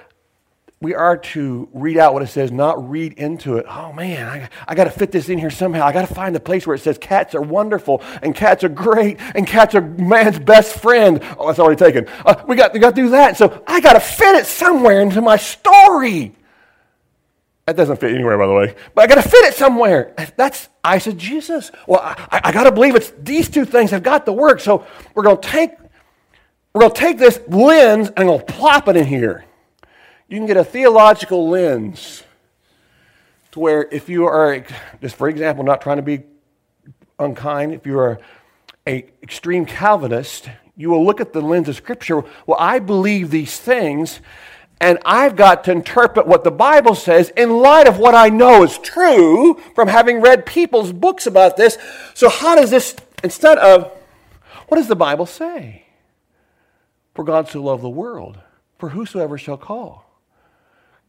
we 0.80 0.94
are 0.94 1.16
to 1.16 1.68
read 1.72 1.96
out 1.96 2.14
what 2.14 2.22
it 2.22 2.28
says, 2.28 2.52
not 2.52 2.88
read 2.88 3.14
into 3.14 3.56
it. 3.56 3.66
Oh 3.68 3.92
man, 3.92 4.28
I, 4.28 4.48
I 4.68 4.74
got 4.76 4.84
to 4.84 4.90
fit 4.90 5.10
this 5.10 5.28
in 5.28 5.38
here 5.38 5.50
somehow. 5.50 5.84
I 5.84 5.92
got 5.92 6.06
to 6.06 6.14
find 6.14 6.34
the 6.34 6.40
place 6.40 6.66
where 6.66 6.76
it 6.76 6.80
says 6.80 6.98
cats 6.98 7.34
are 7.34 7.42
wonderful 7.42 8.00
and 8.22 8.34
cats 8.34 8.62
are 8.62 8.68
great 8.68 9.18
and 9.34 9.44
cats 9.44 9.74
are 9.74 9.80
man's 9.80 10.38
best 10.38 10.78
friend. 10.78 11.20
Oh, 11.36 11.48
that's 11.48 11.58
already 11.58 11.78
taken. 11.78 12.06
Uh, 12.24 12.44
we 12.46 12.54
got, 12.54 12.72
we 12.72 12.78
got 12.78 12.94
to 12.94 13.02
do 13.02 13.10
that. 13.10 13.36
So 13.36 13.64
I 13.66 13.80
got 13.80 13.94
to 13.94 14.00
fit 14.00 14.36
it 14.36 14.46
somewhere 14.46 15.00
into 15.00 15.20
my 15.20 15.36
story. 15.36 16.32
That 17.66 17.76
doesn't 17.76 17.98
fit 17.98 18.14
anywhere, 18.14 18.38
by 18.38 18.46
the 18.46 18.54
way. 18.54 18.74
But 18.94 19.02
I 19.02 19.06
got 19.08 19.22
to 19.22 19.28
fit 19.28 19.44
it 19.46 19.54
somewhere. 19.54 20.14
That's 20.36 20.68
eisegesis. 20.84 21.72
Well, 21.88 22.00
I, 22.02 22.40
I 22.44 22.52
got 22.52 22.64
to 22.64 22.72
believe 22.72 22.94
it's 22.94 23.12
these 23.18 23.50
two 23.50 23.64
things 23.64 23.90
have 23.90 24.04
got 24.04 24.26
to 24.26 24.32
work. 24.32 24.60
So 24.60 24.86
we're 25.14 25.24
going 25.24 25.40
to 25.40 25.48
take 25.48 25.72
we're 26.72 26.82
going 26.82 26.94
to 26.94 27.00
take 27.00 27.18
this 27.18 27.40
lens 27.48 28.08
and 28.08 28.18
I'm 28.20 28.26
going 28.26 28.38
to 28.38 28.44
plop 28.44 28.86
it 28.86 28.96
in 28.96 29.04
here 29.04 29.44
you 30.28 30.36
can 30.36 30.46
get 30.46 30.58
a 30.58 30.64
theological 30.64 31.48
lens 31.48 32.22
to 33.52 33.60
where 33.60 33.88
if 33.90 34.10
you 34.10 34.26
are, 34.26 34.64
just 35.00 35.16
for 35.16 35.28
example, 35.28 35.64
not 35.64 35.80
trying 35.80 35.96
to 35.96 36.02
be 36.02 36.22
unkind, 37.18 37.72
if 37.72 37.86
you 37.86 37.98
are 37.98 38.20
a 38.86 39.06
extreme 39.22 39.64
Calvinist, 39.64 40.50
you 40.76 40.90
will 40.90 41.04
look 41.04 41.20
at 41.20 41.32
the 41.32 41.40
lens 41.40 41.68
of 41.68 41.76
Scripture. 41.76 42.22
Well, 42.46 42.58
I 42.58 42.78
believe 42.78 43.30
these 43.30 43.58
things, 43.58 44.20
and 44.82 44.98
I've 45.04 45.34
got 45.34 45.64
to 45.64 45.72
interpret 45.72 46.26
what 46.26 46.44
the 46.44 46.50
Bible 46.50 46.94
says 46.94 47.30
in 47.30 47.58
light 47.58 47.88
of 47.88 47.98
what 47.98 48.14
I 48.14 48.28
know 48.28 48.62
is 48.62 48.78
true 48.78 49.54
from 49.74 49.88
having 49.88 50.20
read 50.20 50.44
people's 50.44 50.92
books 50.92 51.26
about 51.26 51.56
this. 51.56 51.78
So, 52.12 52.28
how 52.28 52.54
does 52.54 52.70
this, 52.70 52.94
instead 53.24 53.56
of, 53.56 53.90
what 54.68 54.76
does 54.76 54.88
the 54.88 54.96
Bible 54.96 55.26
say? 55.26 55.86
For 57.14 57.24
God 57.24 57.48
so 57.48 57.62
loved 57.62 57.82
the 57.82 57.88
world, 57.88 58.38
for 58.78 58.90
whosoever 58.90 59.38
shall 59.38 59.56
call 59.56 60.07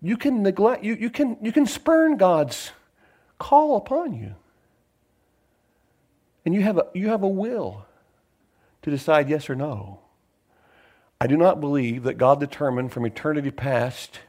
you 0.01 0.17
can 0.17 0.43
neglect, 0.43 0.83
you, 0.83 0.95
you, 0.95 1.09
can, 1.09 1.37
you 1.41 1.51
can 1.51 1.65
spurn 1.65 2.17
God's 2.17 2.71
call 3.37 3.75
upon 3.75 4.13
you. 4.13 4.35
And 6.45 6.55
you 6.55 6.61
have, 6.61 6.77
a, 6.77 6.87
you 6.93 7.09
have 7.09 7.23
a 7.23 7.27
will 7.27 7.85
to 8.81 8.89
decide 8.89 9.29
yes 9.29 9.49
or 9.49 9.55
no. 9.55 9.99
I 11.21 11.27
do 11.27 11.35
not 11.35 11.59
believe 11.59 12.03
that 12.03 12.17
God 12.17 12.39
determined 12.39 12.93
from 12.93 13.05
eternity 13.05 13.51
past 13.51 14.19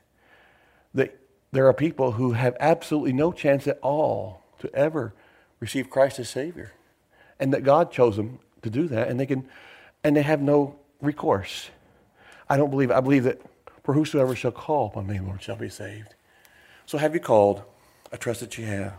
that 0.93 1.17
there 1.53 1.67
are 1.69 1.73
people 1.73 2.13
who 2.13 2.33
have 2.33 2.57
absolutely 2.59 3.13
no 3.13 3.31
chance 3.31 3.67
at 3.67 3.79
all 3.81 4.43
to 4.59 4.75
ever 4.75 5.15
receive 5.61 5.89
Christ 5.89 6.19
as 6.19 6.29
Savior. 6.29 6.73
And 7.39 7.55
that 7.55 7.63
God 7.63 7.93
chose 7.93 8.17
them 8.17 8.41
to 8.63 8.71
do 8.71 8.87
that, 8.89 9.09
and 9.09 9.19
they 9.19 9.27
can 9.27 9.49
and 10.05 10.17
they 10.17 10.23
have 10.23 10.43
no 10.43 10.79
recourse. 11.01 11.71
I 12.49 12.57
don't 12.57 12.71
believe 12.71 12.91
I 12.91 13.01
believe 13.01 13.25
that 13.25 13.41
for 13.83 13.95
whosoever 13.95 14.35
shall 14.35 14.53
call 14.53 14.87
upon 14.87 15.07
me, 15.07 15.21
Lord, 15.21 15.43
shall 15.43 15.57
be 15.57 15.69
saved. 15.69 16.15
So 16.87 16.99
have 16.99 17.15
you 17.15 17.21
called? 17.21 17.63
I 18.13 18.17
trust 18.17 18.41
that 18.41 18.59
you 18.59 18.67
have. 18.67 18.95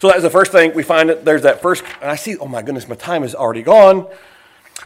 So 0.00 0.08
that's 0.08 0.22
the 0.22 0.30
first 0.30 0.52
thing 0.52 0.74
we 0.74 0.82
find 0.82 1.08
that 1.08 1.24
there's 1.24 1.42
that 1.42 1.62
first, 1.62 1.82
and 2.00 2.10
I 2.10 2.16
see, 2.16 2.36
oh 2.36 2.46
my 2.46 2.62
goodness, 2.62 2.88
my 2.88 2.94
time 2.94 3.24
is 3.24 3.34
already 3.34 3.62
gone. 3.62 4.06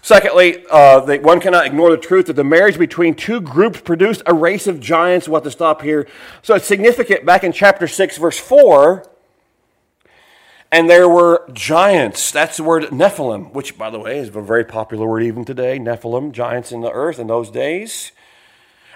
Secondly, 0.00 0.64
uh, 0.70 1.00
that 1.00 1.22
one 1.22 1.38
cannot 1.38 1.66
ignore 1.66 1.90
the 1.90 1.98
truth 1.98 2.26
that 2.26 2.32
the 2.34 2.44
marriage 2.44 2.78
between 2.78 3.14
two 3.14 3.40
groups 3.40 3.80
produced 3.80 4.22
a 4.26 4.34
race 4.34 4.66
of 4.66 4.80
giants. 4.80 5.28
We'll 5.28 5.36
have 5.36 5.44
to 5.44 5.50
stop 5.50 5.82
here. 5.82 6.08
So 6.42 6.54
it's 6.54 6.66
significant 6.66 7.26
back 7.26 7.44
in 7.44 7.52
chapter 7.52 7.86
6, 7.86 8.16
verse 8.16 8.38
4. 8.38 9.06
And 10.72 10.88
there 10.88 11.06
were 11.06 11.46
giants. 11.52 12.32
That's 12.32 12.56
the 12.56 12.64
word 12.64 12.84
Nephilim, 12.84 13.52
which, 13.52 13.76
by 13.76 13.90
the 13.90 13.98
way, 13.98 14.18
is 14.18 14.28
a 14.28 14.40
very 14.40 14.64
popular 14.64 15.06
word 15.06 15.22
even 15.22 15.44
today. 15.44 15.78
Nephilim, 15.78 16.32
giants 16.32 16.72
in 16.72 16.80
the 16.80 16.90
earth 16.90 17.18
in 17.18 17.26
those 17.26 17.50
days. 17.50 18.12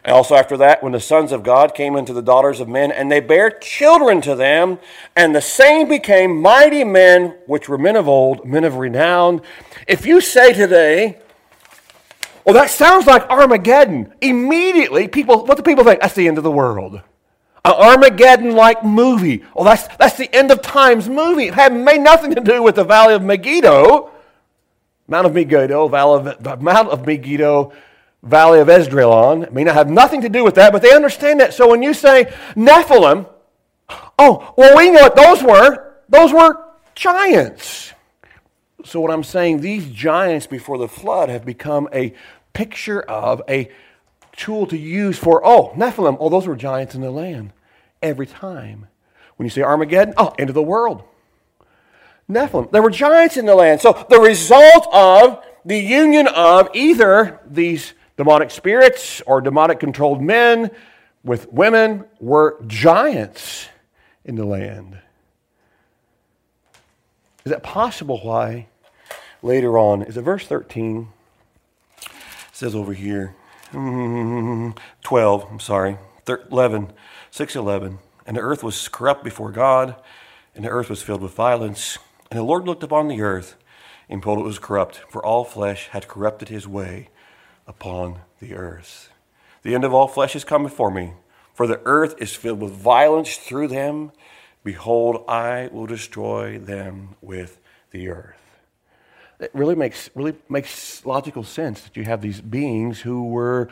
And 0.02 0.14
also 0.14 0.36
after 0.36 0.56
that, 0.56 0.82
when 0.82 0.92
the 0.92 1.00
sons 1.00 1.32
of 1.32 1.42
God 1.42 1.74
came 1.74 1.94
into 1.94 2.14
the 2.14 2.22
daughters 2.22 2.60
of 2.60 2.68
men, 2.68 2.90
and 2.90 3.12
they 3.12 3.20
bare 3.20 3.50
children 3.50 4.22
to 4.22 4.34
them, 4.34 4.78
and 5.14 5.34
the 5.34 5.42
same 5.42 5.86
became 5.86 6.40
mighty 6.40 6.82
men, 6.82 7.36
which 7.44 7.68
were 7.68 7.76
men 7.76 7.96
of 7.96 8.08
old, 8.08 8.46
men 8.46 8.64
of 8.64 8.76
renown. 8.76 9.42
If 9.86 10.06
you 10.06 10.22
say 10.22 10.54
today, 10.54 11.18
well, 12.46 12.54
that 12.54 12.70
sounds 12.70 13.06
like 13.06 13.28
Armageddon, 13.28 14.14
immediately 14.22 15.08
people, 15.08 15.44
what 15.44 15.58
do 15.58 15.62
people 15.62 15.84
think? 15.84 16.00
That's 16.00 16.14
the 16.14 16.26
end 16.26 16.38
of 16.38 16.44
the 16.44 16.50
world 16.50 17.02
an 17.66 17.72
Armageddon 17.72 18.54
like 18.54 18.84
movie. 18.84 19.42
Well, 19.54 19.64
that's, 19.64 19.88
that's 19.96 20.16
the 20.16 20.32
end 20.34 20.52
of 20.52 20.62
times 20.62 21.08
movie. 21.08 21.48
It 21.48 21.54
had 21.54 21.74
made 21.74 22.00
nothing 22.00 22.32
to 22.34 22.40
do 22.40 22.62
with 22.62 22.76
the 22.76 22.84
Valley 22.84 23.14
of 23.14 23.22
Megiddo, 23.22 24.10
Mount 25.08 25.26
of 25.26 25.34
Megiddo, 25.34 25.88
Valley 25.88 26.30
of, 26.30 26.62
Mount 26.62 26.88
of 26.90 27.04
Megiddo, 27.04 27.72
Valley 28.22 28.60
of 28.60 28.68
Esdraelon. 28.68 29.42
It 29.42 29.52
may 29.52 29.64
not 29.64 29.74
have 29.74 29.90
nothing 29.90 30.20
to 30.20 30.28
do 30.28 30.44
with 30.44 30.54
that, 30.54 30.72
but 30.72 30.80
they 30.80 30.94
understand 30.94 31.40
that. 31.40 31.54
So 31.54 31.68
when 31.68 31.82
you 31.82 31.92
say 31.92 32.32
Nephilim, 32.54 33.28
oh, 34.16 34.54
well, 34.56 34.76
we 34.76 34.90
know 34.90 35.02
what 35.02 35.16
those 35.16 35.42
were. 35.42 35.94
Those 36.08 36.32
were 36.32 36.64
giants. 36.94 37.92
So 38.84 39.00
what 39.00 39.10
I'm 39.10 39.24
saying, 39.24 39.60
these 39.60 39.88
giants 39.88 40.46
before 40.46 40.78
the 40.78 40.88
flood 40.88 41.28
have 41.30 41.44
become 41.44 41.88
a 41.92 42.14
picture 42.52 43.00
of 43.02 43.42
a 43.48 43.68
tool 44.36 44.68
to 44.68 44.76
use 44.76 45.18
for, 45.18 45.44
oh, 45.44 45.72
Nephilim, 45.76 46.16
oh, 46.20 46.28
those 46.28 46.46
were 46.46 46.54
giants 46.54 46.94
in 46.94 47.00
the 47.00 47.10
land 47.10 47.52
every 48.08 48.26
time. 48.26 48.86
When 49.36 49.46
you 49.46 49.50
say 49.50 49.62
Armageddon, 49.62 50.14
oh, 50.16 50.34
end 50.38 50.50
of 50.50 50.54
the 50.54 50.62
world. 50.62 51.02
Nephilim. 52.28 52.70
There 52.72 52.82
were 52.82 52.90
giants 52.90 53.36
in 53.36 53.46
the 53.46 53.54
land. 53.54 53.80
So 53.80 54.06
the 54.08 54.18
result 54.18 54.88
of 54.92 55.44
the 55.64 55.78
union 55.78 56.26
of 56.28 56.68
either 56.74 57.40
these 57.46 57.92
demonic 58.16 58.50
spirits 58.50 59.20
or 59.26 59.40
demonic 59.40 59.78
controlled 59.78 60.22
men 60.22 60.70
with 61.22 61.52
women 61.52 62.04
were 62.20 62.62
giants 62.66 63.68
in 64.24 64.36
the 64.36 64.44
land. 64.44 64.98
Is 67.44 67.50
that 67.50 67.62
possible 67.62 68.18
why 68.22 68.66
later 69.42 69.78
on, 69.78 70.02
is 70.02 70.16
it 70.16 70.22
verse 70.22 70.46
13? 70.46 71.08
It 72.00 72.08
says 72.52 72.74
over 72.74 72.92
here, 72.92 73.36
12, 73.72 75.46
I'm 75.50 75.60
sorry, 75.60 75.98
11, 76.28 76.92
611. 77.30 77.98
and 78.26 78.36
the 78.36 78.40
earth 78.40 78.62
was 78.62 78.88
corrupt 78.88 79.22
before 79.22 79.52
God, 79.52 79.94
and 80.54 80.64
the 80.64 80.70
earth 80.70 80.90
was 80.90 81.02
filled 81.02 81.22
with 81.22 81.34
violence. 81.34 81.98
And 82.30 82.38
the 82.38 82.44
Lord 82.44 82.66
looked 82.66 82.82
upon 82.82 83.08
the 83.08 83.22
earth, 83.22 83.56
and 84.08 84.20
behold, 84.20 84.40
it 84.40 84.44
was 84.44 84.58
corrupt, 84.58 85.02
for 85.08 85.24
all 85.24 85.44
flesh 85.44 85.88
had 85.88 86.08
corrupted 86.08 86.48
his 86.48 86.66
way 86.66 87.08
upon 87.66 88.20
the 88.40 88.54
earth. 88.54 89.10
The 89.62 89.74
end 89.74 89.84
of 89.84 89.94
all 89.94 90.08
flesh 90.08 90.36
is 90.36 90.44
come 90.44 90.62
before 90.62 90.90
me, 90.90 91.12
for 91.54 91.66
the 91.66 91.80
earth 91.84 92.14
is 92.18 92.34
filled 92.34 92.60
with 92.60 92.72
violence 92.72 93.36
through 93.36 93.68
them. 93.68 94.12
Behold, 94.64 95.24
I 95.28 95.68
will 95.72 95.86
destroy 95.86 96.58
them 96.58 97.16
with 97.20 97.60
the 97.90 98.08
earth. 98.08 98.36
It 99.38 99.50
really 99.54 99.74
makes, 99.74 100.08
really 100.14 100.34
makes 100.48 101.04
logical 101.04 101.44
sense 101.44 101.82
that 101.82 101.96
you 101.96 102.04
have 102.04 102.22
these 102.22 102.40
beings 102.40 103.00
who 103.00 103.28
were 103.28 103.68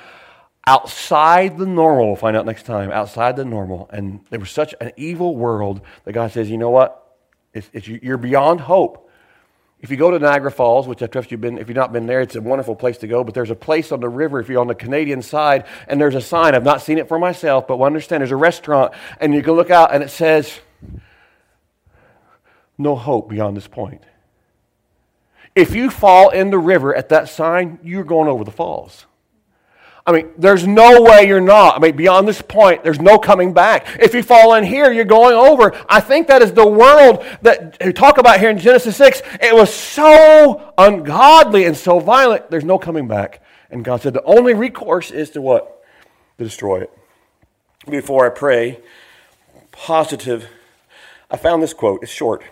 outside 0.67 1.59
the 1.59 1.67
normal. 1.67 2.07
We'll 2.09 2.17
find 2.17 2.37
out 2.37 2.47
next 2.47 2.65
time. 2.65 2.91
Outside 2.91 3.37
the 3.37 3.45
normal. 3.45 3.89
And 3.93 4.21
there 4.31 4.41
was 4.41 4.51
such 4.51 4.75
an 4.81 4.93
evil 4.97 5.37
world 5.37 5.81
that 6.05 6.13
God 6.13 6.33
says, 6.33 6.51
you 6.51 6.59
know 6.59 6.71
what? 6.71 7.01
It's, 7.53 7.71
it's, 7.73 7.87
you're 7.87 8.17
beyond 8.17 8.61
hope. 8.61 9.01
If 9.81 9.91
you 9.91 9.99
go 9.99 10.11
to 10.11 10.19
Niagara 10.19 10.51
Falls, 10.51 10.89
which 10.89 11.03
I 11.03 11.07
trust 11.07 11.31
you've 11.31 11.43
been, 11.43 11.59
if 11.59 11.69
you've 11.69 11.77
not 11.77 11.93
been 11.93 12.07
there, 12.07 12.23
it's 12.23 12.37
a 12.37 12.41
wonderful 12.41 12.75
place 12.75 12.97
to 12.99 13.07
go. 13.07 13.23
But 13.23 13.35
there's 13.35 13.51
a 13.51 13.55
place 13.55 13.93
on 13.93 14.01
the 14.01 14.09
river 14.09 14.41
if 14.41 14.49
you're 14.49 14.61
on 14.61 14.67
the 14.67 14.75
Canadian 14.75 15.21
side, 15.21 15.67
and 15.87 16.01
there's 16.01 16.15
a 16.15 16.23
sign. 16.23 16.55
I've 16.55 16.65
not 16.65 16.81
seen 16.81 16.97
it 16.97 17.07
for 17.07 17.19
myself, 17.19 17.67
but 17.69 17.77
I 17.77 17.85
understand 17.85 18.23
there's 18.23 18.31
a 18.31 18.37
restaurant, 18.37 18.95
and 19.21 19.35
you 19.35 19.43
can 19.43 19.53
look 19.53 19.71
out, 19.71 19.93
and 19.93 20.03
it 20.03 20.09
says, 20.09 20.59
"No 22.79 22.97
hope 22.97 23.29
beyond 23.29 23.59
this 23.59 23.69
point." 23.69 24.03
If 25.55 25.75
you 25.75 25.91
fall 25.91 26.31
in 26.31 26.49
the 26.49 26.59
river 26.59 26.95
at 26.95 27.11
that 27.11 27.29
sign, 27.29 27.79
you're 27.83 28.05
going 28.05 28.29
over 28.29 28.43
the 28.43 28.51
falls. 28.51 29.05
I 30.07 30.13
mean, 30.13 30.31
there's 30.37 30.67
no 30.67 31.01
way 31.01 31.27
you're 31.27 31.41
not. 31.41 31.77
I 31.77 31.79
mean, 31.79 31.97
beyond 31.97 32.29
this 32.29 32.43
point, 32.43 32.85
there's 32.85 33.01
no 33.01 33.19
coming 33.19 33.55
back. 33.55 33.87
If 33.99 34.13
you 34.13 34.23
fall 34.23 34.55
in 34.55 34.65
here, 34.65 34.93
you're 34.93 35.07
going 35.07 35.35
over. 35.35 35.75
I 35.89 36.01
think 36.01 36.29
that 36.29 36.43
is 36.43 36.53
the 36.53 36.67
world 36.67 37.25
that 37.41 37.79
we 37.83 37.93
talk 37.95 38.19
about 38.19 38.39
here 38.39 38.51
in 38.51 38.59
Genesis 38.59 38.99
6. 38.99 39.23
It 39.41 39.55
was 39.55 39.73
so 39.73 40.75
ungodly 40.77 41.65
and 41.65 41.75
so 41.75 42.01
violent, 42.01 42.51
there's 42.51 42.65
no 42.65 42.79
coming 42.79 43.09
back. 43.09 43.43
And 43.71 43.83
God 43.83 44.03
said 44.03 44.13
the 44.13 44.23
only 44.25 44.53
recourse 44.53 45.11
is 45.11 45.31
to 45.31 45.41
what? 45.41 45.83
To 46.37 46.45
destroy 46.45 46.83
it. 46.83 46.93
Before 47.89 48.27
I 48.27 48.29
pray, 48.29 48.81
positive, 49.73 50.49
I 51.31 51.39
found 51.39 51.63
this 51.63 51.73
quote. 51.73 52.03
It's 52.03 52.13
short. 52.13 52.45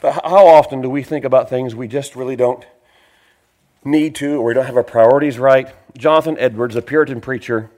But 0.00 0.12
how 0.24 0.46
often 0.46 0.82
do 0.82 0.88
we 0.88 1.02
think 1.02 1.24
about 1.24 1.50
things 1.50 1.74
we 1.74 1.88
just 1.88 2.14
really 2.14 2.36
don't 2.36 2.64
need 3.84 4.14
to 4.16 4.36
or 4.36 4.44
we 4.44 4.54
don't 4.54 4.66
have 4.66 4.76
our 4.76 4.84
priorities 4.84 5.38
right. 5.38 5.68
Jonathan 5.96 6.36
Edwards, 6.38 6.76
a 6.76 6.82
Puritan 6.82 7.20
preacher, 7.20 7.70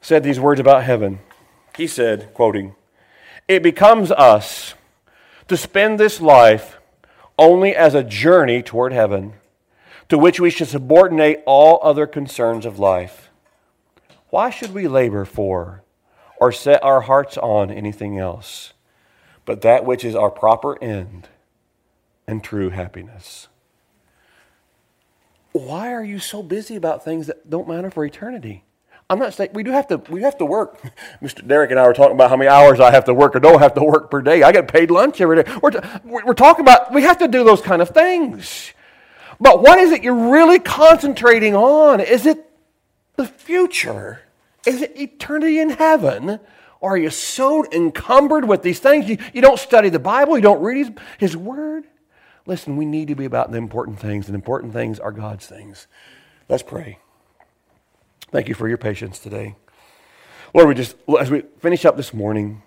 said 0.00 0.22
these 0.22 0.40
words 0.40 0.60
about 0.60 0.84
heaven. 0.84 1.20
He 1.76 1.86
said, 1.86 2.34
quoting, 2.34 2.74
It 3.46 3.62
becomes 3.62 4.10
us 4.10 4.74
to 5.48 5.56
spend 5.56 5.98
this 5.98 6.20
life 6.20 6.78
only 7.38 7.74
as 7.74 7.94
a 7.94 8.02
journey 8.02 8.62
toward 8.62 8.92
heaven, 8.92 9.34
to 10.08 10.18
which 10.18 10.40
we 10.40 10.50
should 10.50 10.68
subordinate 10.68 11.42
all 11.46 11.78
other 11.82 12.06
concerns 12.06 12.66
of 12.66 12.78
life. 12.78 13.30
Why 14.30 14.50
should 14.50 14.74
we 14.74 14.88
labor 14.88 15.24
for 15.24 15.82
or 16.40 16.52
set 16.52 16.82
our 16.82 17.02
hearts 17.02 17.38
on 17.38 17.70
anything 17.70 18.18
else 18.18 18.72
but 19.44 19.62
that 19.62 19.84
which 19.84 20.04
is 20.04 20.14
our 20.14 20.30
proper 20.30 20.82
end 20.82 21.28
and 22.26 22.42
true 22.42 22.70
happiness? 22.70 23.48
Why 25.52 25.92
are 25.92 26.04
you 26.04 26.18
so 26.18 26.42
busy 26.42 26.76
about 26.76 27.04
things 27.04 27.26
that 27.26 27.48
don't 27.48 27.68
matter 27.68 27.90
for 27.90 28.04
eternity? 28.04 28.64
I'm 29.10 29.18
not 29.18 29.34
saying 29.34 29.50
we 29.52 29.62
do 29.62 29.70
have 29.70 29.86
to 29.88 29.98
we 30.08 30.22
have 30.22 30.38
to 30.38 30.46
work. 30.46 30.80
Mr. 31.22 31.46
Derek 31.46 31.70
and 31.70 31.78
I 31.78 31.86
were 31.86 31.92
talking 31.92 32.14
about 32.14 32.30
how 32.30 32.36
many 32.36 32.48
hours 32.48 32.80
I 32.80 32.90
have 32.90 33.04
to 33.04 33.14
work 33.14 33.36
or 33.36 33.40
don't 33.40 33.60
have 33.60 33.74
to 33.74 33.84
work 33.84 34.10
per 34.10 34.22
day. 34.22 34.42
I 34.42 34.52
get 34.52 34.72
paid 34.72 34.90
lunch 34.90 35.20
every 35.20 35.42
day. 35.42 35.52
We're, 35.62 36.24
we're 36.24 36.34
talking 36.34 36.64
about 36.64 36.92
we 36.92 37.02
have 37.02 37.18
to 37.18 37.28
do 37.28 37.44
those 37.44 37.60
kind 37.60 37.82
of 37.82 37.90
things. 37.90 38.72
But 39.38 39.60
what 39.60 39.78
is 39.78 39.90
it 39.90 40.02
you're 40.02 40.30
really 40.30 40.58
concentrating 40.58 41.54
on? 41.54 42.00
Is 42.00 42.26
it 42.26 42.48
the 43.16 43.26
future? 43.26 44.22
Is 44.66 44.80
it 44.80 44.98
eternity 44.98 45.58
in 45.58 45.70
heaven? 45.70 46.38
Or 46.80 46.94
are 46.94 46.96
you 46.96 47.10
so 47.10 47.64
encumbered 47.70 48.46
with 48.46 48.62
these 48.62 48.78
things? 48.78 49.08
You, 49.08 49.18
you 49.32 49.42
don't 49.42 49.58
study 49.58 49.88
the 49.88 49.98
Bible, 49.98 50.36
you 50.36 50.42
don't 50.42 50.62
read 50.62 50.78
his, 50.78 50.90
his 51.18 51.36
word. 51.36 51.84
Listen, 52.44 52.76
we 52.76 52.84
need 52.84 53.08
to 53.08 53.14
be 53.14 53.24
about 53.24 53.52
the 53.52 53.58
important 53.58 54.00
things, 54.00 54.26
and 54.26 54.34
important 54.34 54.72
things 54.72 54.98
are 54.98 55.12
God's 55.12 55.46
things. 55.46 55.86
Let's 56.48 56.62
pray. 56.62 56.98
Thank 58.30 58.48
you 58.48 58.54
for 58.54 58.68
your 58.68 58.78
patience 58.78 59.18
today. 59.18 59.54
Lord, 60.54 60.68
we 60.68 60.74
just, 60.74 60.96
as 61.20 61.30
we 61.30 61.42
finish 61.60 61.84
up 61.84 61.96
this 61.96 62.12
morning, 62.12 62.62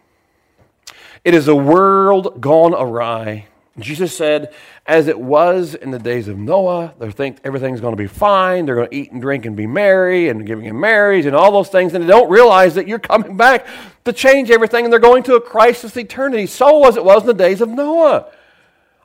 it 1.24 1.34
is 1.34 1.48
a 1.48 1.56
world 1.56 2.40
gone 2.40 2.74
awry. 2.74 3.48
Jesus 3.78 4.16
said, 4.16 4.54
as 4.86 5.08
it 5.08 5.20
was 5.20 5.76
in 5.76 5.92
the 5.92 6.00
days 6.00 6.30
of 6.30 6.38
Noah, 6.38 6.94
they 6.98 7.12
think 7.12 7.40
everything's 7.44 7.82
going 7.82 7.92
to 7.92 8.02
be 8.02 8.08
fine. 8.08 8.66
They're 8.66 8.76
going 8.76 8.90
to 8.90 8.96
eat 8.96 9.12
and 9.12 9.22
drink 9.22 9.46
and 9.46 9.56
be 9.56 9.68
merry 9.68 10.30
and 10.30 10.46
giving 10.46 10.66
in 10.66 10.80
marriage 10.80 11.26
and 11.26 11.36
all 11.36 11.52
those 11.52 11.68
things. 11.68 11.94
And 11.94 12.04
they 12.04 12.08
don't 12.08 12.30
realize 12.30 12.76
that 12.76 12.88
you're 12.88 13.00
coming 13.00 13.36
back 13.36 13.68
to 14.06 14.14
change 14.14 14.50
everything 14.50 14.86
and 14.86 14.94
they're 14.94 15.00
going 15.00 15.24
to 15.24 15.36
a 15.36 15.42
crisis 15.42 15.98
eternity. 15.98 16.48
So 16.48 16.88
as 16.88 16.96
it 16.96 17.04
was 17.04 17.24
in 17.24 17.28
the 17.28 17.34
days 17.34 17.60
of 17.60 17.68
Noah. 17.68 18.32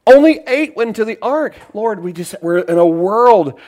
Only 0.06 0.40
eight 0.46 0.76
went 0.76 0.88
into 0.88 1.04
the 1.04 1.18
ark. 1.22 1.54
Lord, 1.74 2.02
we 2.02 2.12
just 2.12 2.34
we're 2.40 2.58
in 2.58 2.78
a 2.78 2.86
world. 2.86 3.58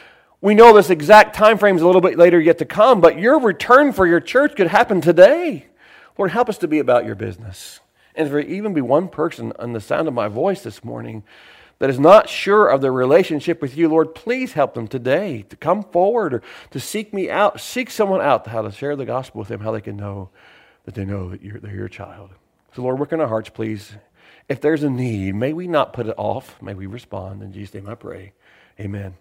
We 0.40 0.54
know 0.54 0.74
this 0.74 0.90
exact 0.90 1.36
time 1.36 1.58
frame 1.58 1.76
is 1.76 1.82
a 1.82 1.86
little 1.86 2.00
bit 2.00 2.18
later 2.18 2.40
yet 2.40 2.58
to 2.58 2.64
come, 2.64 3.00
but 3.00 3.18
your 3.18 3.38
return 3.38 3.92
for 3.92 4.06
your 4.06 4.20
church 4.20 4.56
could 4.56 4.66
happen 4.66 5.00
today. 5.00 5.66
Lord, 6.18 6.32
help 6.32 6.48
us 6.48 6.58
to 6.58 6.68
be 6.68 6.78
about 6.78 7.04
your 7.04 7.14
business. 7.14 7.80
And 8.14 8.26
if 8.26 8.32
there 8.32 8.40
even 8.40 8.74
be 8.74 8.80
one 8.80 9.08
person 9.08 9.52
on 9.58 9.72
the 9.72 9.80
sound 9.80 10.08
of 10.08 10.14
my 10.14 10.28
voice 10.28 10.62
this 10.62 10.84
morning 10.84 11.22
that 11.78 11.90
is 11.90 11.98
not 11.98 12.28
sure 12.28 12.68
of 12.68 12.80
their 12.80 12.92
relationship 12.92 13.62
with 13.62 13.76
you, 13.76 13.88
Lord, 13.88 14.14
please 14.14 14.52
help 14.52 14.74
them 14.74 14.88
today 14.88 15.42
to 15.48 15.56
come 15.56 15.82
forward 15.82 16.34
or 16.34 16.42
to 16.70 16.80
seek 16.80 17.14
me 17.14 17.30
out, 17.30 17.60
seek 17.60 17.90
someone 17.90 18.20
out 18.20 18.46
how 18.46 18.62
to 18.62 18.70
share 18.70 18.96
the 18.96 19.06
gospel 19.06 19.38
with 19.38 19.48
them, 19.48 19.60
how 19.60 19.72
they 19.72 19.80
can 19.80 19.96
know 19.96 20.30
that 20.84 20.94
they 20.94 21.04
know 21.04 21.30
that 21.30 21.42
you're, 21.42 21.58
they're 21.58 21.74
your 21.74 21.88
child. 21.88 22.30
So, 22.74 22.82
Lord, 22.82 22.98
work 22.98 23.12
in 23.12 23.20
our 23.20 23.28
hearts, 23.28 23.48
please. 23.48 23.92
If 24.48 24.60
there's 24.60 24.82
a 24.82 24.90
need, 24.90 25.34
may 25.34 25.52
we 25.52 25.66
not 25.68 25.92
put 25.92 26.06
it 26.06 26.14
off. 26.18 26.60
May 26.62 26.74
we 26.74 26.86
respond. 26.86 27.42
In 27.42 27.52
Jesus' 27.52 27.74
name 27.74 27.88
I 27.88 27.94
pray. 27.94 28.32
Amen. 28.80 29.14